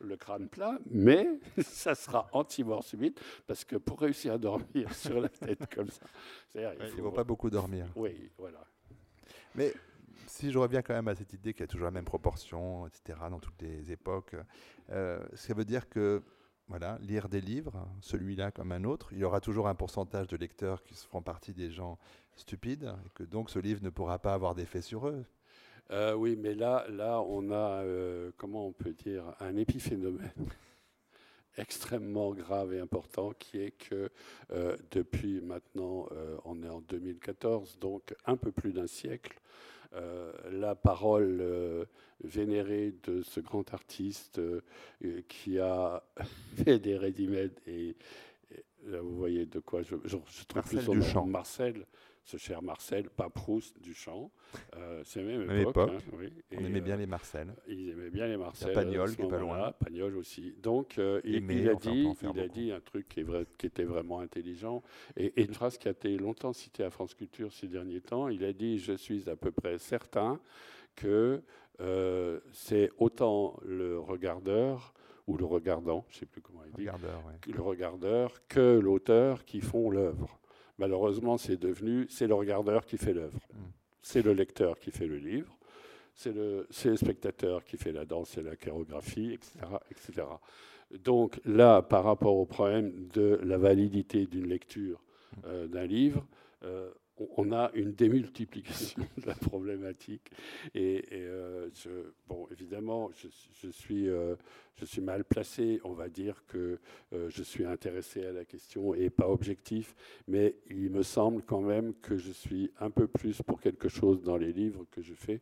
le 0.00 0.16
crâne 0.16 0.48
plat, 0.48 0.78
mais 0.90 1.28
ça 1.62 1.94
sera 1.94 2.28
anti-mort 2.32 2.84
subite, 2.84 3.20
parce 3.46 3.64
que 3.64 3.76
pour 3.76 4.00
réussir 4.00 4.34
à 4.34 4.38
dormir 4.38 4.94
sur 4.94 5.20
la 5.20 5.28
tête 5.28 5.72
comme 5.74 5.90
ça, 5.90 6.06
il 6.54 6.96
ne 6.96 7.02
vont 7.02 7.12
pas 7.12 7.24
beaucoup 7.24 7.50
dormir. 7.50 7.86
Oui, 7.96 8.30
voilà. 8.38 8.64
Mais 9.54 9.72
si 10.26 10.50
je 10.50 10.58
reviens 10.58 10.82
quand 10.82 10.94
même 10.94 11.08
à 11.08 11.14
cette 11.14 11.32
idée 11.32 11.52
qu'il 11.52 11.62
y 11.62 11.64
a 11.64 11.66
toujours 11.66 11.86
la 11.86 11.90
même 11.90 12.04
proportion, 12.04 12.86
etc., 12.86 13.18
dans 13.30 13.40
toutes 13.40 13.60
les 13.60 13.92
époques, 13.92 14.36
euh, 14.90 15.20
ça 15.34 15.54
veut 15.54 15.64
dire 15.64 15.88
que 15.88 16.22
voilà, 16.68 16.98
lire 17.02 17.28
des 17.28 17.40
livres, 17.40 17.88
celui-là 18.00 18.52
comme 18.52 18.72
un 18.72 18.84
autre, 18.84 19.08
il 19.12 19.18
y 19.18 19.24
aura 19.24 19.40
toujours 19.40 19.66
un 19.66 19.74
pourcentage 19.74 20.28
de 20.28 20.36
lecteurs 20.36 20.82
qui 20.84 20.94
feront 20.94 21.20
partie 21.20 21.52
des 21.52 21.70
gens 21.70 21.98
stupides, 22.36 22.94
et 23.04 23.10
que 23.14 23.24
donc 23.24 23.50
ce 23.50 23.58
livre 23.58 23.82
ne 23.82 23.90
pourra 23.90 24.18
pas 24.18 24.34
avoir 24.34 24.54
d'effet 24.54 24.80
sur 24.80 25.08
eux. 25.08 25.24
Euh, 25.90 26.14
oui, 26.14 26.36
mais 26.36 26.54
là, 26.54 26.86
là, 26.88 27.20
on 27.20 27.50
a, 27.50 27.82
euh, 27.82 28.30
comment 28.36 28.66
on 28.68 28.72
peut 28.72 28.92
dire, 28.92 29.34
un 29.40 29.56
épiphénomène 29.56 30.30
extrêmement 31.58 32.32
grave 32.32 32.72
et 32.72 32.78
important 32.78 33.32
qui 33.32 33.58
est 33.58 33.72
que 33.72 34.08
depuis 34.92 35.40
maintenant, 35.40 36.08
on 36.44 36.62
est 36.62 36.68
en 36.68 36.80
2014, 36.80 37.78
donc 37.80 38.14
un 38.24 38.36
peu 38.36 38.52
plus 38.52 38.72
d'un 38.72 38.86
siècle, 38.86 39.40
euh, 39.40 39.79
la 40.50 40.74
parole 40.74 41.38
euh, 41.40 41.84
vénérée 42.22 42.94
de 43.04 43.22
ce 43.22 43.40
grand 43.40 43.72
artiste 43.74 44.38
euh, 44.38 44.62
qui 45.28 45.58
a 45.58 46.02
fait 46.56 46.78
des 46.78 46.96
ready 46.96 47.28
et, 47.66 47.96
là 48.86 49.00
vous 49.00 49.16
voyez 49.16 49.46
de 49.46 49.58
quoi 49.58 49.82
je, 49.82 49.96
je, 50.04 50.16
je 50.26 50.44
trouve 50.44 50.62
Marcel 50.62 50.78
plus 50.78 51.02
son 51.02 51.26
Marcel 51.26 51.86
ce 52.24 52.36
cher 52.36 52.62
Marcel, 52.62 53.10
pas 53.10 53.28
Proust, 53.28 53.80
Duchamp. 53.80 54.30
Euh, 54.76 55.02
c'est 55.04 55.22
même, 55.22 55.46
même 55.46 55.68
époque. 55.68 55.90
Hein, 55.90 56.28
On 56.56 56.64
aimait 56.64 56.80
bien 56.80 56.96
les 56.96 57.06
Marcel. 57.06 57.54
Ils 57.66 57.90
aimaient 57.90 58.10
bien 58.10 58.26
les 58.26 58.36
Marcel. 58.36 58.72
Pagnol, 58.72 59.14
qui 59.14 59.22
est 59.22 59.28
pas 59.28 59.38
loin. 59.38 59.72
Pagnol 59.72 60.16
aussi. 60.16 60.54
Donc, 60.62 60.96
il, 61.24 61.68
a 61.68 61.74
dit, 61.74 62.06
il 62.22 62.40
a 62.40 62.48
dit 62.48 62.72
un 62.72 62.80
truc 62.80 63.08
qui, 63.08 63.20
est 63.20 63.24
vrai, 63.24 63.46
qui 63.58 63.66
était 63.66 63.84
vraiment 63.84 64.20
intelligent. 64.20 64.82
Et, 65.16 65.42
une 65.42 65.54
phrase 65.54 65.78
qui 65.78 65.88
a 65.88 65.92
été 65.92 66.16
longtemps 66.16 66.52
citée 66.52 66.84
à 66.84 66.90
France 66.90 67.14
Culture 67.14 67.52
ces 67.52 67.68
derniers 67.68 68.00
temps. 68.00 68.28
Il 68.28 68.44
a 68.44 68.52
dit 68.52 68.78
Je 68.78 68.92
suis 68.92 69.28
à 69.28 69.36
peu 69.36 69.50
près 69.50 69.78
certain 69.78 70.40
que 70.96 71.42
euh, 71.80 72.40
c'est 72.52 72.90
autant 72.98 73.58
le 73.64 73.98
regardeur 73.98 74.92
ou 75.26 75.36
le 75.36 75.44
regardant, 75.44 76.04
je 76.08 76.16
ne 76.16 76.20
sais 76.20 76.26
plus 76.26 76.40
comment 76.40 76.62
il 76.64 76.72
dit, 76.72 76.80
regardeur, 76.80 77.22
le 77.46 77.62
regardeur 77.62 78.46
que 78.48 78.78
l'auteur 78.78 79.44
qui 79.44 79.60
font 79.60 79.90
l'œuvre. 79.90 80.39
Malheureusement, 80.80 81.36
c'est 81.36 81.58
devenu, 81.58 82.06
c'est 82.08 82.26
le 82.26 82.34
regardeur 82.34 82.86
qui 82.86 82.96
fait 82.96 83.12
l'œuvre. 83.12 83.38
Mm. 83.52 83.58
C'est 84.00 84.22
le 84.22 84.32
lecteur 84.32 84.78
qui 84.78 84.90
fait 84.90 85.06
le 85.06 85.18
livre. 85.18 85.54
C'est 86.14 86.32
le, 86.32 86.66
le, 86.84 86.96
spectateur 86.96 87.62
qui 87.64 87.76
fait 87.76 87.92
la 87.92 88.06
danse 88.06 88.38
et 88.38 88.42
la 88.42 88.56
chorégraphie, 88.56 89.34
etc., 89.34 89.58
etc. 89.90 90.26
Donc 91.04 91.38
là, 91.44 91.82
par 91.82 92.04
rapport 92.04 92.34
au 92.34 92.46
problème 92.46 93.08
de 93.12 93.38
la 93.44 93.58
validité 93.58 94.26
d'une 94.26 94.46
lecture 94.46 95.02
mm. 95.36 95.40
euh, 95.44 95.66
d'un 95.66 95.84
livre, 95.84 96.26
euh, 96.64 96.90
on 97.36 97.52
a 97.52 97.70
une 97.74 97.92
démultiplication 97.92 99.02
de 99.18 99.26
la 99.26 99.34
problématique. 99.34 100.30
Et, 100.74 101.04
euh, 101.12 101.68
bon, 102.28 102.46
évidemment, 102.50 103.10
je, 103.14 103.68
suis, 103.70 104.08
euh, 104.08 104.36
je 104.76 104.84
suis 104.84 105.00
mal 105.00 105.24
placé. 105.24 105.80
On 105.84 105.92
va 105.92 106.08
dire 106.08 106.42
que 106.48 106.78
euh, 107.12 107.28
je 107.30 107.42
suis 107.42 107.64
intéressé 107.64 108.24
à 108.24 108.32
la 108.32 108.44
question 108.44 108.94
et 108.94 109.10
pas 109.10 109.28
objectif. 109.28 109.94
Mais 110.28 110.56
il 110.70 110.90
me 110.90 111.02
semble 111.02 111.42
quand 111.42 111.62
même 111.62 111.94
que 111.94 112.16
je 112.16 112.32
suis 112.32 112.70
un 112.80 112.90
peu 112.90 113.06
plus 113.06 113.42
pour 113.42 113.60
quelque 113.60 113.88
chose 113.88 114.22
dans 114.22 114.36
les 114.36 114.52
livres 114.52 114.84
que 114.90 115.02
je 115.02 115.14
fais 115.14 115.40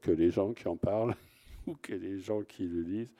que 0.00 0.10
les 0.10 0.30
gens 0.30 0.52
qui 0.52 0.68
en 0.68 0.76
parlent 0.76 1.14
ou 1.66 1.74
que 1.82 1.92
les 1.92 2.18
gens 2.18 2.42
qui 2.42 2.66
le 2.66 2.82
lisent 2.82 3.14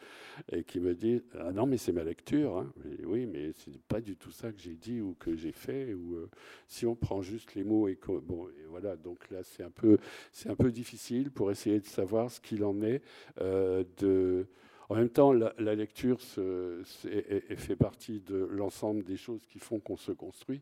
et 0.50 0.64
qui 0.64 0.80
me 0.80 0.94
disent 0.94 1.24
Ah 1.38 1.52
non, 1.52 1.66
mais 1.66 1.76
c'est 1.76 1.92
ma 1.92 2.04
lecture. 2.04 2.58
Hein. 2.58 2.72
oui, 3.04 3.26
mais 3.26 3.52
c'est 3.52 3.80
pas 3.82 4.00
du 4.00 4.16
tout 4.16 4.30
ça 4.30 4.52
que 4.52 4.60
j'ai 4.60 4.74
dit 4.74 5.00
ou 5.00 5.14
que 5.18 5.36
j'ai 5.36 5.52
fait. 5.52 5.94
Ou 5.94 6.16
euh, 6.16 6.30
si 6.68 6.86
on 6.86 6.94
prend 6.94 7.22
juste 7.22 7.54
les 7.54 7.64
mots 7.64 7.88
et 7.88 7.98
bon, 8.06 8.48
et 8.48 8.66
voilà. 8.68 8.96
Donc 8.96 9.30
là, 9.30 9.42
c'est 9.42 9.62
un 9.62 9.70
peu, 9.70 9.98
c'est 10.32 10.50
un 10.50 10.56
peu 10.56 10.70
difficile 10.70 11.30
pour 11.30 11.50
essayer 11.50 11.80
de 11.80 11.86
savoir 11.86 12.30
ce 12.30 12.40
qu'il 12.40 12.64
en 12.64 12.80
est 12.82 13.02
euh, 13.40 13.84
de. 13.98 14.46
En 14.90 14.96
même 14.96 15.08
temps, 15.08 15.32
la, 15.32 15.74
lecture 15.74 16.20
fait 16.20 17.76
partie 17.76 18.20
de 18.20 18.36
l'ensemble 18.36 19.02
des 19.02 19.16
choses 19.16 19.46
qui 19.46 19.58
font 19.58 19.80
qu'on 19.80 19.96
se 19.96 20.12
construit. 20.12 20.60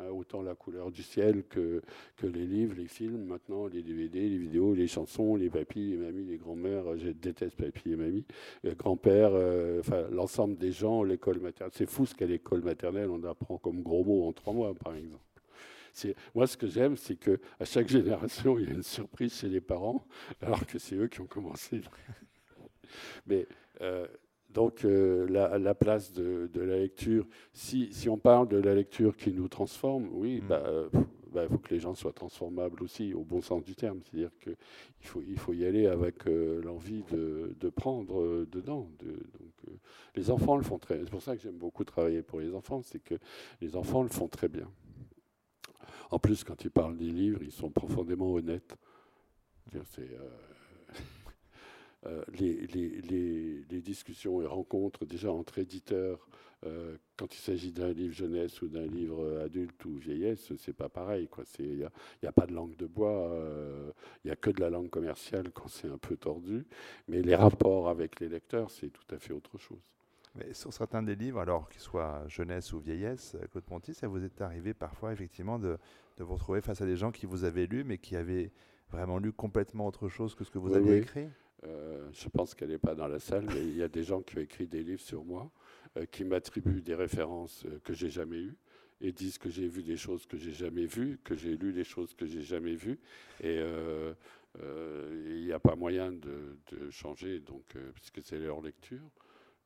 Hein, 0.00 0.08
autant 0.10 0.42
la 0.42 0.54
couleur 0.54 0.90
du 0.90 1.02
ciel 1.02 1.44
que, 1.44 1.82
que 2.16 2.26
les 2.26 2.46
livres, 2.46 2.74
les 2.76 2.86
films, 2.86 3.24
maintenant 3.24 3.66
les 3.66 3.82
DVD, 3.82 4.28
les 4.28 4.38
vidéos, 4.38 4.74
les 4.74 4.86
chansons, 4.86 5.36
les 5.36 5.50
papis, 5.50 5.90
les 5.90 5.96
mamies, 5.96 6.24
les 6.24 6.36
grands-mères. 6.36 6.96
Je 6.96 7.10
déteste 7.10 7.56
papy 7.56 7.92
et 7.92 7.96
mamie. 7.96 8.24
Grand-père, 8.64 9.30
euh, 9.32 9.80
enfin 9.80 10.04
l'ensemble 10.10 10.56
des 10.56 10.72
gens, 10.72 11.02
l'école 11.02 11.40
maternelle. 11.40 11.72
C'est 11.74 11.88
fou 11.88 12.06
ce 12.06 12.14
qu'est 12.14 12.26
l'école 12.26 12.62
maternelle. 12.62 13.10
On 13.10 13.22
apprend 13.24 13.58
comme 13.58 13.82
gros 13.82 14.04
mots 14.04 14.26
en 14.28 14.32
trois 14.32 14.52
mois, 14.52 14.74
par 14.74 14.94
exemple. 14.94 15.22
Moi, 16.34 16.46
ce 16.46 16.56
que 16.56 16.66
j'aime, 16.66 16.96
c'est 16.96 17.16
qu'à 17.16 17.64
chaque 17.64 17.88
génération, 17.88 18.58
il 18.58 18.68
y 18.68 18.70
a 18.70 18.74
une 18.74 18.82
surprise 18.82 19.34
chez 19.34 19.48
les 19.48 19.60
parents, 19.60 20.06
alors 20.40 20.66
que 20.66 20.78
c'est 20.78 20.96
eux 20.96 21.08
qui 21.08 21.20
ont 21.20 21.26
commencé. 21.26 21.82
Mais 23.26 23.46
euh, 23.80 24.06
donc 24.54 24.84
euh, 24.84 25.26
la, 25.28 25.74
place 25.74 26.12
de, 26.12 26.48
la 26.54 26.78
lecture, 26.78 27.26
si, 27.52 27.90
on 28.08 28.16
parle 28.16 28.48
de 28.48 28.56
la 28.56 28.74
lecture 28.74 29.16
qui 29.16 29.32
nous 29.32 29.48
transforme, 29.48 30.08
oui, 30.12 30.36
il 30.36 30.44
mm. 30.44 30.46
bah, 30.46 30.62
euh, 30.66 30.88
bah, 31.32 31.48
faut 31.48 31.58
que 31.58 31.74
les 31.74 31.80
gens 31.80 31.94
soient 31.96 32.12
transformables 32.12 32.80
aussi, 32.84 33.12
au 33.14 33.24
bon 33.24 33.40
sens 33.40 33.64
du 33.64 33.74
terme. 33.74 34.00
C'est-à-dire 34.04 34.30
qu'il 34.40 34.54
faut, 35.00 35.22
il 35.26 35.36
faut 35.36 35.52
y 35.52 35.66
aller 35.66 35.88
avec 35.88 36.28
euh, 36.28 36.62
l'envie 36.62 37.02
de, 37.10 37.68
prendre 37.74 38.44
dedans. 38.44 38.88
donc, 39.02 39.76
les 40.14 40.30
enfants 40.30 40.56
le 40.56 40.62
font 40.62 40.78
très 40.78 40.94
bien. 40.94 41.04
C'est 41.04 41.10
pour 41.10 41.22
ça 41.22 41.36
que 41.36 41.42
j'aime 41.42 41.58
beaucoup 41.58 41.82
travailler 41.82 42.22
pour 42.22 42.38
les 42.38 42.54
enfants, 42.54 42.80
c'est 42.82 43.02
que 43.02 43.16
les 43.60 43.74
enfants 43.74 44.04
le 44.04 44.08
font 44.08 44.28
très 44.28 44.48
bien. 44.48 44.70
En 46.12 46.20
plus, 46.20 46.44
quand 46.44 46.64
ils 46.64 46.70
parlent 46.70 46.96
des 46.96 47.10
livres, 47.10 47.42
ils 47.42 47.50
sont 47.50 47.70
profondément 47.70 48.32
honnêtes. 48.32 48.76
C'est 49.86 50.10
euh, 52.06 52.22
les, 52.38 53.80
discussions 53.80 54.40
et 54.40 54.46
rencontres 54.46 55.04
déjà 55.04 55.30
entre 55.30 55.58
éditeurs, 55.58 56.26
euh, 56.64 56.96
quand 57.16 57.34
il 57.34 57.38
s'agit 57.38 57.70
d'un 57.70 57.92
livre 57.92 58.14
jeunesse 58.14 58.62
ou 58.62 58.68
d'un 58.68 58.86
livre 58.86 59.40
adulte 59.44 59.84
ou 59.84 59.96
vieillesse, 59.96 60.52
c'est 60.56 60.72
pas 60.72 60.88
pareil. 60.88 61.28
Il 61.58 61.76
n'y 62.22 62.28
a, 62.28 62.32
pas 62.32 62.46
de 62.46 62.54
langue 62.54 62.76
de 62.76 62.86
bois, 62.86 63.28
euh, 63.30 63.90
il 64.24 64.28
n'y 64.28 64.32
a 64.32 64.36
que 64.36 64.50
de 64.50 64.60
la 64.60 64.70
langue 64.70 64.88
commerciale 64.88 65.50
quand 65.52 65.68
c'est 65.68 65.88
un 65.88 65.98
peu 65.98 66.16
tordu. 66.16 66.66
Mais 67.08 67.20
les 67.20 67.34
rapports 67.34 67.88
avec 67.88 68.20
les 68.20 68.28
lecteurs, 68.28 68.70
c'est 68.70 68.88
tout 68.88 69.14
à 69.14 69.18
fait 69.18 69.34
autre 69.34 69.58
chose. 69.58 69.82
Mais 70.36 70.52
sur 70.54 70.72
certains 70.72 71.02
des 71.02 71.14
livres, 71.14 71.40
alors 71.40 71.68
qu'ils 71.68 71.82
soient 71.82 72.26
jeunesse 72.26 72.72
ou 72.72 72.80
vieillesse, 72.80 73.36
Claude 73.50 73.64
Ponty, 73.64 73.94
ça 73.94 74.08
vous 74.08 74.24
est 74.24 74.40
arrivé 74.40 74.72
parfois 74.74 75.12
effectivement 75.12 75.58
de, 75.58 75.76
de, 76.16 76.24
vous 76.24 76.34
retrouver 76.34 76.60
face 76.60 76.80
à 76.80 76.86
des 76.86 76.96
gens 76.96 77.12
qui 77.12 77.26
vous 77.26 77.44
avaient 77.44 77.66
lu, 77.66 77.84
mais 77.84 77.98
qui 77.98 78.16
avaient 78.16 78.50
vraiment 78.90 79.18
lu 79.18 79.32
complètement 79.32 79.86
autre 79.86 80.08
chose 80.08 80.34
que 80.34 80.44
ce 80.44 80.50
que 80.50 80.58
vous 80.58 80.74
aviez 80.74 80.98
écrit? 80.98 81.28
euh, 81.28 81.43
je 82.14 82.28
pense 82.28 82.54
qu'elle 82.54 82.70
n'est 82.70 82.78
pas 82.78 82.94
dans 82.94 83.08
la 83.08 83.18
salle, 83.18 83.46
mais 83.46 83.60
il 83.60 83.76
y 83.76 83.82
a 83.82 83.88
des 83.88 84.04
gens 84.04 84.22
qui 84.22 84.38
ont 84.38 84.40
écrit 84.40 84.66
des 84.66 84.82
livres 84.82 85.00
sur 85.00 85.24
moi, 85.24 85.50
euh, 85.96 86.06
qui 86.06 86.24
m'attribuent 86.24 86.82
des 86.82 86.94
références 86.94 87.64
euh, 87.66 87.78
que 87.84 87.92
j'ai 87.92 88.10
jamais 88.10 88.38
eues. 88.38 88.56
et 89.00 89.12
disent 89.12 89.38
que 89.38 89.50
j'ai 89.50 89.68
vu 89.68 89.82
des 89.82 89.96
choses 89.96 90.24
que 90.24 90.36
j'ai 90.36 90.52
jamais 90.52 90.86
vues, 90.86 91.18
que 91.24 91.34
j'ai 91.34 91.56
lu 91.56 91.72
des 91.72 91.84
choses 91.84 92.14
que 92.14 92.26
j'ai 92.26 92.42
jamais 92.42 92.74
vues, 92.74 92.98
et 93.42 93.60
il 94.60 95.44
n'y 95.44 95.52
a 95.52 95.58
pas 95.58 95.74
moyen 95.74 96.12
de, 96.12 96.56
changer, 96.90 97.40
donc 97.40 97.76
puisque 97.94 98.22
c'est 98.22 98.38
leur 98.38 98.62
lecture. 98.62 99.10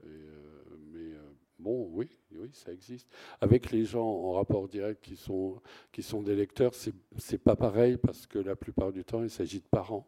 mais 0.02 1.12
Bon, 1.58 1.88
oui, 1.92 2.08
oui, 2.32 2.50
ça 2.52 2.72
existe. 2.72 3.08
Avec 3.40 3.72
les 3.72 3.84
gens 3.84 4.06
en 4.06 4.32
rapport 4.32 4.68
direct 4.68 5.02
qui 5.02 5.16
sont, 5.16 5.60
qui 5.90 6.04
sont 6.04 6.22
des 6.22 6.36
lecteurs, 6.36 6.72
c'est 6.74 7.42
pas 7.42 7.56
pareil 7.56 7.96
parce 7.96 8.26
que 8.26 8.38
la 8.38 8.54
plupart 8.54 8.92
du 8.92 9.04
temps, 9.04 9.24
il 9.24 9.30
s'agit 9.30 9.58
de 9.58 9.66
parents 9.68 10.06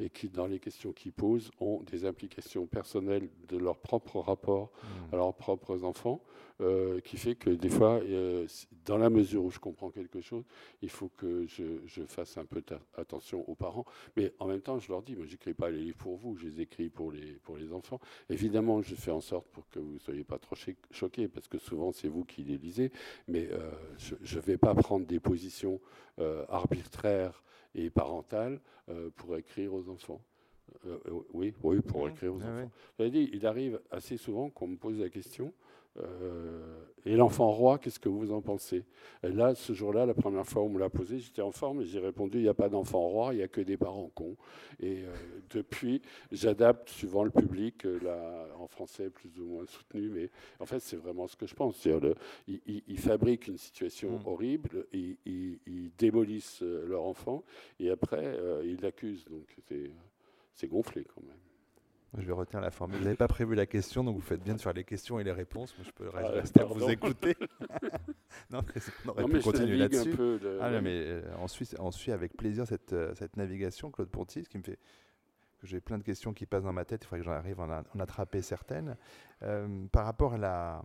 et 0.00 0.10
qui, 0.10 0.28
dans 0.28 0.46
les 0.46 0.58
questions 0.58 0.92
qu'ils 0.92 1.12
posent, 1.12 1.50
ont 1.60 1.82
des 1.82 2.04
implications 2.04 2.66
personnelles 2.66 3.28
de 3.48 3.56
leur 3.56 3.78
propre 3.78 4.20
rapport 4.20 4.72
mmh. 4.72 5.14
à 5.14 5.16
leurs 5.16 5.34
propres 5.34 5.84
enfants, 5.84 6.22
euh, 6.62 7.00
qui 7.00 7.16
fait 7.16 7.34
que 7.34 7.50
des 7.50 7.68
fois, 7.68 8.00
euh, 8.02 8.46
dans 8.84 8.98
la 8.98 9.10
mesure 9.10 9.42
où 9.42 9.50
je 9.50 9.58
comprends 9.58 9.90
quelque 9.90 10.20
chose, 10.20 10.44
il 10.80 10.90
faut 10.90 11.08
que 11.16 11.44
je, 11.46 12.04
fasse 12.06 12.36
un 12.36 12.44
peu 12.44 12.62
attention 12.96 13.48
aux 13.48 13.54
parents. 13.54 13.84
Mais 14.16 14.32
en 14.38 14.46
même 14.46 14.60
temps, 14.60 14.78
je 14.78 14.88
leur 14.88 15.02
dis, 15.02 15.16
moi, 15.16 15.26
j'écris 15.26 15.54
pas 15.54 15.70
les 15.70 15.80
livres 15.80 15.96
pour 15.96 16.16
vous, 16.16 16.36
je 16.36 16.46
les 16.46 16.60
écris 16.60 16.88
pour 16.88 17.10
les, 17.10 17.32
pour 17.42 17.56
les 17.56 17.72
enfants. 17.72 17.98
Évidemment, 18.28 18.80
je 18.80 18.94
fais 18.94 19.10
en 19.10 19.20
sorte 19.20 19.48
pour 19.48 19.68
que 19.70 19.80
vous 19.80 19.94
ne 19.94 19.98
soyez 19.98 20.24
pas 20.24 20.38
trop 20.38 20.54
choqués, 20.90 21.26
parce 21.26 21.48
que 21.48 21.58
souvent, 21.58 21.90
c'est 21.90 22.08
vous 22.08 22.24
qui 22.24 22.44
les 22.44 22.58
lisez, 22.58 22.92
mais 23.26 23.48
euh, 23.50 23.70
je 23.98 24.36
ne 24.36 24.42
vais 24.42 24.58
pas 24.58 24.74
prendre 24.74 25.06
des 25.06 25.20
positions 25.20 25.80
arbitraires 26.48 27.42
et 27.74 27.90
parentales 27.90 28.60
pour 29.16 29.36
écrire 29.36 29.72
aux 29.74 29.88
enfants. 29.88 30.20
oui, 31.32 31.54
oui, 31.62 31.80
pour 31.80 32.08
écrire 32.08 32.34
aux 32.34 32.42
ah 32.42 32.50
enfants. 32.50 32.70
Dit, 33.10 33.30
il 33.32 33.46
arrive 33.46 33.80
assez 33.90 34.16
souvent 34.16 34.50
qu'on 34.50 34.68
me 34.68 34.76
pose 34.76 34.98
la 34.98 35.08
question 35.08 35.52
euh, 35.52 35.71
et 37.04 37.16
l'enfant 37.16 37.50
roi, 37.50 37.78
qu'est-ce 37.78 37.98
que 37.98 38.08
vous 38.08 38.32
en 38.32 38.40
pensez? 38.40 38.84
Et 39.24 39.28
Là, 39.28 39.54
ce 39.56 39.72
jour-là, 39.72 40.06
la 40.06 40.14
première 40.14 40.46
fois 40.46 40.62
où 40.62 40.66
on 40.66 40.68
me 40.68 40.78
l'a 40.78 40.88
posé, 40.88 41.18
j'étais 41.18 41.42
en 41.42 41.50
forme 41.50 41.82
et 41.82 41.84
j'ai 41.84 41.98
répondu 41.98 42.38
il 42.38 42.42
n'y 42.42 42.48
a 42.48 42.54
pas 42.54 42.68
d'enfant 42.68 43.00
roi, 43.00 43.34
il 43.34 43.38
n'y 43.38 43.42
a 43.42 43.48
que 43.48 43.60
des 43.60 43.76
parents 43.76 44.10
cons. 44.14 44.36
Et 44.78 45.02
euh, 45.04 45.12
depuis, 45.50 46.00
j'adapte 46.30 46.88
suivant 46.90 47.24
le 47.24 47.30
public, 47.30 47.84
euh, 47.86 47.98
là, 48.04 48.46
en 48.56 48.68
français 48.68 49.10
plus 49.10 49.30
ou 49.40 49.46
moins 49.46 49.66
soutenu, 49.66 50.10
mais 50.10 50.30
en 50.60 50.66
fait, 50.66 50.78
c'est 50.78 50.96
vraiment 50.96 51.26
ce 51.26 51.34
que 51.34 51.46
je 51.46 51.54
pense. 51.54 51.84
Le, 51.84 52.14
ils, 52.46 52.82
ils, 52.86 53.00
fabriquent 53.00 53.48
une 53.48 53.58
situation 53.58 54.18
mm. 54.18 54.26
horrible, 54.26 54.86
ils, 54.92 55.16
ils, 55.26 55.90
démolissent 55.98 56.62
leur 56.62 57.02
enfant 57.02 57.42
et 57.80 57.90
après, 57.90 58.36
ils 58.64 58.80
l'accusent. 58.80 59.24
Donc, 59.26 59.56
c'est 60.54 60.68
gonflé 60.68 61.04
quand 61.04 61.22
même. 61.22 61.51
Je 62.18 62.26
vais 62.26 62.32
retenir 62.32 62.60
la 62.60 62.70
formule. 62.70 62.98
Vous 62.98 63.04
n'avez 63.04 63.16
pas 63.16 63.28
prévu 63.28 63.54
la 63.54 63.64
question, 63.64 64.04
donc 64.04 64.16
vous 64.16 64.22
faites 64.22 64.42
bien 64.42 64.54
de 64.54 64.60
faire 64.60 64.74
les 64.74 64.84
questions 64.84 65.18
et 65.18 65.24
les 65.24 65.32
réponses. 65.32 65.74
Moi, 65.78 65.86
je 65.86 65.92
peux 65.92 66.10
ah, 66.14 66.28
rester 66.28 66.60
à 66.60 66.64
vous 66.64 66.90
écouter. 66.90 67.34
non, 68.50 68.60
on 69.06 69.08
aurait 69.08 69.24
pu 69.24 69.40
continuer 69.40 69.76
là-dessus. 69.76 70.14
Ah, 70.60 70.80
mais 70.82 71.02
euh, 71.06 71.22
on, 71.38 71.48
suit, 71.48 71.68
on, 71.78 71.90
suit, 71.90 72.12
avec 72.12 72.36
plaisir 72.36 72.66
cette, 72.66 72.92
euh, 72.92 73.14
cette 73.14 73.38
navigation, 73.38 73.90
Claude 73.90 74.10
Ponty, 74.10 74.44
ce 74.44 74.48
qui 74.50 74.58
me 74.58 74.62
fait 74.62 74.78
j'ai 75.62 75.80
plein 75.80 75.98
de 75.98 76.02
questions 76.02 76.32
qui 76.32 76.46
passent 76.46 76.64
dans 76.64 76.72
ma 76.72 76.84
tête, 76.84 77.02
il 77.02 77.06
faudrait 77.06 77.20
que 77.20 77.24
j'en 77.24 77.32
arrive 77.32 77.60
à 77.60 77.84
en, 77.94 78.00
attraper 78.00 78.42
certaines. 78.42 78.96
Euh, 79.42 79.86
par 79.90 80.04
rapport 80.04 80.34
à, 80.34 80.82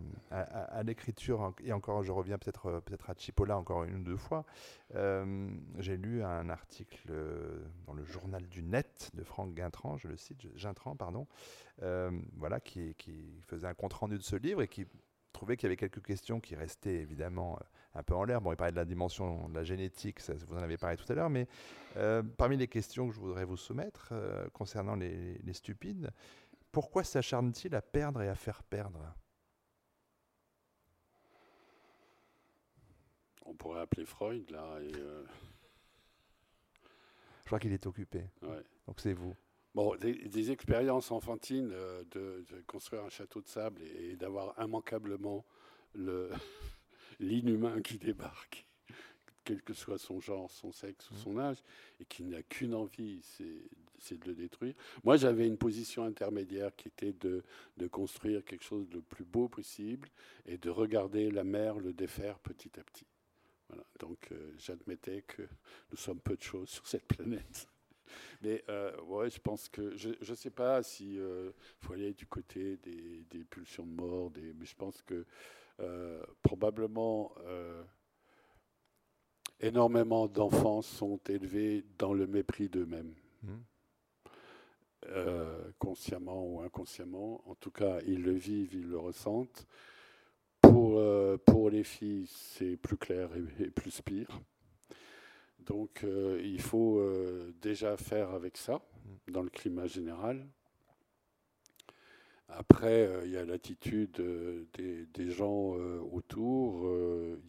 l'écriture, 0.84 1.54
et 1.62 1.72
encore 1.72 2.02
je 2.02 2.10
reviens 2.10 2.38
peut-être 2.38 2.66
euh, 2.66 2.80
peut-être 2.80 3.08
à 3.08 3.14
Chipola 3.16 3.56
encore 3.56 3.84
une 3.84 3.96
ou 3.96 4.02
deux 4.02 4.16
fois, 4.16 4.44
euh, 4.96 5.48
j'ai 5.78 5.96
lu 5.96 6.24
un 6.24 6.48
article 6.48 7.12
dans 7.86 7.92
le 7.92 8.04
journal 8.04 8.46
du 8.48 8.62
net 8.62 9.10
de 9.14 9.22
Franck 9.22 9.54
Guintran, 9.54 9.96
je 9.96 10.08
le 10.08 10.16
cite, 10.16 10.38
Gintran, 10.56 10.96
pardon, 10.96 11.26
voilà, 12.36 12.60
qui 12.60 12.94
faisait 13.42 13.66
un 13.66 13.74
compte-rendu 13.74 14.16
de 14.16 14.22
ce 14.22 14.36
livre 14.36 14.62
et 14.62 14.68
qui 14.68 14.86
trouvait 15.32 15.56
qu'il 15.56 15.66
y 15.66 15.68
avait 15.68 15.76
quelques 15.76 16.02
questions 16.02 16.40
qui 16.40 16.54
restaient 16.54 16.96
évidemment 16.96 17.58
un 17.94 18.02
peu 18.02 18.14
en 18.14 18.24
l'air. 18.24 18.40
Bon, 18.40 18.52
il 18.52 18.56
parlait 18.56 18.72
de 18.72 18.76
la 18.76 18.84
dimension 18.84 19.48
de 19.48 19.54
la 19.54 19.64
génétique, 19.64 20.20
ça, 20.20 20.34
vous 20.34 20.56
en 20.56 20.62
avez 20.62 20.76
parlé 20.76 20.96
tout 20.96 21.10
à 21.10 21.14
l'heure, 21.14 21.30
mais 21.30 21.46
euh, 21.96 22.22
parmi 22.22 22.56
les 22.56 22.68
questions 22.68 23.08
que 23.08 23.14
je 23.14 23.20
voudrais 23.20 23.44
vous 23.44 23.56
soumettre 23.56 24.10
euh, 24.12 24.48
concernant 24.50 24.94
les, 24.94 25.52
stupides, 25.52 26.10
pourquoi 26.70 27.04
s'acharne-t-il 27.04 27.74
à 27.74 27.82
perdre 27.82 28.22
et 28.22 28.28
à 28.28 28.34
faire 28.34 28.62
perdre? 28.62 29.14
On 33.44 33.54
pourrait 33.54 33.80
appeler 33.80 34.04
Freud, 34.04 34.50
là. 34.50 34.74
Euh, 34.74 35.24
je 37.42 37.46
crois 37.46 37.58
qu'il 37.58 37.72
est 37.72 37.86
occupé. 37.86 38.28
Donc 38.86 39.00
c'est 39.00 39.14
vous. 39.14 39.34
Bon, 39.78 39.94
des, 39.94 40.50
expériences 40.50 41.12
enfantines 41.12 41.72
de, 42.10 42.44
construire 42.66 43.04
un 43.04 43.10
château 43.10 43.40
de 43.40 43.46
sable 43.46 43.80
et 43.82 44.16
d'avoir 44.16 44.52
immanquablement 44.60 45.44
le, 45.94 46.30
l'inhumain 47.20 47.80
qui 47.80 47.96
débarque, 47.96 48.66
quel 49.44 49.62
que 49.62 49.74
soit 49.74 49.98
son 49.98 50.18
genre, 50.18 50.50
son 50.50 50.72
sexe 50.72 51.08
ou 51.12 51.14
mmh. 51.14 51.18
son 51.18 51.38
âge, 51.38 51.58
et 52.00 52.04
qui 52.06 52.24
n'a 52.24 52.42
qu'une 52.42 52.74
envie, 52.74 53.20
c'est 54.00 54.18
de 54.18 54.26
le 54.26 54.34
détruire. 54.34 54.74
Moi, 55.04 55.16
j'avais 55.16 55.46
une 55.46 55.58
position 55.58 56.02
intermédiaire 56.02 56.74
qui 56.74 56.88
était 56.88 57.12
de, 57.12 57.44
construire 57.86 58.44
quelque 58.44 58.64
chose 58.64 58.88
de 58.88 58.98
plus 58.98 59.24
beau 59.24 59.46
possible 59.46 60.08
et 60.46 60.58
de 60.58 60.70
regarder 60.70 61.30
la 61.30 61.44
mer 61.44 61.78
le 61.78 61.92
défaire 61.92 62.40
petit 62.40 62.72
à 62.80 62.82
petit. 62.82 63.06
Donc, 64.00 64.32
euh, 64.32 64.54
j'admettais 64.58 65.22
que 65.22 65.42
nous 65.92 65.96
sommes 65.96 66.18
peu 66.18 66.34
de 66.34 66.42
choses 66.42 66.68
sur 66.68 66.84
cette 66.88 67.06
planète. 67.06 67.68
Mais 68.42 68.64
euh, 68.68 68.92
ouais, 69.02 69.30
je 69.30 69.40
pense 69.40 69.68
que 69.68 69.96
je 69.96 70.10
ne 70.10 70.34
sais 70.34 70.50
pas 70.50 70.82
si 70.82 71.14
il 71.14 71.20
euh, 71.20 71.50
faut 71.80 71.92
aller 71.92 72.14
du 72.14 72.26
côté 72.26 72.76
des, 72.78 73.24
des, 73.30 73.44
pulsions 73.44 73.86
de 73.86 73.92
mort, 73.92 74.30
des, 74.30 74.52
mais 74.54 74.64
je 74.64 74.74
pense 74.74 75.02
que 75.02 75.24
euh, 75.80 76.22
probablement 76.42 77.32
euh, 77.46 77.82
énormément 79.60 80.26
d'enfants 80.28 80.82
sont 80.82 81.20
élevés 81.28 81.84
dans 81.98 82.12
le 82.12 82.26
mépris 82.26 82.68
d'eux-mêmes. 82.68 83.14
Mmh. 83.42 83.54
Consciemment 85.78 86.44
ou 86.44 86.60
inconsciemment. 86.60 87.42
En 87.48 87.54
tout 87.54 87.70
cas, 87.70 87.98
ils 88.06 88.22
le 88.22 88.32
vivent, 88.32 88.74
ils 88.74 88.88
le 88.88 88.98
ressentent. 88.98 89.66
Pour, 90.60 91.00
pour 91.46 91.70
les 91.70 91.84
filles, 91.84 92.26
c'est 92.26 92.76
plus 92.76 92.98
clair 92.98 93.30
et, 93.58 93.70
plus 93.70 94.02
pire. 94.02 94.28
Donc, 95.68 96.04
il 96.04 96.60
faut 96.60 97.00
déjà 97.60 97.96
faire 97.96 98.30
avec 98.30 98.56
ça, 98.56 98.80
dans 99.28 99.42
le 99.42 99.50
climat 99.50 99.86
général. 99.86 100.46
Après, 102.48 103.06
euh, 103.06 103.26
il 103.26 103.32
y 103.32 103.36
a 103.36 103.44
l'attitude 103.44 104.18
euh, 104.20 104.64
des, 104.74 105.30
gens 105.30 105.76
euh, 105.76 106.00
autour. 106.00 106.90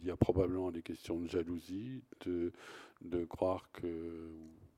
il 0.00 0.06
y 0.06 0.10
a 0.10 0.16
probablement 0.16 0.70
des 0.70 0.82
questions 0.82 1.18
de 1.18 1.26
jalousie, 1.26 2.02
de, 2.26 2.52
de 3.00 3.24
croire 3.24 3.70
que 3.72 4.28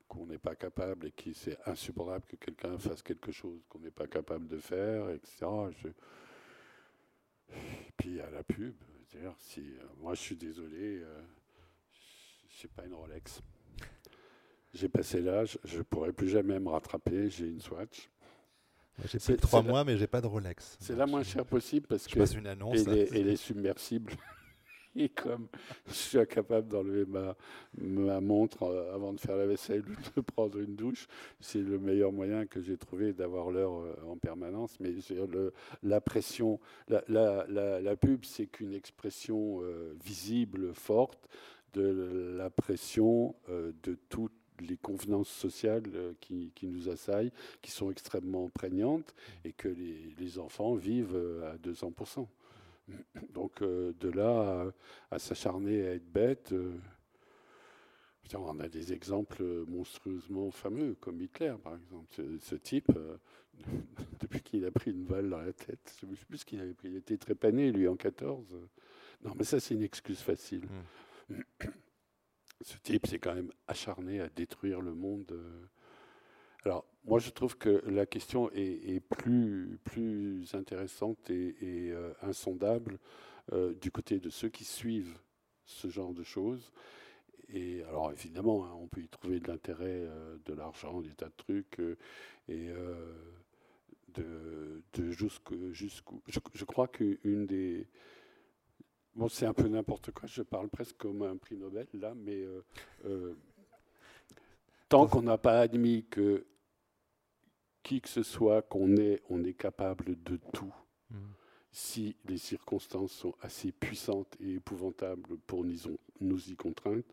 qu'on 0.07 0.27
n'est 0.27 0.37
pas 0.37 0.53
capable 0.53 1.07
et 1.07 1.11
que 1.11 1.33
c'est 1.33 1.57
insupportable 1.65 2.23
que 2.27 2.35
quelqu'un 2.35 2.77
fasse 2.77 3.01
quelque 3.01 3.31
chose 3.31 3.59
qu'on 3.67 3.79
n'est 3.79 3.89
pas 3.89 4.05
capable 4.05 4.47
de 4.47 4.59
faire, 4.59 5.09
etc. 5.09 5.47
Je... 5.81 5.87
Puis 7.97 8.21
à 8.21 8.29
la 8.29 8.43
pub, 8.43 8.75
si 9.39 9.73
moi 9.99 10.13
je 10.13 10.21
suis 10.21 10.35
désolé, 10.35 11.01
je 12.53 12.63
n'ai 12.63 12.71
pas 12.75 12.85
une 12.85 12.93
Rolex. 12.93 13.41
J'ai 14.73 14.89
passé 14.89 15.21
l'âge, 15.21 15.59
je 15.63 15.79
ne 15.79 15.83
pourrai 15.83 16.11
plus 16.11 16.29
jamais 16.29 16.59
me 16.59 16.69
rattraper. 16.69 17.29
J'ai 17.29 17.47
une 17.47 17.59
Swatch. 17.59 18.09
J'ai 19.05 19.17
de 19.17 19.35
trois 19.39 19.61
mois, 19.61 19.83
mais 19.83 19.97
j'ai 19.97 20.07
pas 20.07 20.21
de 20.21 20.27
Rolex. 20.27 20.77
C'est 20.79 20.95
la 20.95 21.05
moins 21.05 21.23
chère 21.23 21.45
possible 21.45 21.87
parce 21.87 22.07
que 22.07 22.37
une 22.37 22.47
annonce, 22.47 22.87
elle, 22.87 23.27
est, 23.27 23.35
submersible. 23.35 24.13
Et 24.95 25.09
comme 25.09 25.47
je 25.87 25.93
suis 25.93 26.19
incapable 26.19 26.67
d'enlever 26.67 27.05
ma, 27.05 27.35
ma 27.79 28.21
montre 28.21 28.61
euh, 28.61 28.93
avant 28.93 29.11
de 29.11 29.19
faire 29.19 29.35
la 29.35 29.47
vaisselle 29.47 29.83
ou 29.89 29.95
de 30.15 30.21
prendre 30.35 30.59
une 30.59 30.75
douche, 30.75 31.07
c'est 31.39 31.61
le 31.63 31.79
meilleur 31.79 32.11
moyen 32.11 32.45
que 32.45 32.61
j'ai 32.61 32.77
trouvé 32.77 33.11
d'avoir 33.11 33.49
l'heure 33.49 33.73
euh, 33.73 33.95
en 34.05 34.17
permanence. 34.17 34.79
Mais 34.79 34.91
le, 35.31 35.51
la 35.81 35.99
pression, 35.99 36.59
la, 36.87 37.03
la, 37.07 37.81
la, 37.81 37.95
pub, 37.95 38.23
c'est 38.23 38.45
qu'une 38.45 38.75
expression 38.75 39.61
euh, 39.63 39.95
visible, 40.05 40.75
forte 40.75 41.27
de 41.73 42.35
la 42.37 42.49
pression 42.49 43.35
de 43.49 43.95
toute 44.09 44.33
les 44.59 44.77
convenances 44.77 45.29
sociales 45.29 45.83
euh, 45.93 46.13
qui, 46.19 46.51
nous 46.63 46.89
assaillent, 46.89 47.31
qui 47.61 47.71
sont 47.71 47.91
extrêmement 47.91 48.49
prégnantes 48.49 49.13
et 49.43 49.53
que 49.53 49.67
les, 49.67 50.39
enfants 50.39 50.73
vivent 50.73 51.15
euh, 51.15 51.53
à 51.53 51.57
200%. 51.57 52.27
Donc 53.33 53.61
euh, 53.61 53.93
de 53.99 54.09
là 54.09 54.71
à, 55.11 55.19
s'acharner 55.19 55.87
à 55.87 55.93
être 55.93 56.11
bête, 56.11 56.53
on 58.35 58.59
a 58.59 58.67
des 58.67 58.93
exemples 58.93 59.43
monstrueusement 59.67 60.49
fameux, 60.49 60.95
comme 60.99 61.21
Hitler 61.21 61.53
par 61.63 61.75
exemple. 61.75 62.07
Ce, 62.39 62.55
type, 62.55 62.91
depuis 64.19 64.41
qu'il 64.41 64.65
a 64.65 64.71
pris 64.71 64.91
une 64.91 65.03
balle 65.03 65.29
dans 65.29 65.41
la 65.41 65.53
tête, 65.53 65.95
je 66.01 66.07
ne 66.07 66.15
sais 66.15 66.25
plus 66.25 66.39
ce 66.39 66.45
qu'il 66.45 66.59
avait 66.59 66.73
pris, 66.73 66.89
il 66.89 66.95
était 66.95 67.17
trépané 67.17 67.71
lui 67.71 67.87
en 67.87 67.95
14. 67.95 68.43
Non 69.23 69.33
mais 69.37 69.43
ça 69.43 69.59
c'est 69.59 69.75
une 69.75 69.83
excuse 69.83 70.19
facile. 70.19 70.63
Mmh 70.63 71.12
ce 72.61 72.77
type 72.77 73.07
s'est 73.07 73.19
quand 73.19 73.35
même 73.35 73.51
acharné 73.67 74.19
à 74.21 74.29
détruire 74.29 74.81
le 74.81 74.93
monde. 74.93 75.31
Euh. 75.31 75.65
Alors, 76.65 76.85
moi, 77.05 77.19
je 77.19 77.29
trouve 77.29 77.57
que 77.57 77.83
la 77.87 78.05
question 78.05 78.49
est, 78.53 79.01
plus, 79.01 79.79
intéressante 80.53 81.29
et, 81.29 81.55
euh, 81.61 82.13
insondable 82.21 82.99
euh, 83.51 83.73
du 83.73 83.91
côté 83.91 84.19
de 84.19 84.29
ceux 84.29 84.49
qui 84.49 84.63
suivent 84.63 85.17
ce 85.65 85.89
genre 85.89 86.13
de 86.13 86.23
choses. 86.23 86.71
Et 87.49 87.83
alors 87.83 88.11
évidemment, 88.11 88.65
hein, 88.65 88.71
on 88.79 88.87
peut 88.87 89.01
y 89.01 89.09
trouver 89.09 89.39
de 89.39 89.47
l'intérêt, 89.47 90.07
de 90.45 90.53
l'argent, 90.53 91.01
des 91.01 91.13
tas 91.13 91.27
de 91.27 91.35
trucs, 91.35 91.79
et 92.47 92.69
de, 94.15 94.81
de 94.93 95.11
jusqu'où. 95.11 95.55
je, 95.73 96.65
crois 96.65 96.87
qu'une 96.87 97.45
des 97.45 97.87
Bon, 99.15 99.29
c'est 99.29 99.45
un 99.45 99.53
peu 99.53 99.67
n'importe 99.67 100.11
quoi, 100.11 100.27
je 100.27 100.41
parle 100.41 100.69
presque 100.69 100.97
comme 100.97 101.21
un 101.21 101.37
prix 101.37 101.55
Nobel 101.55 101.87
là, 101.93 102.13
mais 102.15 102.35
euh, 102.35 102.63
euh, 103.05 103.35
tant 104.89 105.05
qu'on 105.07 105.21
n'a 105.21 105.37
pas 105.37 105.59
admis 105.59 106.05
que 106.09 106.45
qui 107.83 108.01
que 108.01 108.09
ce 108.09 108.23
soit 108.23 108.63
qu'on 108.63 108.95
est, 108.95 109.21
on 109.29 109.43
est 109.43 109.53
capable 109.53 110.23
de 110.23 110.37
tout, 110.53 110.73
hmm. 111.11 111.17
si 111.71 112.15
les 112.25 112.37
circonstances 112.37 113.11
sont 113.11 113.35
assez 113.41 113.71
puissantes 113.71 114.35
et 114.39 114.55
épouvantables 114.55 115.37
pour 115.45 115.63
nous, 115.63 115.75
nous 116.19 116.49
y 116.49 116.55
contraindre, 116.55 117.03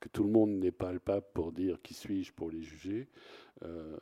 que 0.00 0.08
tout 0.08 0.24
le 0.24 0.30
monde 0.30 0.52
n'est 0.52 0.72
pas 0.72 0.92
le 0.92 1.00
pape 1.00 1.34
pour 1.34 1.52
dire 1.52 1.82
qui 1.82 1.92
suis-je 1.92 2.32
pour 2.32 2.50
les 2.50 2.62
juger, 2.62 3.08
euh, 3.62 3.98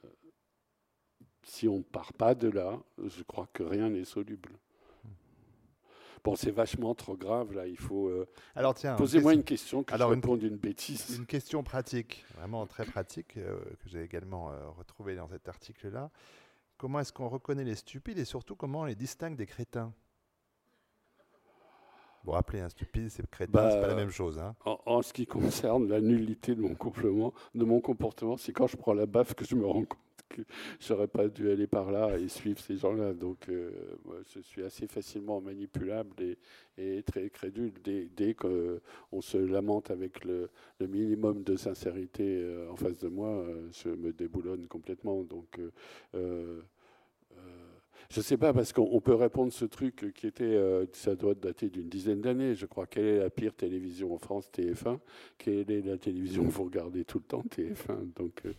si 1.43 1.67
on 1.67 1.79
ne 1.79 1.83
part 1.83 2.13
pas 2.13 2.37
de 2.37 2.49
là, 2.49 2.81
je 3.03 3.23
crois 3.25 3.49
que 3.53 3.63
rien 3.63 3.91
n'est 3.91 4.05
soluble. 4.05 4.51
Bon, 6.23 6.37
c'est 6.37 6.51
vachement 6.51 6.95
trop 6.95 7.17
grave, 7.17 7.55
là, 7.55 7.67
il 7.67 7.79
faut... 7.79 8.09
Euh, 8.09 8.29
alors 8.55 8.75
tiens, 8.75 8.95
posez-moi 8.97 9.33
une 9.33 9.43
question 9.43 9.83
que 9.83 9.95
alors, 9.95 10.11
je 10.11 10.15
réponde 10.17 10.41
d'une 10.41 10.57
bêtise. 10.57 11.17
Une 11.17 11.25
question 11.25 11.63
pratique, 11.63 12.27
vraiment 12.37 12.67
très 12.67 12.85
pratique, 12.85 13.39
euh, 13.39 13.59
que 13.83 13.89
j'ai 13.89 14.03
également 14.03 14.51
euh, 14.51 14.69
retrouvée 14.77 15.17
dans 15.17 15.29
cet 15.29 15.49
article-là. 15.49 16.11
Comment 16.77 17.01
est-ce 17.01 17.13
qu'on 17.13 17.29
reconnaît 17.29 17.65
les 17.65 17.75
stupides 17.75 18.19
et 18.19 18.27
surtout 18.27 18.55
comment 18.55 18.81
on 18.81 18.85
les 18.85 18.95
distingue 18.95 19.37
des 19.37 19.47
crétins? 19.47 19.95
Bon, 22.25 22.33
rappelez, 22.33 22.61
un 22.61 22.69
stupide, 22.69 23.09
c'est 23.09 23.27
crétin, 23.31 23.53
bah, 23.53 23.71
c'est 23.71 23.81
pas 23.81 23.87
la 23.87 23.95
même 23.95 24.11
chose. 24.11 24.39
Hein. 24.39 24.55
En, 24.67 25.01
ce 25.01 25.15
qui 25.15 25.27
concerne 25.27 25.89
la 25.89 26.03
nullité 26.03 26.55
de 26.55 26.61
mon, 26.61 27.33
de 27.55 27.65
mon 27.65 27.81
comportement, 27.81 28.37
c'est 28.37 28.53
quand 28.53 28.67
je 28.67 28.77
prends 28.77 28.93
la 28.93 29.07
baffe 29.07 29.33
que 29.33 29.47
je 29.47 29.55
me 29.55 29.65
rends 29.65 29.85
compte 29.85 29.99
que 30.31 30.43
j'aurais 30.81 31.09
pas 31.09 31.29
dû 31.29 31.51
aller 31.51 31.67
par 31.67 31.91
là 31.91 32.19
et 32.19 32.29
suivre 32.29 32.59
ces 32.59 32.77
gens-là. 32.77 33.13
Donc, 33.13 33.49
euh, 33.49 33.71
je 34.35 34.41
suis 34.41 34.63
assez 34.63 34.87
facilement 34.87 35.41
manipulable 35.41 36.15
et, 36.79 37.03
très 37.03 37.29
crédule. 37.29 37.73
Dès, 37.83 38.35
qu'on 38.35 39.21
se 39.21 39.37
lamente 39.37 39.91
avec 39.91 40.25
le, 40.25 40.51
minimum 40.81 41.43
de 41.43 41.57
sincérité 41.57 42.41
euh, 42.43 42.71
en 42.71 42.77
face 42.77 42.99
de 42.99 43.09
moi, 43.09 43.29
euh, 43.29 43.69
je 43.73 43.91
me 43.91 44.13
déboulonne 44.13 44.67
complètement. 44.67 45.23
Donc, 45.25 45.61
je 48.11 48.19
ne 48.19 48.25
sais 48.25 48.37
pas, 48.37 48.53
parce 48.53 48.73
qu'on 48.73 49.01
peut 49.01 49.15
répondre 49.15 49.53
ce 49.53 49.65
truc 49.65 50.13
qui 50.15 50.27
était, 50.27 50.43
euh, 50.43 50.85
ça 50.93 51.15
doit 51.15 51.35
dater 51.35 51.71
d'une 51.71 51.89
dizaine 51.89 52.21
d'années, 52.21 52.57
je 52.57 52.67
crois. 52.67 52.87
Quelle 52.87 53.05
est 53.05 53.19
la 53.19 53.31
pire 53.31 53.55
télévision 53.55 54.13
en 54.13 54.19
France 54.19 54.51
TF1. 54.53 54.99
Quelle 55.39 55.71
est 55.71 55.83
la 55.83 55.97
télévision 55.97 56.45
que 56.45 56.51
vous 56.51 56.65
regardez 56.65 57.05
tout 57.05 57.19
le 57.19 57.25
temps 57.25 57.45
TF1. 57.49 58.13
Donc, 58.17 58.43
euh, 58.47 58.53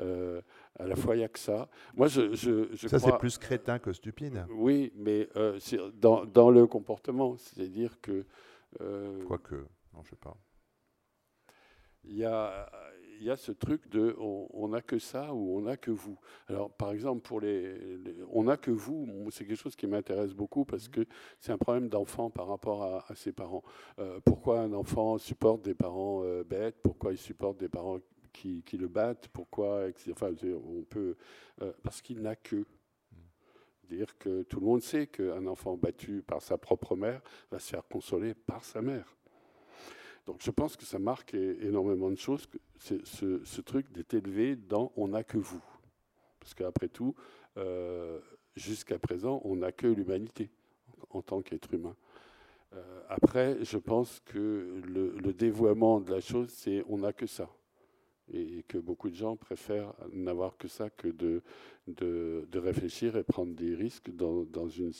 euh, 0.00 0.40
à 0.78 0.86
la 0.86 0.96
fois, 0.96 1.16
il 1.16 1.18
n'y 1.18 1.24
a 1.24 1.28
que 1.28 1.38
ça. 1.38 1.68
Moi, 1.94 2.08
je, 2.08 2.34
je, 2.34 2.88
ça, 2.88 2.98
c'est 2.98 3.18
plus 3.18 3.38
crétin 3.38 3.78
que 3.78 3.92
stupide. 3.92 4.44
Oui, 4.50 4.92
mais 4.96 5.28
dans, 5.94 6.24
dans, 6.24 6.50
le 6.50 6.66
comportement. 6.66 7.36
C'est-à-dire 7.36 8.00
que. 8.00 8.24
Quoique, 9.26 9.54
non, 9.54 10.02
je 10.02 10.06
ne 10.06 10.10
sais 10.10 10.16
pas. 10.16 10.36
Il 12.04 12.16
y 12.16 12.24
a 12.24 12.70
y 13.22 13.30
a 13.30 13.36
ce 13.36 13.52
truc 13.52 13.88
de 13.88 14.16
on 14.18 14.68
n'a 14.68 14.80
que 14.80 14.98
ça 14.98 15.32
ou 15.34 15.56
on 15.56 15.62
n'a 15.62 15.76
que 15.76 15.90
vous. 15.90 16.18
Alors, 16.48 16.70
par 16.70 16.92
exemple, 16.92 17.22
pour 17.22 17.40
les, 17.40 17.76
on 18.30 18.44
n'a 18.44 18.56
que 18.56 18.70
vous, 18.70 19.28
c'est 19.30 19.44
quelque 19.44 19.60
chose 19.60 19.76
qui 19.76 19.86
m'intéresse 19.86 20.34
beaucoup 20.34 20.64
parce 20.64 20.88
que 20.88 21.06
c'est 21.40 21.52
un 21.52 21.58
problème 21.58 21.88
d'enfant 21.88 22.30
par 22.30 22.48
rapport 22.48 22.82
à, 22.82 23.14
ses 23.14 23.32
parents. 23.32 23.62
Euh, 23.98 24.20
pourquoi 24.24 24.60
un 24.60 24.72
enfant 24.72 25.18
supporte 25.18 25.62
des 25.62 25.74
parents 25.74 26.22
euh, 26.24 26.44
bêtes? 26.44 26.76
Pourquoi 26.82 27.12
il 27.12 27.18
supporte 27.18 27.58
des 27.58 27.68
parents 27.68 27.98
qui, 28.64 28.76
le 28.76 28.88
battent 28.88 29.28
Pourquoi 29.28 29.86
Enfin, 30.10 30.30
on 30.42 30.82
peut 30.82 31.16
euh, 31.62 31.72
parce 31.82 32.02
qu'il 32.02 32.20
n'a 32.22 32.36
que 32.36 32.64
dire 33.88 34.18
que 34.18 34.42
tout 34.42 34.60
le 34.60 34.66
monde 34.66 34.82
sait 34.82 35.06
qu'un 35.06 35.46
enfant 35.46 35.76
battu 35.76 36.22
par 36.22 36.42
sa 36.42 36.58
propre 36.58 36.94
mère 36.94 37.22
va 37.50 37.58
se 37.58 37.70
faire 37.70 37.86
consoler 37.88 38.34
par 38.34 38.62
sa 38.64 38.82
mère. 38.82 39.16
Donc 40.26 40.42
je 40.42 40.50
pense 40.50 40.76
que 40.76 40.84
ça 40.84 40.98
marque 40.98 41.32
énormément 41.34 42.10
de 42.10 42.16
choses, 42.16 42.46
ce, 42.78 43.42
ce, 43.44 43.60
truc 43.62 43.90
d'être 43.92 44.12
élevé 44.12 44.56
dans 44.56 44.92
on 44.96 45.08
n'a 45.08 45.24
que 45.24 45.38
vous. 45.38 45.62
Parce 46.38 46.52
qu'après 46.52 46.88
tout, 46.88 47.14
euh, 47.56 48.20
jusqu'à 48.54 48.98
présent, 48.98 49.40
on 49.44 49.56
n'a 49.56 49.72
que 49.72 49.86
l'humanité 49.86 50.50
en 51.10 51.22
tant 51.22 51.40
qu'être 51.40 51.72
humain. 51.72 51.96
Euh, 52.74 53.00
après, 53.08 53.64
je 53.64 53.78
pense 53.78 54.20
que 54.26 54.82
le, 54.86 55.32
dévoiement 55.32 56.00
de 56.00 56.10
la 56.10 56.20
chose, 56.20 56.50
c'est 56.50 56.84
on 56.88 56.98
n'a 56.98 57.12
que 57.12 57.26
ça. 57.26 57.48
Et 58.32 58.64
que 58.68 58.78
beaucoup 58.78 59.08
de 59.08 59.14
gens 59.14 59.36
préfèrent 59.36 59.94
n'avoir 60.12 60.56
que 60.56 60.68
ça 60.68 60.90
que 60.90 61.08
de, 61.08 61.42
de, 61.86 62.58
réfléchir 62.58 63.16
et 63.16 63.22
prendre 63.22 63.54
des 63.54 63.74
risques 63.74 64.10
dans, 64.14 64.44
dans 64.44 64.68
une, 64.68 64.92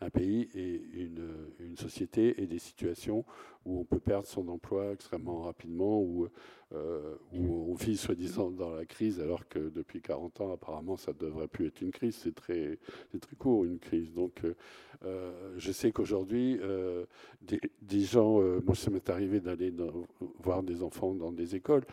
un 0.00 0.10
pays 0.10 0.48
et 0.54 0.82
une, 0.94 1.76
société 1.76 2.42
et 2.42 2.46
des 2.46 2.58
situations 2.58 3.24
où 3.66 3.80
on 3.80 3.84
peut 3.84 3.98
perdre 3.98 4.26
son 4.26 4.48
emploi 4.48 4.92
extrêmement 4.92 5.42
rapidement, 5.42 6.00
où, 6.00 6.28
euh, 6.72 7.16
où 7.32 7.70
on 7.70 7.74
vit 7.74 7.96
soi-disant 7.96 8.50
dans 8.50 8.70
la 8.70 8.86
crise, 8.86 9.20
alors 9.20 9.46
que 9.48 9.58
depuis 9.58 10.00
40 10.00 10.40
ans, 10.40 10.52
apparemment, 10.52 10.96
ça 10.96 11.12
devrait 11.12 11.48
plus 11.48 11.66
être 11.66 11.82
une 11.82 11.90
crise. 11.90 12.14
C'est 12.14 12.34
très, 12.34 12.78
très 13.20 13.36
court, 13.36 13.64
une 13.64 13.78
crise. 13.78 14.12
Donc, 14.12 14.44
euh, 14.44 14.54
euh, 15.04 15.54
je 15.58 15.72
sais 15.72 15.92
qu'aujourd'hui, 15.92 16.58
des, 17.42 17.60
des, 17.82 18.00
gens, 18.00 18.40
moi, 18.60 18.74
ça 18.74 18.90
m'est 18.90 19.10
arrivé 19.10 19.40
d'aller 19.40 19.72
voir 20.38 20.62
des 20.62 20.82
enfants 20.82 21.14
dans 21.14 21.32
des 21.32 21.56
écoles, 21.56 21.84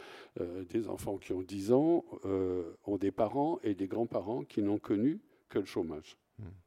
des 0.70 0.88
enfants 0.88 1.18
qui 1.18 1.34
ont 1.34 1.42
10 1.42 1.72
ans, 1.74 2.06
ont 2.86 2.98
des 2.98 3.12
parents 3.12 3.60
et 3.64 3.74
des 3.74 3.88
grands-parents 3.88 4.44
qui 4.44 4.62
n'ont 4.62 4.80
connu 4.80 5.20
que 5.50 5.60
le 5.60 5.66
chômage. 5.66 6.18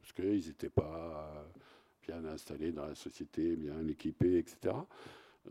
Parce 0.01 0.12
qu'ils 0.12 0.47
n'étaient 0.47 0.71
pas 0.71 1.47
bien 2.07 2.25
installés 2.25 2.73
dans 2.73 2.87
la 2.87 2.95
société, 2.95 3.57
bien 3.57 3.87
équipés, 3.89 4.39
etc. 4.39 4.75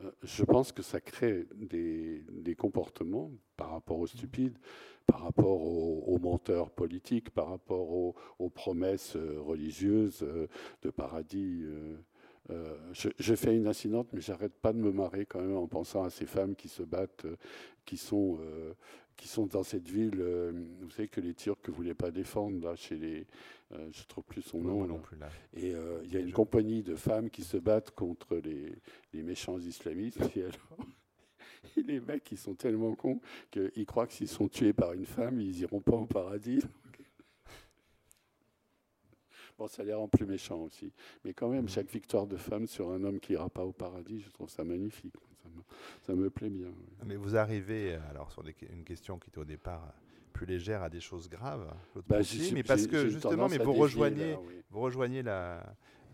Euh, 0.03 0.11
je 0.24 0.43
pense 0.43 0.72
que 0.72 0.82
ça 0.82 0.99
crée 0.99 1.47
des, 1.55 2.55
comportements 2.57 3.32
par 3.57 3.72
rapport 3.72 3.99
aux 3.99 4.07
stupides, 4.07 4.57
par 5.05 5.22
rapport 5.22 5.61
aux, 5.61 6.18
menteurs 6.20 6.72
politiques, 6.72 7.30
par 7.30 7.49
rapport 7.49 7.91
aux, 7.91 8.49
promesses 8.49 9.16
euh, 9.16 9.39
religieuses 9.39 10.24
euh, 10.24 10.47
de 10.82 10.89
paradis. 10.89 11.63
Je, 12.49 13.35
fais 13.35 13.55
une 13.55 13.67
incidente, 13.67 14.07
mais 14.13 14.21
j'arrête 14.21 14.53
pas 14.53 14.73
de 14.73 14.77
me 14.77 14.91
marrer 14.91 15.25
quand 15.25 15.41
même 15.41 15.57
en 15.57 15.67
pensant 15.67 16.03
à 16.03 16.09
ces 16.09 16.25
femmes 16.25 16.55
qui 16.55 16.67
se 16.67 16.83
battent, 16.83 17.25
qui 17.85 17.97
sont 17.97 18.39
qui 19.15 19.27
sont 19.27 19.45
dans 19.45 19.63
cette 19.63 19.87
ville. 19.87 20.19
Euh, 20.19 20.51
vous 20.81 20.89
savez 20.89 21.07
que 21.07 21.21
les 21.21 21.33
Turcs 21.33 21.57
ne 21.67 21.73
voulaient 21.73 21.93
pas 21.93 22.11
défendre 22.11 22.63
là, 22.63 22.75
chez 22.75 22.95
les. 22.95 23.25
Euh, 23.71 23.89
je 23.91 24.01
ne 24.01 24.07
trouve 24.07 24.23
plus 24.23 24.41
son 24.41 24.59
nom. 24.59 24.85
Non, 24.85 24.99
plus, 24.99 25.17
là. 25.17 25.29
Et 25.55 25.73
euh, 25.73 26.01
il 26.03 26.13
y 26.13 26.17
a 26.17 26.19
une 26.19 26.31
compagnie 26.31 26.83
de 26.83 26.95
femmes 26.95 27.29
qui 27.29 27.43
se 27.43 27.57
battent 27.57 27.91
contre 27.91 28.35
les, 28.37 28.73
les 29.13 29.23
méchants 29.23 29.59
islamistes. 29.59 30.19
Et, 30.35 30.43
alors, 30.43 30.87
les 31.87 31.99
mecs, 31.99 32.31
ils 32.31 32.37
sont 32.37 32.53
tellement 32.53 32.93
cons 32.95 33.19
qu'ils 33.51 33.85
croient 33.85 34.07
que 34.07 34.13
s'ils 34.13 34.27
sont 34.27 34.47
tués 34.47 34.73
par 34.73 34.93
une 34.93 35.05
femme, 35.05 35.39
ils 35.39 35.57
n'iront 35.57 35.81
pas 35.81 35.95
au 35.95 36.05
paradis. 36.05 36.61
Bon, 39.58 39.68
ça 39.68 39.84
les 39.84 39.93
rend 39.93 40.08
plus 40.08 40.26
méchants 40.26 40.60
aussi. 40.64 40.91
Mais 41.24 41.34
quand 41.34 41.49
même, 41.49 41.66
mm. 41.66 41.70
chaque 41.70 41.89
victoire 41.89 42.28
de 42.28 42.38
femme 42.38 42.68
sur 42.68 42.91
un 42.91 43.03
homme 43.03 43.20
qui 43.20 43.34
n'ira 43.34 43.49
pas 43.49 43.64
au 43.64 43.72
paradis, 43.72 44.22
je 44.22 44.30
trouve 44.30 44.49
ça 44.49 44.64
magnifique 44.64 45.16
ça 46.01 46.14
me, 46.14 46.30
plaît 46.30 46.49
bien. 46.49 46.72
Mais 47.06 47.16
vous 47.16 47.36
arrivez, 47.36 47.95
euh, 47.95 48.10
alors 48.10 48.32
sur 48.32 48.43
une 48.70 48.84
question 48.84 49.18
qui 49.20 49.30
était 49.30 49.39
au 49.39 49.45
départ 49.45 49.84
euh, 49.84 49.91
plus 50.34 50.45
légère 50.45 50.84
à 50.84 50.89
des 50.89 50.99
choses 50.99 51.30
graves, 51.30 51.74
bah, 52.08 52.20
mais 52.53 52.64
parce 52.64 52.88
que 52.88 53.10
justement, 53.10 53.47
mais 53.47 53.58
vous 53.58 53.74
rejoignez, 53.74 54.38
vous 54.70 54.82
rejoignez 54.82 55.24
la, 55.24 55.64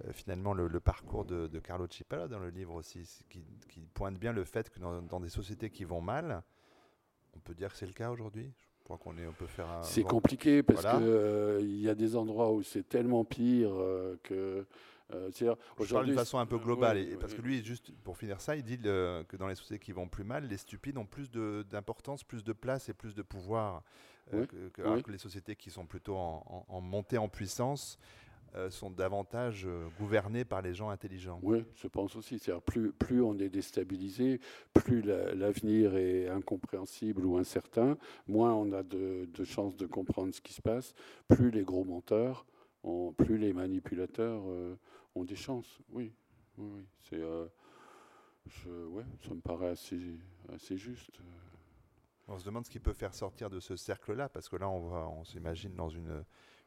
euh, 0.05 0.13
finalement 0.13 0.53
le, 0.53 0.79
parcours 0.79 1.25
de, 1.25 1.59
Carlo 1.59 1.87
Cipolla 1.89 2.27
dans 2.27 2.39
le 2.39 2.49
livre 2.49 2.75
aussi, 2.75 3.03
qui, 3.29 3.43
pointe 3.93 4.17
bien 4.17 4.31
le 4.31 4.43
fait 4.43 4.69
que 4.69 4.79
dans, 4.79 5.19
des 5.19 5.29
sociétés 5.29 5.69
qui 5.69 5.83
vont 5.83 6.01
mal, 6.01 6.43
on 7.35 7.39
peut 7.39 7.55
dire 7.55 7.71
que 7.71 7.77
c'est 7.77 7.87
le 7.87 7.93
cas 7.93 8.11
aujourd'hui. 8.11 8.51
Qu'on 8.85 9.13
faire. 9.47 9.79
C'est 9.83 10.03
compliqué 10.03 10.63
parce 10.63 10.81
qu'il 10.81 11.81
y 11.81 11.89
a 11.89 11.95
des 11.95 12.15
endroits 12.15 12.51
où 12.51 12.61
c'est 12.61 12.87
tellement 12.87 13.23
pire 13.23 13.71
que 14.23 14.65
euh, 15.13 15.29
je 15.79 15.93
parle 15.93 16.05
d'une 16.05 16.15
façon 16.15 16.37
un 16.37 16.45
peu 16.45 16.57
globale, 16.57 17.05
parce 17.19 17.33
que 17.33 17.41
lui, 17.41 17.63
juste 17.63 17.91
pour 18.03 18.17
finir 18.17 18.39
ça, 18.41 18.55
il 18.55 18.63
dit 18.63 18.77
que 18.79 19.35
dans 19.37 19.47
les 19.47 19.55
sociétés 19.55 19.83
qui 19.83 19.91
vont 19.91 20.07
plus 20.07 20.23
mal, 20.23 20.47
les 20.47 20.57
stupides 20.57 20.97
ont 20.97 21.05
plus 21.05 21.29
d'importance, 21.31 22.23
plus 22.23 22.43
de 22.43 22.53
place 22.53 22.89
et 22.89 22.93
plus 22.93 23.15
de 23.15 23.21
pouvoir 23.21 23.83
euh, 24.33 24.45
que, 24.73 25.11
les 25.11 25.17
sociétés 25.17 25.55
qui 25.55 25.69
sont 25.69 25.85
plutôt 25.85 26.15
en, 26.15 26.81
montée 26.81 27.17
en 27.17 27.27
puissance. 27.27 27.97
Euh, 28.53 28.69
sont 28.69 28.89
davantage 28.89 29.65
gouvernées 29.97 30.43
par 30.43 30.61
les 30.61 30.73
gens 30.73 30.89
intelligents. 30.89 31.39
Oui, 31.41 31.63
je 31.75 31.87
pense 31.87 32.17
aussi. 32.17 32.37
Plus, 32.65 32.91
plus 32.91 33.21
on 33.21 33.39
est 33.39 33.47
déstabilisé, 33.47 34.41
plus 34.73 35.01
l'avenir 35.01 35.95
est 35.95 36.27
incompréhensible 36.27 37.25
ou 37.25 37.37
incertain, 37.37 37.97
moins 38.27 38.53
on 38.53 38.73
a 38.73 38.83
de, 38.83 39.29
de 39.33 39.43
chances 39.45 39.77
de 39.77 39.85
comprendre 39.85 40.33
ce 40.33 40.41
qui 40.41 40.51
se 40.51 40.61
passe, 40.61 40.93
plus 41.29 41.49
les 41.49 41.63
gros 41.63 41.85
menteurs, 41.85 42.45
plus 43.17 43.37
les 43.37 43.53
manipulateurs 43.53 44.43
ont 45.15 45.23
des 45.23 45.35
chances, 45.35 45.79
oui. 45.89 46.13
oui, 46.57 46.85
C'est, 47.03 47.19
euh, 47.19 47.47
je, 48.47 48.69
ouais, 48.87 49.05
ça 49.27 49.33
me 49.33 49.41
paraît 49.41 49.69
assez, 49.69 49.99
assez 50.53 50.77
juste. 50.77 51.19
On 52.27 52.37
se 52.37 52.45
demande 52.45 52.65
ce 52.65 52.69
qui 52.69 52.79
peut 52.79 52.93
faire 52.93 53.13
sortir 53.13 53.49
de 53.49 53.59
ce 53.59 53.75
cercle-là, 53.75 54.29
parce 54.29 54.47
que 54.47 54.55
là, 54.55 54.69
on, 54.69 54.87
va, 54.87 55.07
on 55.09 55.23
s'imagine 55.23 55.75
dans 55.75 55.89
une, 55.89 56.23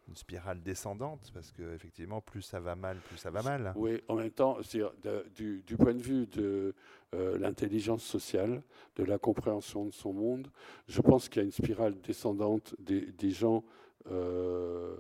une 0.09 0.17
spirale 0.17 0.63
descendante, 0.63 1.31
parce 1.33 1.51
que 1.53 1.75
effectivement, 1.75 2.21
plus 2.21 2.43
ça 2.43 2.61
va 2.61 2.77
mal, 2.77 2.99
plus 3.09 3.17
ça 3.17 3.31
va 3.31 3.43
mal. 3.43 3.73
Oui, 3.77 4.03
en 4.09 4.17
même 4.17 4.31
temps, 4.31 4.59
du, 5.35 5.63
du, 5.63 5.77
point 5.77 5.95
de 5.95 6.03
vue 6.03 6.27
de 6.27 6.75
euh, 7.15 7.39
l'intelligence 7.39 8.03
sociale, 8.03 8.63
de 8.97 9.05
la 9.05 9.19
compréhension 9.19 9.87
de 9.87 9.93
son 9.93 10.13
monde, 10.13 10.49
je 10.89 11.01
pense 11.01 11.29
qu'il 11.29 11.41
y 11.41 11.45
a 11.45 11.47
une 11.47 11.53
spirale 11.53 12.01
descendante 12.01 12.75
des, 12.79 13.13
des 13.13 13.31
gens 13.31 13.65
euh, 14.11 14.97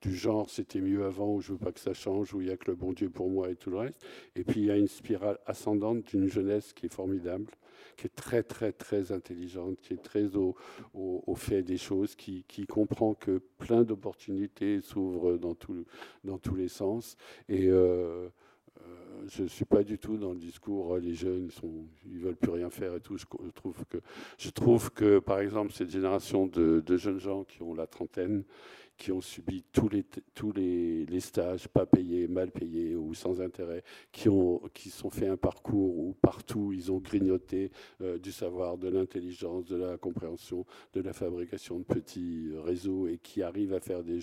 du 0.00 0.14
genre 0.14 0.48
c'était 0.48 0.80
mieux 0.80 1.04
avant, 1.04 1.34
ou 1.34 1.40
je 1.40 1.52
veux 1.52 1.58
pas 1.58 1.72
que 1.72 1.80
ça 1.80 1.92
change, 1.92 2.32
ou 2.32 2.40
il 2.40 2.48
y 2.48 2.50
a 2.50 2.56
que 2.56 2.70
le 2.70 2.76
bon 2.76 2.92
Dieu 2.92 3.10
pour 3.10 3.30
moi 3.30 3.50
et 3.50 3.56
tout 3.56 3.70
le 3.70 3.78
reste. 3.78 4.00
Et 4.36 4.44
puis 4.44 4.60
il 4.60 4.66
y 4.66 4.70
a 4.70 4.76
une 4.76 4.88
spirale 4.88 5.38
ascendante 5.46 6.04
d'une 6.06 6.28
jeunesse 6.28 6.72
qui 6.72 6.86
est 6.86 6.92
formidable, 6.92 7.50
qui 7.96 8.06
est 8.06 8.14
très 8.14 8.42
très 8.42 8.72
très 8.72 9.12
intelligente, 9.12 9.78
qui 9.80 9.94
est 9.94 10.02
très 10.02 10.36
au, 10.36 10.56
au, 10.94 11.34
fait 11.34 11.62
des 11.62 11.76
choses, 11.76 12.14
qui, 12.14 12.44
qui, 12.48 12.66
comprend 12.66 13.14
que 13.14 13.40
plein 13.58 13.82
d'opportunités 13.82 14.80
s'ouvrent 14.80 15.36
dans, 15.36 15.56
dans 16.24 16.38
tous 16.38 16.54
les 16.54 16.68
sens. 16.68 17.16
Et 17.48 17.68
euh, 17.68 18.28
euh, 18.80 19.26
je 19.28 19.42
ne 19.42 19.48
suis 19.48 19.64
pas 19.64 19.82
du 19.82 19.98
tout 19.98 20.16
dans 20.16 20.32
le 20.32 20.38
discours 20.38 20.96
les 20.98 21.14
jeunes 21.14 21.50
sont, 21.50 21.86
ils 22.06 22.18
veulent 22.18 22.36
plus 22.36 22.52
rien 22.52 22.70
faire 22.70 22.94
et 22.94 23.00
tout. 23.00 23.16
Je, 23.16 23.24
trouve 23.54 23.84
que 23.86 23.98
je 24.38 24.50
trouve 24.50 24.90
que 24.92 25.18
par 25.18 25.40
exemple 25.40 25.72
cette 25.72 25.90
génération 25.90 26.46
de, 26.46 26.80
de 26.84 26.96
jeunes 26.96 27.18
gens 27.18 27.44
qui 27.44 27.62
ont 27.62 27.74
la 27.74 27.86
trentaine 27.86 28.44
qui 28.98 29.12
ont 29.12 29.20
subi 29.20 29.64
tous 29.72 29.88
les, 29.88 30.04
tous 30.34 30.52
les, 30.52 31.06
les, 31.06 31.20
stages 31.20 31.68
pas 31.68 31.86
payés, 31.86 32.26
mal 32.26 32.50
payés 32.50 32.96
ou 32.96 33.14
sans 33.14 33.40
intérêt, 33.40 33.84
qui 34.10 34.28
ont 34.28 34.60
qui 34.74 34.90
sont 34.90 35.08
fait 35.08 35.28
un 35.28 35.36
parcours 35.36 35.96
où 35.96 36.14
partout 36.20 36.72
ils 36.72 36.90
ont 36.90 36.98
grignoté 36.98 37.70
euh, 38.02 38.18
du 38.18 38.32
savoir, 38.32 38.76
de 38.76 38.88
l'intelligence, 38.88 39.66
de 39.66 39.76
la 39.76 39.96
compréhension, 39.96 40.66
de 40.94 41.00
la 41.00 41.12
fabrication 41.12 41.78
de 41.78 41.84
petits 41.84 42.50
réseaux 42.64 43.06
et 43.06 43.18
qui 43.18 43.42
arrivent 43.42 43.72
à 43.72 43.80
faire 43.80 44.02
des, 44.02 44.18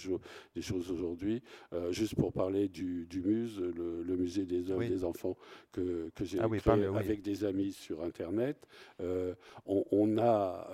des 0.56 0.62
choses 0.62 0.92
aujourd'hui. 0.92 1.42
Euh, 1.72 1.92
juste 1.92 2.16
pour 2.16 2.34
parler 2.34 2.68
du, 2.68 3.06
du 3.06 3.22
MUSE, 3.22 3.62
le, 3.62 4.16
musée 4.18 4.46
des 4.46 4.72
œuvres 4.72 4.86
des 4.86 5.04
enfants 5.04 5.38
que, 5.72 6.10
que 6.16 6.26
j'ai 6.26 6.40
ah 6.40 6.50
créé 6.50 6.86
avec 6.86 7.22
des 7.22 7.46
amis 7.46 7.72
sur 7.72 8.04
Internet, 8.04 8.68
euh, 9.02 9.34
on, 9.66 9.86
on, 9.92 10.18
a 10.18 10.68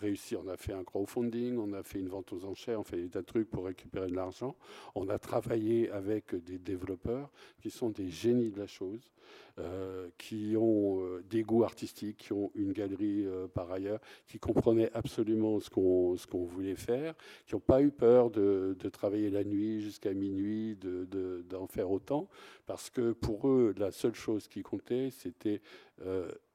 réussi, 0.00 0.36
on 0.36 0.48
a 0.48 0.56
fait 0.56 0.74
un 0.74 0.84
crowdfunding, 0.84 1.56
on 1.56 1.72
a 1.72 1.82
fait 1.82 1.98
une 1.98 2.08
vente 2.08 2.32
aux 2.32 2.44
enchères, 2.44 2.80
on 2.80 2.84
fait 2.84 2.96
des 2.98 3.08
tas 3.08 3.20
de 3.20 3.26
trucs 3.26 3.37
pour 3.44 3.66
récupérer 3.66 4.08
de 4.08 4.14
l'argent. 4.14 4.56
On 4.94 5.08
a 5.08 5.18
travaillé 5.18 5.90
avec 5.90 6.34
des 6.44 6.58
développeurs 6.58 7.30
qui 7.60 7.70
sont 7.70 7.90
des 7.90 8.08
génies 8.08 8.50
de 8.50 8.58
la 8.58 8.66
chose, 8.66 9.12
euh, 9.58 10.08
qui 10.18 10.54
ont 10.56 11.02
euh, 11.02 11.24
des 11.28 11.42
goûts 11.42 11.64
artistiques, 11.64 12.18
qui 12.18 12.32
ont 12.32 12.50
une 12.54 12.72
galerie 12.72 13.26
euh, 13.26 13.48
par 13.48 13.72
ailleurs, 13.72 14.00
qui 14.26 14.38
comprenaient 14.38 14.90
absolument 14.94 15.58
ce 15.58 15.68
qu'on 15.70 16.44
voulait 16.44 16.76
faire, 16.76 17.14
qui 17.46 17.54
n'ont 17.54 17.60
pas 17.60 17.82
eu 17.82 17.90
peur 17.90 18.30
de, 18.30 18.76
de 18.78 18.88
travailler 18.88 19.30
la 19.30 19.42
nuit 19.42 19.80
jusqu'à 19.80 20.14
minuit, 20.14 20.76
d'en 20.76 20.88
de, 20.88 21.44
d'en 21.48 21.66
faire 21.66 21.90
autant, 21.90 22.28
parce 22.66 22.88
que 22.88 23.12
pour 23.12 23.48
eux, 23.48 23.74
la 23.78 23.90
seule 23.90 24.14
chose 24.14 24.46
qui 24.46 24.62
comptait, 24.62 25.10
c'était 25.10 25.60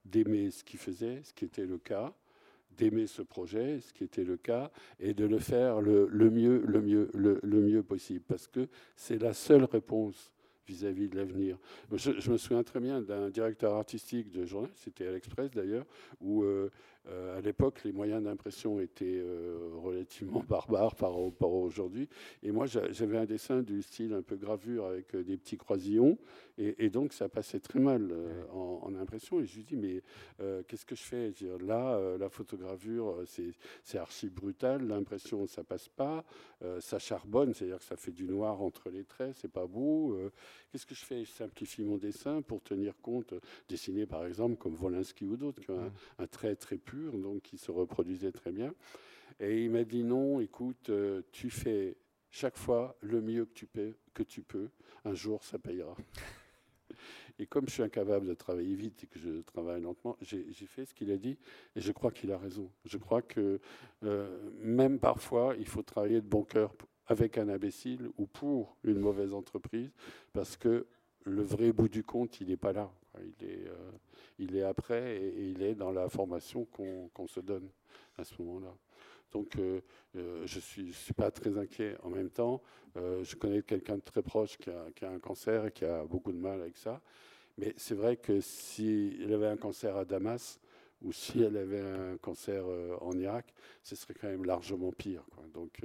d'aimer 0.05 0.51
ce 0.51 0.63
qu'ils 0.63 0.79
faisaient, 0.79 1.21
ce 1.23 1.34
qui 1.34 1.43
était 1.43 1.65
le 1.65 1.77
cas, 1.77 2.13
d'aimer 2.78 3.07
ce 3.07 3.21
projet, 3.21 3.80
ce 3.80 3.93
qui 3.93 4.03
était 4.03 4.24
le 4.24 4.38
cas, 4.38 4.71
et 4.99 5.13
de 5.13 5.26
le 5.26 5.39
faire 5.39 5.82
le, 5.82 6.07
mieux, 6.09 6.63
le, 6.65 6.82
mieux, 6.82 7.09
le, 7.13 7.39
mieux 7.43 7.84
possible, 7.84 8.24
parce 8.28 8.47
que 8.47 8.67
c'est 8.95 9.21
la 9.21 9.34
seule 9.34 9.63
réponse 9.65 10.32
vis-à-vis 10.65 11.09
de 11.09 11.17
l'avenir. 11.17 11.57
Je, 11.91 12.32
me 12.32 12.38
souviens 12.38 12.63
très 12.63 12.80
bien 12.80 13.01
d'un 13.01 13.30
directeur 13.30 13.74
artistique 13.74 14.32
de 14.32 14.45
journal, 14.45 14.71
c'était 14.76 15.07
à 15.07 15.11
l'Express 15.11 15.51
d'ailleurs, 15.51 15.86
où 16.21 16.43
euh, 16.43 16.71
à 17.05 17.41
l'époque, 17.41 17.83
les 17.83 17.91
moyens 17.91 18.23
d'impression 18.23 18.79
étaient 18.79 19.05
euh, 19.05 19.71
relativement 19.75 20.43
barbares 20.47 20.95
par 20.95 21.11
rapport 21.11 21.51
à 21.51 21.57
aujourd'hui. 21.57 22.07
Et 22.41 22.51
moi, 22.51 22.65
j'avais 22.65 23.17
un 23.17 23.25
dessin 23.25 23.61
du 23.61 23.81
style 23.81 24.13
un 24.13 24.21
peu 24.21 24.35
gravure 24.35 24.85
avec 24.85 25.13
euh, 25.15 25.23
des 25.23 25.37
petits 25.37 25.57
croisillons. 25.57 26.17
Et, 26.59 26.91
donc, 26.91 27.13
ça 27.13 27.29
passait 27.29 27.59
très 27.59 27.79
mal 27.79 28.13
en, 28.51 28.93
impression. 28.93 29.39
Et 29.39 29.45
je 29.47 29.55
lui 29.55 29.63
dis, 29.63 29.75
mais 29.75 30.03
qu'est-ce 30.67 30.85
que 30.85 30.93
je 30.93 31.01
fais? 31.01 31.33
Là, 31.65 32.15
la 32.19 32.29
photogravure, 32.29 33.23
c'est 33.25 33.97
archi 33.97 34.29
brutal. 34.29 34.87
L'impression, 34.87 35.47
ça 35.47 35.63
passe 35.63 35.89
pas. 35.89 36.23
ça 36.79 36.99
charbonne, 36.99 37.55
c'est-à-dire 37.55 37.79
que 37.79 37.83
ça 37.83 37.95
fait 37.95 38.11
du 38.11 38.25
noir 38.25 38.61
entre 38.61 38.91
les 38.91 39.03
traits. 39.03 39.35
C'est 39.41 39.51
pas 39.51 39.65
beau. 39.65 40.15
qu'est-ce 40.71 40.85
que 40.85 40.93
je 40.93 41.03
fais? 41.03 41.25
Je 41.25 41.31
simplifie 41.31 41.83
mon 41.83 41.97
dessin 41.97 42.43
pour 42.43 42.61
tenir 42.61 42.93
compte, 43.01 43.33
dessiner 43.67 44.05
par 44.05 44.23
exemple 44.23 44.57
comme 44.57 44.75
Volinsky 44.75 45.25
ou 45.25 45.37
d'autres, 45.37 45.59
qui 45.59 45.71
ont 45.71 45.85
un, 45.85 46.23
un 46.23 46.27
trait 46.27 46.55
très 46.55 46.77
pur 46.77 46.92
donc 46.95 47.41
qui 47.41 47.57
se 47.57 47.71
reproduisait 47.71 48.31
très 48.31 48.51
bien. 48.51 48.73
Et 49.39 49.63
il 49.63 49.71
m'a 49.71 49.83
dit 49.83 50.03
non, 50.03 50.39
écoute, 50.39 50.89
euh, 50.89 51.21
tu 51.31 51.49
fais 51.49 51.97
chaque 52.29 52.57
fois 52.57 52.95
le 53.01 53.21
mieux 53.21 53.45
que 53.45 53.53
tu, 53.53 53.65
peux, 53.65 53.93
que 54.13 54.23
tu 54.23 54.41
peux, 54.41 54.69
un 55.05 55.13
jour 55.13 55.43
ça 55.43 55.59
payera. 55.59 55.95
Et 57.39 57.47
comme 57.47 57.67
je 57.67 57.73
suis 57.73 57.83
incapable 57.83 58.27
de 58.27 58.35
travailler 58.35 58.75
vite 58.75 59.03
et 59.03 59.07
que 59.07 59.17
je 59.17 59.41
travaille 59.41 59.81
lentement, 59.81 60.15
j'ai 60.21 60.67
fait 60.67 60.85
ce 60.85 60.93
qu'il 60.93 61.11
a 61.11 61.17
dit 61.17 61.37
et 61.75 61.81
je 61.81 61.91
crois 61.91 62.11
qu'il 62.11 62.31
a 62.31 62.37
raison. 62.37 62.69
Je 62.85 62.97
crois 62.97 63.23
que 63.23 63.59
euh, 64.03 64.51
même 64.59 64.99
parfois, 64.99 65.55
il 65.57 65.67
faut 65.67 65.81
travailler 65.81 66.21
de 66.21 66.27
bon 66.27 66.43
cœur 66.43 66.75
avec 67.07 67.39
un 67.39 67.49
imbécile 67.49 68.09
ou 68.17 68.27
pour 68.27 68.77
une 68.83 68.99
mauvaise 68.99 69.33
entreprise 69.33 69.91
parce 70.31 70.57
que 70.57 70.85
le 71.25 71.41
vrai 71.41 71.71
bout 71.71 71.87
du 71.87 72.03
compte, 72.03 72.39
il 72.39 72.47
n'est 72.47 72.57
pas 72.57 72.71
là. 72.71 72.91
Il 73.20 73.47
est, 73.47 73.68
euh, 73.68 73.91
il 74.39 74.55
est 74.55 74.64
après 74.64 75.18
et, 75.18 75.49
il 75.49 75.61
est 75.61 75.76
dans 75.76 75.91
la 75.91 76.09
formation 76.09 76.66
qu'on 76.66 77.28
se 77.28 77.39
donne 77.39 77.70
à 78.18 78.24
ce 78.24 78.34
moment-là. 78.41 78.74
Donc, 79.32 79.55
euh, 79.57 79.82
euh, 80.16 80.45
je 80.45 80.57
ne 80.57 80.91
suis, 80.91 81.14
pas 81.14 81.32
très 81.32 81.57
inquiet. 81.57 81.95
En 82.03 82.09
même 82.09 82.30
temps, 82.30 82.61
je 82.95 83.36
connais 83.36 83.64
quelqu'un 83.64 83.95
de 83.95 84.01
très 84.01 84.22
proche 84.22 84.57
qui 84.57 84.70
a, 84.70 84.86
qui 84.95 85.05
a, 85.05 85.09
un 85.09 85.20
cancer 85.20 85.66
et 85.66 85.72
qui 85.72 85.86
a 85.86 86.03
beaucoup 86.05 86.32
de 86.32 86.38
mal 86.38 86.61
avec 86.61 86.78
ça. 86.78 87.01
Mais 87.57 87.74
c'est 87.78 87.95
vrai 87.95 88.18
que 88.18 88.41
s'il 88.41 89.32
avait 89.34 89.47
un 89.47 89.57
cancer 89.57 89.95
à 89.95 90.05
Damas, 90.05 90.59
ou 91.03 91.11
si 91.11 91.41
elle 91.41 91.57
avait 91.57 91.81
un 91.81 92.17
cancer 92.17 92.63
en 93.01 93.11
Irak, 93.17 93.53
ce 93.83 93.95
serait 93.95 94.13
quand 94.13 94.27
même 94.27 94.45
largement 94.45 94.91
pire. 94.91 95.23
Donc, 95.53 95.81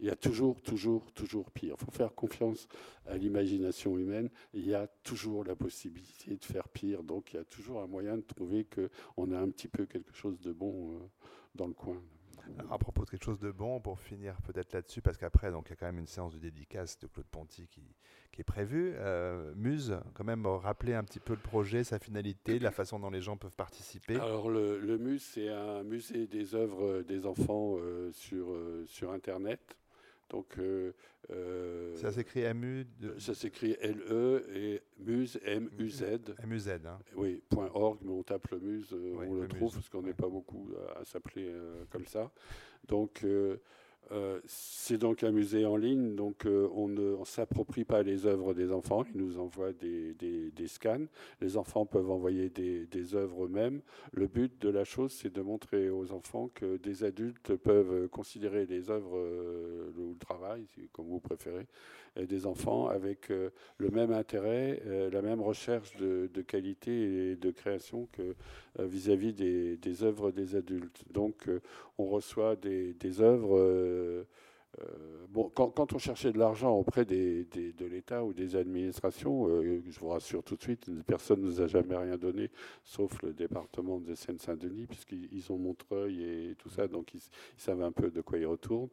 il 0.00 0.06
y 0.06 0.10
a 0.10 0.16
toujours, 0.16 0.60
toujours, 0.60 1.10
toujours 1.12 1.50
pire. 1.50 1.76
Il 1.78 1.84
faut 1.84 1.90
faire 1.90 2.14
confiance 2.14 2.68
à 3.06 3.16
l'imagination 3.16 3.96
humaine. 3.96 4.28
Il 4.52 4.66
y 4.66 4.74
a 4.74 4.86
toujours 5.02 5.44
la 5.44 5.56
possibilité 5.56 6.36
de 6.36 6.44
faire 6.44 6.68
pire. 6.68 7.02
Donc 7.02 7.32
il 7.32 7.36
y 7.36 7.40
a 7.40 7.44
toujours 7.44 7.80
un 7.80 7.86
moyen 7.86 8.16
de 8.16 8.22
trouver 8.22 8.66
qu'on 8.66 9.32
a 9.32 9.38
un 9.38 9.48
petit 9.48 9.68
peu 9.68 9.86
quelque 9.86 10.14
chose 10.14 10.38
de 10.40 10.52
bon 10.52 10.92
euh, 10.92 10.98
dans 11.54 11.66
le 11.66 11.74
coin. 11.74 12.00
À 12.70 12.78
propos 12.78 13.04
de 13.04 13.10
quelque 13.10 13.24
chose 13.24 13.38
de 13.38 13.50
bon, 13.50 13.80
pour 13.80 13.98
finir 14.00 14.36
peut-être 14.42 14.72
là-dessus, 14.72 15.02
parce 15.02 15.16
qu'après, 15.16 15.48
il 15.48 15.52
y 15.52 15.72
a 15.72 15.76
quand 15.76 15.86
même 15.86 15.98
une 15.98 16.06
séance 16.06 16.34
de 16.34 16.38
dédicace 16.38 16.98
de 16.98 17.06
Claude 17.06 17.26
Ponty 17.26 17.68
qui, 17.68 17.82
est 18.38 18.44
prévue. 18.44 18.92
Euh, 18.96 19.54
Muse, 19.56 19.98
quand 20.12 20.24
même, 20.24 20.46
rappeler 20.46 20.92
un 20.92 21.04
petit 21.04 21.20
peu 21.20 21.32
le 21.32 21.40
projet, 21.40 21.84
sa 21.84 21.98
finalité, 21.98 22.58
la 22.58 22.70
façon 22.70 22.98
dont 22.98 23.08
les 23.08 23.22
gens 23.22 23.38
peuvent 23.38 23.56
participer. 23.56 24.16
Alors 24.16 24.50
le, 24.50 24.78
le 24.78 24.98
Muse, 24.98 25.22
c'est 25.22 25.48
un 25.48 25.82
musée 25.82 26.26
des 26.26 26.54
œuvres 26.54 27.00
des 27.02 27.24
enfants 27.24 27.76
euh, 27.78 28.12
sur, 28.12 28.54
sur 28.86 29.12
Internet. 29.12 29.76
Donc, 30.28 30.58
euh, 31.30 31.92
euh, 31.92 31.96
ça 31.96 32.12
s'écrit 32.12 32.42
MU 32.54 32.86
Ça 33.18 33.34
s'écrit 33.34 33.76
LE 33.82 34.44
et 34.54 34.82
Muse, 34.98 35.40
M-U-Z. 35.44 36.04
M-U-Z, 36.42 36.68
hein. 36.86 36.98
Oui, 37.16 37.42
.org, 37.56 37.98
mais 38.02 38.12
on 38.12 38.22
tape 38.22 38.48
le 38.50 38.60
Muse, 38.60 38.92
euh, 38.92 39.14
on 39.26 39.34
le, 39.34 39.48
trouve, 39.48 39.74
parce 39.74 39.88
qu'on 39.88 40.02
n'est 40.02 40.14
pas 40.14 40.28
beaucoup 40.28 40.70
à, 40.96 41.04
s'appeler 41.04 41.52
comme 41.90 42.06
ça. 42.06 42.30
Donc, 42.86 43.24
euh, 44.12 44.40
c'est 44.46 44.98
donc 44.98 45.24
un 45.24 45.32
musée 45.32 45.64
en 45.66 45.76
ligne, 45.76 46.14
donc 46.14 46.46
euh, 46.46 46.68
on 46.72 46.88
ne 46.88 47.16
s'approprie 47.24 47.84
pas 47.84 48.02
les 48.02 48.26
œuvres 48.26 48.54
des 48.54 48.70
enfants, 48.70 49.04
ils 49.12 49.20
nous 49.20 49.38
envoient 49.38 49.72
des, 49.72 50.52
scans. 50.66 51.06
Les 51.40 51.56
enfants 51.56 51.86
peuvent 51.86 52.10
envoyer 52.10 52.48
des, 52.48 53.14
œuvres 53.14 53.46
eux-mêmes. 53.46 53.80
Le 54.12 54.26
but 54.26 54.60
de 54.60 54.68
la 54.68 54.84
chose, 54.84 55.12
c'est 55.12 55.32
de 55.32 55.42
montrer 55.42 55.90
aux 55.90 56.12
enfants 56.12 56.50
que 56.54 56.76
des 56.76 57.04
adultes 57.04 57.56
peuvent 57.56 58.08
considérer 58.08 58.66
les 58.66 58.90
œuvres 58.90 59.16
euh, 59.16 59.90
ou 59.98 60.12
le 60.12 60.18
travail, 60.18 60.66
comme 60.92 61.06
vous 61.06 61.20
préférez, 61.20 61.66
des 62.28 62.46
enfants 62.46 62.88
avec 62.88 63.28
le 63.28 63.90
même 63.90 64.12
intérêt, 64.12 64.82
la 65.12 65.22
même 65.22 65.40
recherche 65.40 65.94
de, 65.96 66.28
qualité 66.42 67.30
et 67.30 67.36
de 67.36 67.50
création 67.50 68.08
que 68.12 68.34
vis-à-vis 68.78 69.32
des, 69.32 70.02
œuvres 70.02 70.30
des 70.30 70.56
adultes. 70.56 71.04
Donc 71.12 71.48
on 71.98 72.06
reçoit 72.06 72.56
des, 72.56 73.20
œuvres 73.20 74.26
euh, 74.80 75.26
bon, 75.30 75.50
quand, 75.54 75.92
on 75.92 75.98
cherchait 75.98 76.32
de 76.32 76.38
l'argent 76.38 76.72
auprès 76.72 77.04
de 77.04 77.46
l'État 77.86 78.24
ou 78.24 78.32
des 78.32 78.56
administrations, 78.56 79.48
je 79.62 79.98
vous 79.98 80.08
rassure 80.08 80.42
tout 80.42 80.56
de 80.56 80.62
suite, 80.62 80.90
personne 81.06 81.40
ne 81.40 81.46
nous 81.46 81.60
a 81.60 81.66
jamais 81.66 81.96
rien 81.96 82.16
donné, 82.16 82.50
sauf 82.84 83.22
le 83.22 83.32
département 83.32 83.98
de 83.98 84.14
Seine-Saint-Denis, 84.14 84.86
puisqu'ils 84.86 85.50
ont 85.50 85.58
Montreuil 85.58 86.22
et 86.22 86.54
tout 86.56 86.68
ça, 86.68 86.88
donc 86.88 87.14
ils, 87.14 87.20
savent 87.56 87.82
un 87.82 87.92
peu 87.92 88.10
de 88.10 88.20
quoi 88.20 88.38
ils 88.38 88.46
retournent. 88.46 88.88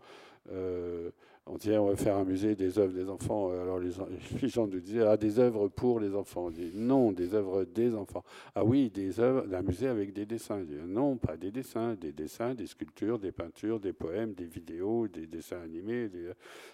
On 1.45 1.57
disait 1.57 1.77
on 1.77 1.87
va 1.87 1.97
faire 1.97 2.15
un 2.15 2.23
musée 2.23 2.55
des 2.55 2.79
œuvres 2.79 2.93
des 2.93 3.09
enfants. 3.09 3.51
Alors 3.51 3.77
les, 4.41 4.47
gens 4.47 4.65
nous 4.65 4.79
disaient 4.79 5.05
ah 5.05 5.17
des 5.17 5.39
œuvres 5.39 5.67
pour 5.67 5.99
les 5.99 6.15
enfants. 6.15 6.45
On 6.45 6.51
dit 6.51 6.71
non, 6.73 7.11
des 7.11 7.33
œuvres 7.33 7.65
des 7.65 7.93
enfants. 7.95 8.23
Ah 8.55 8.63
oui, 8.63 8.89
des 8.89 9.19
œuvres, 9.19 9.53
un 9.53 9.61
musée 9.61 9.89
avec 9.89 10.13
des 10.13 10.25
dessins. 10.25 10.63
non, 10.87 11.17
pas 11.17 11.35
des 11.35 11.51
dessins, 11.51 11.95
des 11.95 12.13
dessins, 12.13 12.53
des 12.53 12.67
sculptures, 12.67 13.19
des 13.19 13.33
peintures, 13.33 13.81
des 13.81 13.91
poèmes, 13.91 14.33
des 14.33 14.45
vidéos, 14.45 15.09
des 15.09 15.27
dessins 15.27 15.59
animés. 15.61 16.09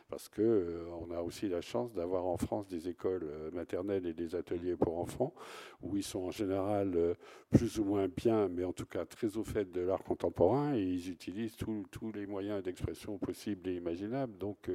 parce 0.08 0.30
que 0.30 0.42
euh, 0.42 0.86
on 1.02 1.12
a 1.16 1.22
aussi 1.22 1.50
la 1.50 1.62
chance 1.62 1.92
d'avoir 1.94 2.28
en 2.28 2.38
France 2.38 2.68
des 2.68 2.90
écoles 2.90 3.24
euh, 3.24 3.50
maternelles 3.52 4.06
et 4.06 4.14
des 4.14 4.36
ateliers 4.36 4.76
pour 4.76 5.00
enfants 5.00 5.34
où 5.82 5.98
ils 5.98 6.04
sont 6.04 6.26
en 6.26 6.32
général 6.32 6.92
euh, 6.96 7.14
plus 7.50 7.80
ou 7.80 7.86
moins 7.86 8.08
bien, 8.08 8.48
mais 8.48 8.64
en 8.66 8.74
tout 8.74 8.86
cas 8.86 9.06
très 9.06 9.38
au 9.38 9.44
fait 9.44 9.72
de 9.72 9.82
l'art 9.82 10.04
contemporain 10.04 10.76
et 10.76 10.84
ils 10.84 11.10
utilisent 11.10 11.56
tous 11.56 12.12
les 12.14 12.28
moyens 12.28 12.62
d'expression 12.62 13.18
possibles 13.18 13.59
et 13.68 13.76
imaginables. 13.76 14.38
Donc 14.38 14.70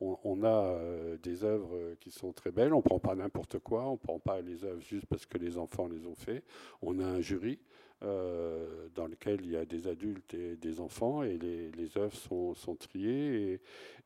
on, 0.00 0.42
a 0.42 0.48
euh, 0.48 1.16
des 1.22 1.44
œuvres 1.44 1.94
qui 2.00 2.10
sont 2.10 2.32
très 2.32 2.50
belles. 2.50 2.72
On 2.72 2.78
ne 2.78 2.82
prend 2.82 2.98
pas 2.98 3.14
n'importe 3.14 3.58
quoi, 3.58 3.86
on 3.86 3.92
ne 3.92 3.98
prend 3.98 4.18
pas 4.18 4.40
les 4.40 4.64
œuvres 4.64 4.80
juste 4.80 5.06
parce 5.06 5.26
que 5.26 5.38
les 5.38 5.58
enfants 5.58 5.88
les 5.88 6.06
ont 6.06 6.14
fait. 6.14 6.42
On 6.82 6.98
a 7.00 7.04
un 7.04 7.20
jury. 7.20 7.58
Euh, 8.04 8.88
dans 8.94 9.06
lequel 9.06 9.40
il 9.42 9.50
y 9.50 9.56
a 9.56 9.64
des 9.64 9.88
adultes 9.88 10.34
et 10.34 10.56
des 10.56 10.78
enfants, 10.78 11.22
et 11.22 11.36
les, 11.36 11.98
œuvres 11.98 12.14
sont, 12.14 12.76
triées. 12.76 13.54
Et, 13.54 13.60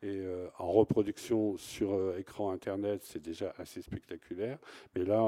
euh, 0.05 0.49
en 0.59 0.71
reproduction 0.71 1.57
sur 1.57 2.17
écran 2.17 2.53
Internet, 2.53 3.03
c'est 3.05 3.23
déjà 3.23 3.53
assez 3.59 3.83
spectaculaire. 3.83 4.59
Mais 4.95 5.05
là, 5.05 5.23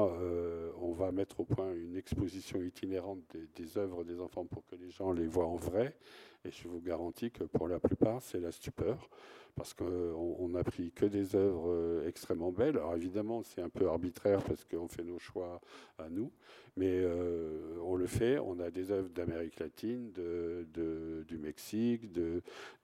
on 0.79 0.93
va 0.93 1.11
mettre 1.11 1.41
au 1.41 1.45
point 1.45 1.71
une 1.73 1.95
exposition 1.95 2.61
itinérante 2.63 3.19
des, 3.33 3.47
des, 3.55 3.77
œuvres 3.77 4.03
des 4.03 4.19
enfants 4.19 4.45
pour 4.45 4.65
que 4.65 4.75
les 4.75 4.89
gens 4.89 5.11
les 5.11 5.27
voient 5.27 5.47
en 5.47 5.57
vrai. 5.57 5.95
Et 6.43 6.51
je 6.51 6.67
vous 6.67 6.81
garantis 6.81 7.29
que 7.29 7.43
pour 7.43 7.67
la 7.67 7.79
plupart, 7.79 8.21
c'est 8.21 8.39
la 8.39 8.51
stupeur 8.51 9.09
parce 9.55 9.73
qu'on 9.73 10.49
n'a 10.49 10.63
pris 10.63 10.91
que 10.91 11.05
des 11.05 11.35
œuvres 11.35 11.69
euh, 11.69 12.07
extrêmement 12.07 12.51
belles. 12.51 12.77
Alors 12.77 12.95
évidemment, 12.95 13.43
c'est 13.43 13.61
un 13.61 13.69
peu 13.69 13.87
arbitraire 13.87 14.41
parce 14.43 14.65
qu'on 14.65 14.87
fait 14.87 15.03
nos 15.03 15.19
choix 15.19 15.61
à 15.97 16.09
nous, 16.09 16.31
mais 16.77 16.91
euh, 16.91 17.77
on 17.83 17.95
le 17.95 18.07
fait. 18.07 18.39
On 18.39 18.59
a 18.59 18.71
des 18.71 18.91
œuvres 18.91 19.09
d'Amérique 19.09 19.59
latine, 19.59 20.11
de, 20.11 21.25
du 21.27 21.37
Mexique, 21.37 22.11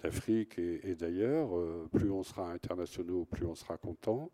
d'Afrique 0.02 0.60
et, 0.60 0.96
d'ailleurs. 0.96 1.58
Euh, 1.58 1.88
plus 1.92 2.12
on 2.12 2.24
sera 2.24 2.52
internationaux, 2.52 3.26
plus 3.26 3.46
on 3.46 3.56
sera 3.56 3.78
content. 3.78 4.32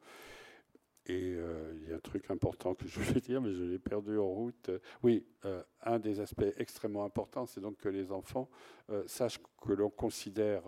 Et 1.08 1.36
euh, 1.36 1.74
il 1.76 1.90
y 1.90 1.92
a 1.92 1.96
un 1.98 2.00
truc 2.00 2.32
important 2.32 2.76
que 2.76 2.88
je 2.88 3.00
voulais 3.00 3.20
dire, 3.20 3.42
mais 3.42 3.54
je 3.54 3.64
l'ai 3.64 3.80
perdu 3.80 4.18
en 4.18 4.28
route. 4.28 4.72
Oui, 5.02 5.26
euh, 5.44 5.62
un 5.82 6.00
des 6.00 6.22
aspects 6.22 6.46
extrêmement 6.58 7.04
importants, 7.04 7.46
c'est 7.46 7.60
donc 7.60 7.78
que 7.78 7.90
les 7.90 8.12
enfants 8.12 8.50
euh, 8.90 9.04
sachent 9.06 9.40
que 9.62 9.74
l'on 9.74 9.90
considère 9.90 10.62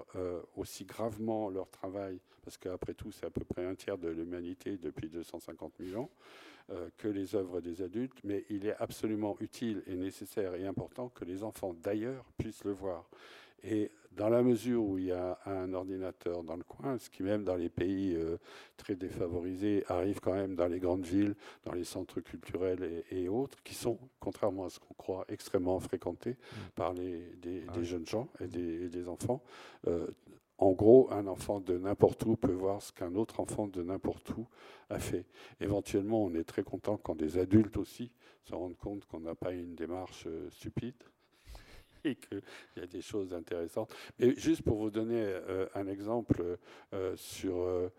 aussi 0.56 0.86
gravement 0.86 1.50
leur 1.50 1.70
travail, 1.70 2.20
parce 2.44 2.58
qu'après 2.58 2.94
tout, 2.94 3.12
c'est 3.12 3.26
à 3.26 3.30
peu 3.30 3.44
près 3.44 3.66
un 3.66 3.76
tiers 3.76 3.98
de 3.98 4.08
l'humanité 4.08 4.78
depuis 4.78 5.10
250 5.10 5.74
000 5.80 6.02
ans, 6.02 6.10
que 6.98 7.10
les 7.10 7.36
œuvres 7.36 7.60
des 7.60 7.82
adultes, 7.82 8.18
mais 8.24 8.46
il 8.50 8.66
est 8.66 8.76
absolument 8.78 9.36
utile 9.42 9.84
et 9.86 9.96
nécessaire 9.98 10.56
et 10.56 10.66
important 10.66 11.10
que 11.10 11.26
les 11.26 11.44
enfants 11.44 11.74
d'ailleurs 11.74 12.26
puissent 12.38 12.64
le 12.64 12.72
voir. 12.72 13.10
Et 13.66 13.92
dans 14.16 14.30
la 14.30 14.44
mesure 14.44 14.84
où 14.84 14.98
il 14.98 15.06
y 15.06 15.12
a 15.12 15.38
un 15.46 15.74
ordinateur 15.74 16.44
dans 16.44 16.56
le 16.56 16.64
coin, 16.64 16.98
ce 16.98 17.10
qui 17.10 17.24
même 17.24 17.44
dans 17.44 17.56
les 17.56 17.70
pays 17.70 18.16
euh, 18.16 18.38
très 18.78 18.96
défavorisés 18.96 19.84
arrive 19.88 20.20
quand 20.22 20.34
même 20.34 20.56
dans 20.56 20.68
les 20.68 20.80
grandes 20.80 21.06
villes, 21.06 21.36
dans 21.66 21.74
les 21.74 21.84
centres 21.84 22.22
culturels 22.22 23.04
et, 23.12 23.28
autres, 23.28 23.62
qui 23.64 23.74
sont, 23.76 24.00
contrairement 24.20 24.66
à 24.66 24.70
ce 24.70 24.80
qu'on 24.80 24.94
croit, 24.94 25.26
extrêmement 25.28 25.80
fréquentés 25.80 26.32
mmh. 26.32 26.56
par 26.76 26.94
les, 26.94 27.36
des, 27.42 27.64
ah 27.68 27.84
jeunes 27.84 28.06
gens 28.06 28.30
et 28.40 28.48
des, 28.48 29.08
enfants. 29.10 29.44
Euh, 29.88 30.08
en 30.58 30.72
gros, 30.72 31.12
un 31.12 31.28
enfant 31.28 31.60
de 31.60 31.78
n'importe 31.78 32.24
où 32.26 32.38
peut 32.38 32.54
voir 32.54 32.82
ce 32.82 32.94
qu'un 32.94 33.16
autre 33.16 33.42
enfant 33.42 33.68
de 33.68 33.84
n'importe 33.84 34.30
où 34.38 34.48
a 34.90 35.00
fait. 35.00 35.26
Éventuellement, 35.60 36.24
on 36.24 36.34
est 36.34 36.46
très 36.46 36.64
content 36.64 36.96
quand 36.96 37.16
des 37.16 37.38
adultes 37.38 37.76
aussi 37.76 38.12
se 38.46 38.56
rendent 38.56 38.78
compte 38.78 39.06
qu'on 39.06 39.20
n'a 39.20 39.36
pas 39.36 39.52
une 39.52 39.76
démarche 39.76 40.24
euh, 40.28 40.50
stupide 40.52 40.96
et 42.10 42.16
qu'il 42.16 42.42
y 42.78 42.82
a 42.82 42.88
des 42.88 43.02
choses 43.02 43.34
intéressantes. 43.34 43.94
Mais 44.20 44.36
juste 44.36 44.62
pour 44.62 44.78
vous 44.78 44.90
donner 44.90 45.22
euh, 45.22 45.68
un 45.76 45.88
exemple 45.88 46.58
euh, 46.94 47.16
sur, 47.16 47.62
euh, 47.62 47.92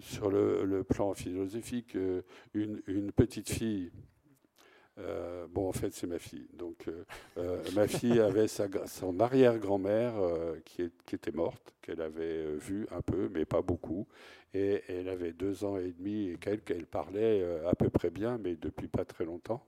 sur 0.00 0.30
le, 0.30 0.82
plan 0.84 1.14
philosophique, 1.14 1.96
une, 2.54 3.12
petite 3.12 3.50
fille. 3.50 3.90
bon, 5.50 5.68
en 5.68 5.72
fait, 5.72 5.92
c'est 5.92 6.06
ma 6.06 6.18
fille. 6.18 6.48
Donc, 6.54 6.86
ma 7.74 7.86
fille 7.86 8.20
avait 8.20 8.48
sa, 8.48 8.68
son 8.86 9.20
arrière-grand-mère 9.20 10.14
qui, 10.64 10.90
qui, 11.06 11.14
était 11.14 11.32
morte, 11.32 11.74
qu'elle 11.82 12.00
avait 12.00 12.56
vue 12.56 12.86
un 12.90 13.02
peu, 13.02 13.28
mais 13.32 13.44
pas 13.44 13.62
beaucoup. 13.62 14.06
Et 14.54 14.82
elle 14.88 15.08
avait 15.08 15.32
deux 15.32 15.64
ans 15.64 15.78
et 15.78 15.92
demi 15.92 16.28
et 16.28 16.36
quelques. 16.36 16.72
Elle 16.72 16.86
parlait 16.86 17.42
à 17.66 17.74
peu 17.74 17.90
près 17.90 18.10
bien, 18.10 18.38
mais 18.38 18.56
depuis 18.56 18.88
pas 18.88 19.04
très 19.04 19.24
longtemps. 19.24 19.64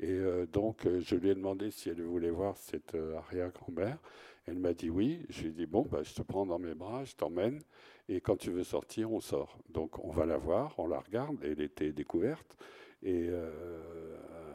Et 0.00 0.10
euh, 0.10 0.46
donc, 0.46 0.86
euh, 0.86 1.00
je 1.00 1.16
lui 1.16 1.30
ai 1.30 1.34
demandé 1.34 1.70
si 1.70 1.88
elle 1.88 2.02
voulait 2.02 2.30
voir 2.30 2.56
cette 2.56 2.94
euh, 2.94 3.16
arrière-grand-mère. 3.16 3.98
Elle 4.46 4.58
m'a 4.58 4.74
dit 4.74 4.90
oui. 4.90 5.24
Je 5.28 5.42
lui 5.42 5.48
ai 5.50 5.52
dit 5.52 5.66
bon, 5.66 5.86
bah, 5.90 6.02
je 6.02 6.14
te 6.14 6.22
prends 6.22 6.46
dans 6.46 6.58
mes 6.58 6.74
bras, 6.74 7.04
je 7.04 7.14
t'emmène. 7.14 7.60
Et 8.08 8.20
quand 8.20 8.36
tu 8.36 8.50
veux 8.50 8.64
sortir, 8.64 9.12
on 9.12 9.20
sort. 9.20 9.58
Donc, 9.68 10.04
on 10.04 10.10
va 10.10 10.26
la 10.26 10.36
voir, 10.36 10.74
on 10.78 10.86
la 10.86 11.00
regarde. 11.00 11.38
Elle 11.42 11.60
était 11.60 11.92
découverte. 11.92 12.56
Et 13.02 13.28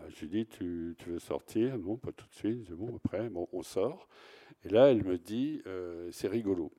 je 0.09 0.21
lui 0.21 0.27
dit 0.27 0.45
tu, 0.47 0.95
tu, 0.97 1.09
veux 1.11 1.19
sortir? 1.19 1.77
Non, 1.77 1.97
pas 1.97 2.11
tout 2.11 2.27
de 2.27 2.35
suite. 2.35 2.67
Je 2.67 2.73
bon, 2.73 2.95
après, 2.95 3.29
bon, 3.29 3.47
on 3.53 3.63
sort. 3.63 4.07
Et 4.63 4.69
là, 4.69 4.91
elle 4.91 5.03
me 5.03 5.17
dit 5.17 5.63
c'est 6.11 6.27
rigolo. 6.27 6.71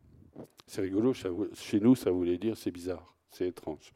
C'est 0.67 0.83
rigolo, 0.83 1.13
chez 1.13 1.81
nous, 1.81 1.97
ça 1.97 2.11
voulait 2.11 2.39
dire 2.39 2.57
c'est 2.57 2.71
bizarre, 2.71 3.17
c'est 3.29 3.49
étrange. 3.49 3.93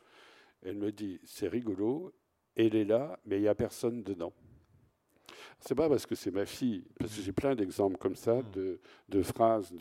Elle 0.63 0.77
me 0.77 0.91
dit 0.91 1.21
c'est 1.25 1.49
rigolo, 1.49 2.13
elle 2.57 2.75
est 2.75 2.85
là, 2.85 3.19
mais 3.27 3.39
il 3.39 3.43
n'y 3.43 3.49
a 3.49 3.55
personne 3.55 4.03
dedans. 4.03 4.33
C'est 5.61 5.75
pas 5.75 5.89
parce 5.89 6.07
que 6.07 6.15
c'est 6.15 6.31
ma 6.31 6.47
fille, 6.47 6.85
parce 6.99 7.15
que 7.17 7.23
j'ai 7.23 7.33
plein 7.33 7.55
d'exemples 7.55 7.97
comme 7.97 8.17
ça 8.17 8.37
hmm. 8.37 8.79
de, 9.09 9.23
phrases 9.23 9.73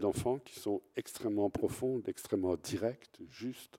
d'enfants 0.00 0.38
qui 0.38 0.58
sont 0.58 0.82
extrêmement 0.96 1.50
profondes, 1.50 2.08
extrêmement 2.08 2.56
directes, 2.56 3.20
justes. 3.30 3.78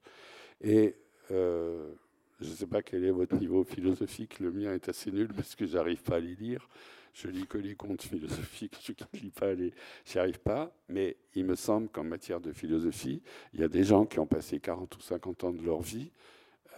Et 0.60 0.94
euh, 1.30 1.92
je 2.40 2.50
ne 2.50 2.54
sais 2.54 2.66
pas 2.66 2.82
quel 2.82 3.04
est 3.04 3.10
votre 3.10 3.36
niveau 3.36 3.64
philosophique, 3.64 4.40
le 4.40 4.50
mien 4.50 4.74
est 4.74 4.88
assez 4.88 5.10
nul 5.10 5.28
parce 5.34 5.54
que 5.54 5.66
j'arrive 5.66 6.02
pas 6.02 6.16
à 6.16 6.20
les 6.20 6.34
lire. 6.34 6.68
Je 7.14 7.28
lis 7.28 7.46
que 7.46 7.56
les 7.56 7.74
contes 7.74 8.02
philosophiques, 8.02 8.76
je 8.82 8.92
ne 8.92 9.20
lis 9.20 9.30
pas 9.30 9.54
les. 9.54 9.72
J'y 10.04 10.18
arrive 10.18 10.38
pas, 10.38 10.70
mais 10.90 11.16
il 11.34 11.46
me 11.46 11.54
semble 11.54 11.88
qu'en 11.88 12.04
matière 12.04 12.40
de 12.40 12.52
philosophie, 12.52 13.22
il 13.54 13.60
y 13.60 13.64
a 13.64 13.68
des 13.68 13.84
gens 13.84 14.04
qui 14.04 14.18
ont 14.18 14.26
passé 14.26 14.60
40 14.60 14.94
ou 14.94 15.00
50 15.00 15.44
ans 15.44 15.52
de 15.52 15.62
leur 15.62 15.80
vie 15.80 16.10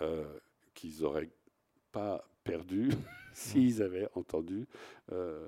euh, 0.00 0.24
qu'ils 0.74 1.02
n'auraient 1.02 1.30
pas 1.90 2.24
perdu 2.48 2.90
s'ils 3.34 3.82
avaient 3.82 4.08
entendu 4.14 4.66
euh, 5.12 5.46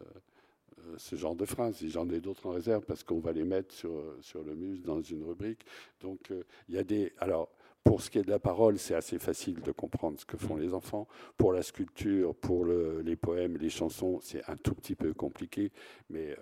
euh, 0.78 0.94
ce 0.98 1.16
genre 1.16 1.34
de 1.34 1.46
phrases. 1.46 1.82
J'en 1.86 2.08
ai 2.10 2.20
d'autres 2.20 2.46
en 2.46 2.52
réserve 2.52 2.84
parce 2.84 3.02
qu'on 3.02 3.20
va 3.20 3.32
les 3.32 3.44
mettre 3.44 3.74
sur, 3.74 3.90
sur 4.20 4.42
le 4.42 4.54
mus 4.54 4.78
dans 4.80 5.00
une 5.00 5.24
rubrique. 5.24 5.64
Donc 6.00 6.30
euh, 6.30 6.42
il 6.68 6.74
y 6.74 6.78
a 6.78 6.84
des. 6.84 7.12
Alors, 7.18 7.48
pour 7.82 8.02
ce 8.02 8.10
qui 8.10 8.18
est 8.18 8.22
de 8.22 8.30
la 8.30 8.38
parole, 8.38 8.78
c'est 8.78 8.94
assez 8.94 9.18
facile 9.18 9.62
de 9.62 9.72
comprendre 9.72 10.20
ce 10.20 10.26
que 10.26 10.36
font 10.36 10.56
mm. 10.56 10.60
les 10.60 10.74
enfants. 10.74 11.08
Pour 11.38 11.54
la 11.54 11.62
sculpture, 11.62 12.34
pour 12.34 12.66
les 12.66 13.16
poèmes, 13.16 13.56
les 13.56 13.70
chansons, 13.70 14.20
c'est 14.20 14.48
un 14.50 14.56
tout 14.56 14.74
petit 14.74 14.94
peu 14.94 15.14
compliqué, 15.14 15.72
mais 16.10 16.36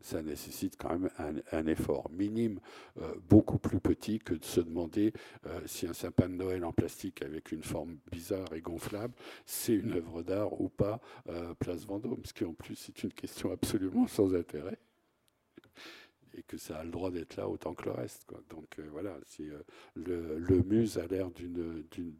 ça 0.00 0.22
nécessite 0.22 0.76
quand 0.76 0.98
même 0.98 1.10
un, 1.52 1.66
effort 1.66 2.10
minime, 2.10 2.60
euh, 3.00 3.14
beaucoup 3.28 3.58
plus 3.58 3.80
petit 3.80 4.18
que 4.18 4.34
de 4.34 4.44
se 4.44 4.60
demander 4.60 5.12
euh, 5.46 5.60
si 5.66 5.86
un 5.86 5.92
sapin 5.92 6.28
de 6.28 6.34
Noël 6.34 6.64
en 6.64 6.72
plastique 6.72 7.22
avec 7.22 7.52
une 7.52 7.62
forme 7.62 7.98
bizarre 8.10 8.52
et 8.54 8.60
gonflable, 8.60 9.14
c'est 9.44 9.74
une 9.74 9.92
œuvre 9.92 10.22
d'art 10.22 10.60
ou 10.60 10.68
pas, 10.68 11.00
euh, 11.28 11.54
place 11.54 11.84
Vendôme, 11.84 12.24
ce 12.24 12.32
qui 12.32 12.44
en 12.44 12.54
plus 12.54 12.88
est 12.88 13.02
une 13.02 13.12
question 13.12 13.50
absolument 13.52 14.06
sans 14.06 14.34
intérêt 14.34 14.78
et 16.38 16.42
que 16.42 16.56
ça 16.56 16.78
a 16.78 16.84
le 16.84 16.90
droit 16.90 17.10
d'être 17.10 17.36
là 17.36 17.48
autant 17.48 17.74
que 17.74 17.84
le 17.86 17.92
reste. 17.92 18.24
Quoi. 18.26 18.40
Donc 18.50 18.78
euh, 18.78 18.88
voilà, 18.92 19.16
si, 19.26 19.42
euh, 19.50 19.58
le, 19.94 20.38
le, 20.38 20.62
muse 20.62 20.98
a 20.98 21.06
l'air 21.06 21.30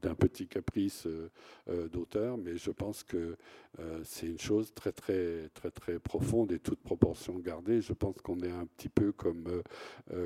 d'un 0.03 0.15
petit 0.15 0.47
caprice 0.47 1.07
euh, 1.07 1.89
d'auteur, 1.89 2.37
mais 2.37 2.57
je 2.57 2.71
pense 2.71 3.03
que 3.05 3.37
c'est 4.03 4.27
une 4.27 4.41
chose 4.41 4.73
très 4.75 4.91
très 4.91 5.49
très 5.55 5.71
très 5.71 5.99
profonde 6.01 6.51
et 6.51 6.59
toute 6.59 6.81
proportion 6.81 7.39
gardée. 7.39 7.81
Je 7.81 7.93
pense 7.93 8.17
qu'on 8.23 8.41
est 8.41 8.51
un 8.51 8.67
petit 8.67 8.89
peu 8.89 9.13
comme 9.13 9.63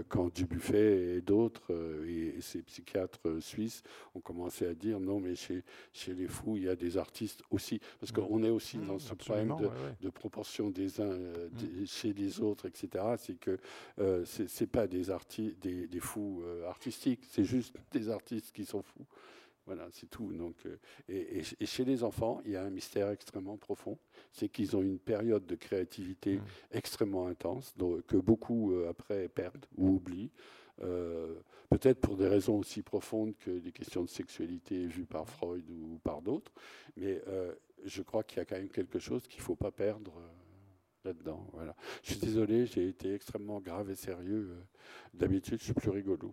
quand 0.08 0.32
Dubuffet 0.32 1.16
et 1.16 1.20
d'autres 1.20 1.70
et, 2.06 2.40
ces 2.40 2.62
psychiatres 2.62 3.40
suisses 3.40 3.82
ont 4.14 4.20
commencé 4.20 4.66
à 4.66 4.74
dire 4.74 5.00
non 5.00 5.20
mais 5.20 5.34
chez, 5.34 5.64
chez 5.92 6.14
les 6.14 6.28
fous 6.28 6.56
il 6.56 6.64
y 6.64 6.68
a 6.68 6.76
des 6.76 6.96
artistes 6.96 7.42
aussi 7.50 7.80
parce 8.00 8.12
mmh. 8.12 8.14
qu'on 8.14 8.42
est 8.42 8.50
aussi 8.50 8.78
mmh, 8.78 8.86
dans 8.86 8.98
ce 8.98 9.12
problème 9.14 9.54
de, 9.60 9.68
de, 10.00 10.10
proportion 10.10 10.70
des 10.70 11.00
uns 11.00 11.14
mmh. 11.14 11.84
chez 11.84 12.12
les 12.14 12.40
autres 12.40 12.66
etc. 12.66 13.04
C'est 13.18 13.38
que 13.38 13.58
euh, 13.98 14.24
c'est 14.24 14.66
pas 14.66 14.86
des, 14.86 15.04
des, 15.60 15.86
des, 15.86 16.00
fous 16.00 16.42
euh, 16.44 16.68
artistiques, 16.68 17.24
c'est 17.30 17.44
juste 17.44 17.76
des 17.92 18.08
artistes 18.08 18.52
qui 18.52 18.64
sont 18.64 18.82
fous. 18.82 19.06
Voilà, 19.66 19.86
c'est 19.92 20.10
tout. 20.10 20.32
Donc, 20.32 20.56
euh, 20.66 20.76
et, 21.08 21.66
chez 21.66 21.84
les 21.84 22.02
enfants, 22.02 22.40
il 22.44 22.52
y 22.52 22.56
a 22.56 22.64
un 22.64 22.70
mystère 22.70 23.10
extrêmement 23.10 23.56
profond. 23.56 23.96
C'est 24.32 24.48
qu'ils 24.48 24.76
ont 24.76 24.82
une 24.82 24.98
période 24.98 25.46
de 25.46 25.54
créativité 25.54 26.36
mmh. 26.36 26.42
extrêmement 26.72 27.26
intense, 27.26 27.74
que 28.08 28.16
beaucoup 28.16 28.74
après 28.88 29.28
perdent 29.28 29.66
ou 29.76 29.90
oublient. 29.90 30.32
Peut-être 30.78 32.00
pour 32.00 32.16
des 32.16 32.26
raisons 32.26 32.58
aussi 32.58 32.82
profondes 32.82 33.36
que 33.38 33.50
des 33.50 33.70
questions 33.70 34.02
de 34.02 34.08
sexualité 34.08 34.86
vues 34.86 35.04
par 35.04 35.28
Freud 35.28 35.64
ou 35.70 36.00
par 36.02 36.22
d'autres. 36.22 36.50
Mais 36.96 37.22
je 37.84 38.02
crois 38.02 38.24
qu'il 38.24 38.38
y 38.38 38.40
a 38.40 38.44
quand 38.44 38.56
même 38.56 38.68
quelque 38.68 38.98
chose 38.98 39.28
qu'il 39.28 39.38
ne 39.38 39.44
faut 39.44 39.54
pas 39.54 39.70
perdre 39.70 40.12
là-dedans. 41.04 41.48
Voilà. 41.52 41.74
Je 42.02 42.12
suis 42.12 42.20
désolé, 42.20 42.66
j'ai 42.66 42.88
été 42.88 43.14
extrêmement 43.14 43.60
grave 43.60 43.90
et 43.90 43.94
sérieux. 43.94 44.50
Euh, 44.50 44.62
d'habitude, 45.14 45.58
je 45.58 45.64
suis 45.64 45.74
plus 45.74 45.90
rigolo. 45.90 46.32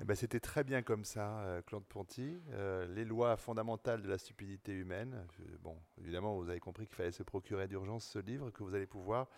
Eh 0.00 0.04
ben, 0.04 0.14
C'était 0.14 0.40
très 0.40 0.64
bien 0.64 0.82
comme 0.82 1.04
ça, 1.04 1.40
euh, 1.44 1.62
Claude 1.62 1.84
Ponty. 1.84 2.36
Euh, 2.50 2.86
les 2.94 3.04
lois 3.04 3.36
fondamentales 3.36 4.02
de 4.02 4.08
la 4.08 4.18
stupidité 4.18 4.72
humaine. 4.72 5.26
bon, 5.60 5.76
évidemment, 5.98 6.36
vous 6.36 6.48
avez 6.48 6.60
compris 6.60 6.86
qu'il 6.86 6.96
fallait 6.96 7.12
se 7.12 7.22
procurer 7.22 7.68
d'urgence 7.68 8.04
ce 8.04 8.18
livre 8.18 8.50
que 8.50 8.62
vous 8.62 8.74
allez 8.74 8.86
pouvoir, 8.86 9.28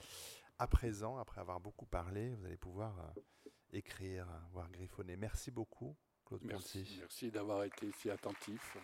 à 0.58 0.66
présent, 0.66 1.18
après 1.18 1.40
avoir 1.40 1.60
beaucoup 1.60 1.86
parlé, 1.86 2.34
vous 2.34 2.46
allez 2.46 2.56
pouvoir 2.56 3.12
écrire, 3.72 4.26
voir 4.52 4.70
griffonner. 4.70 5.16
Merci 5.16 5.50
beaucoup, 5.50 5.94
Claude 6.24 6.46
Ponty. 6.48 6.98
Merci 7.00 7.30
d'avoir 7.30 7.64
été 7.64 7.90
si 7.92 8.08
attentif. 8.08 8.78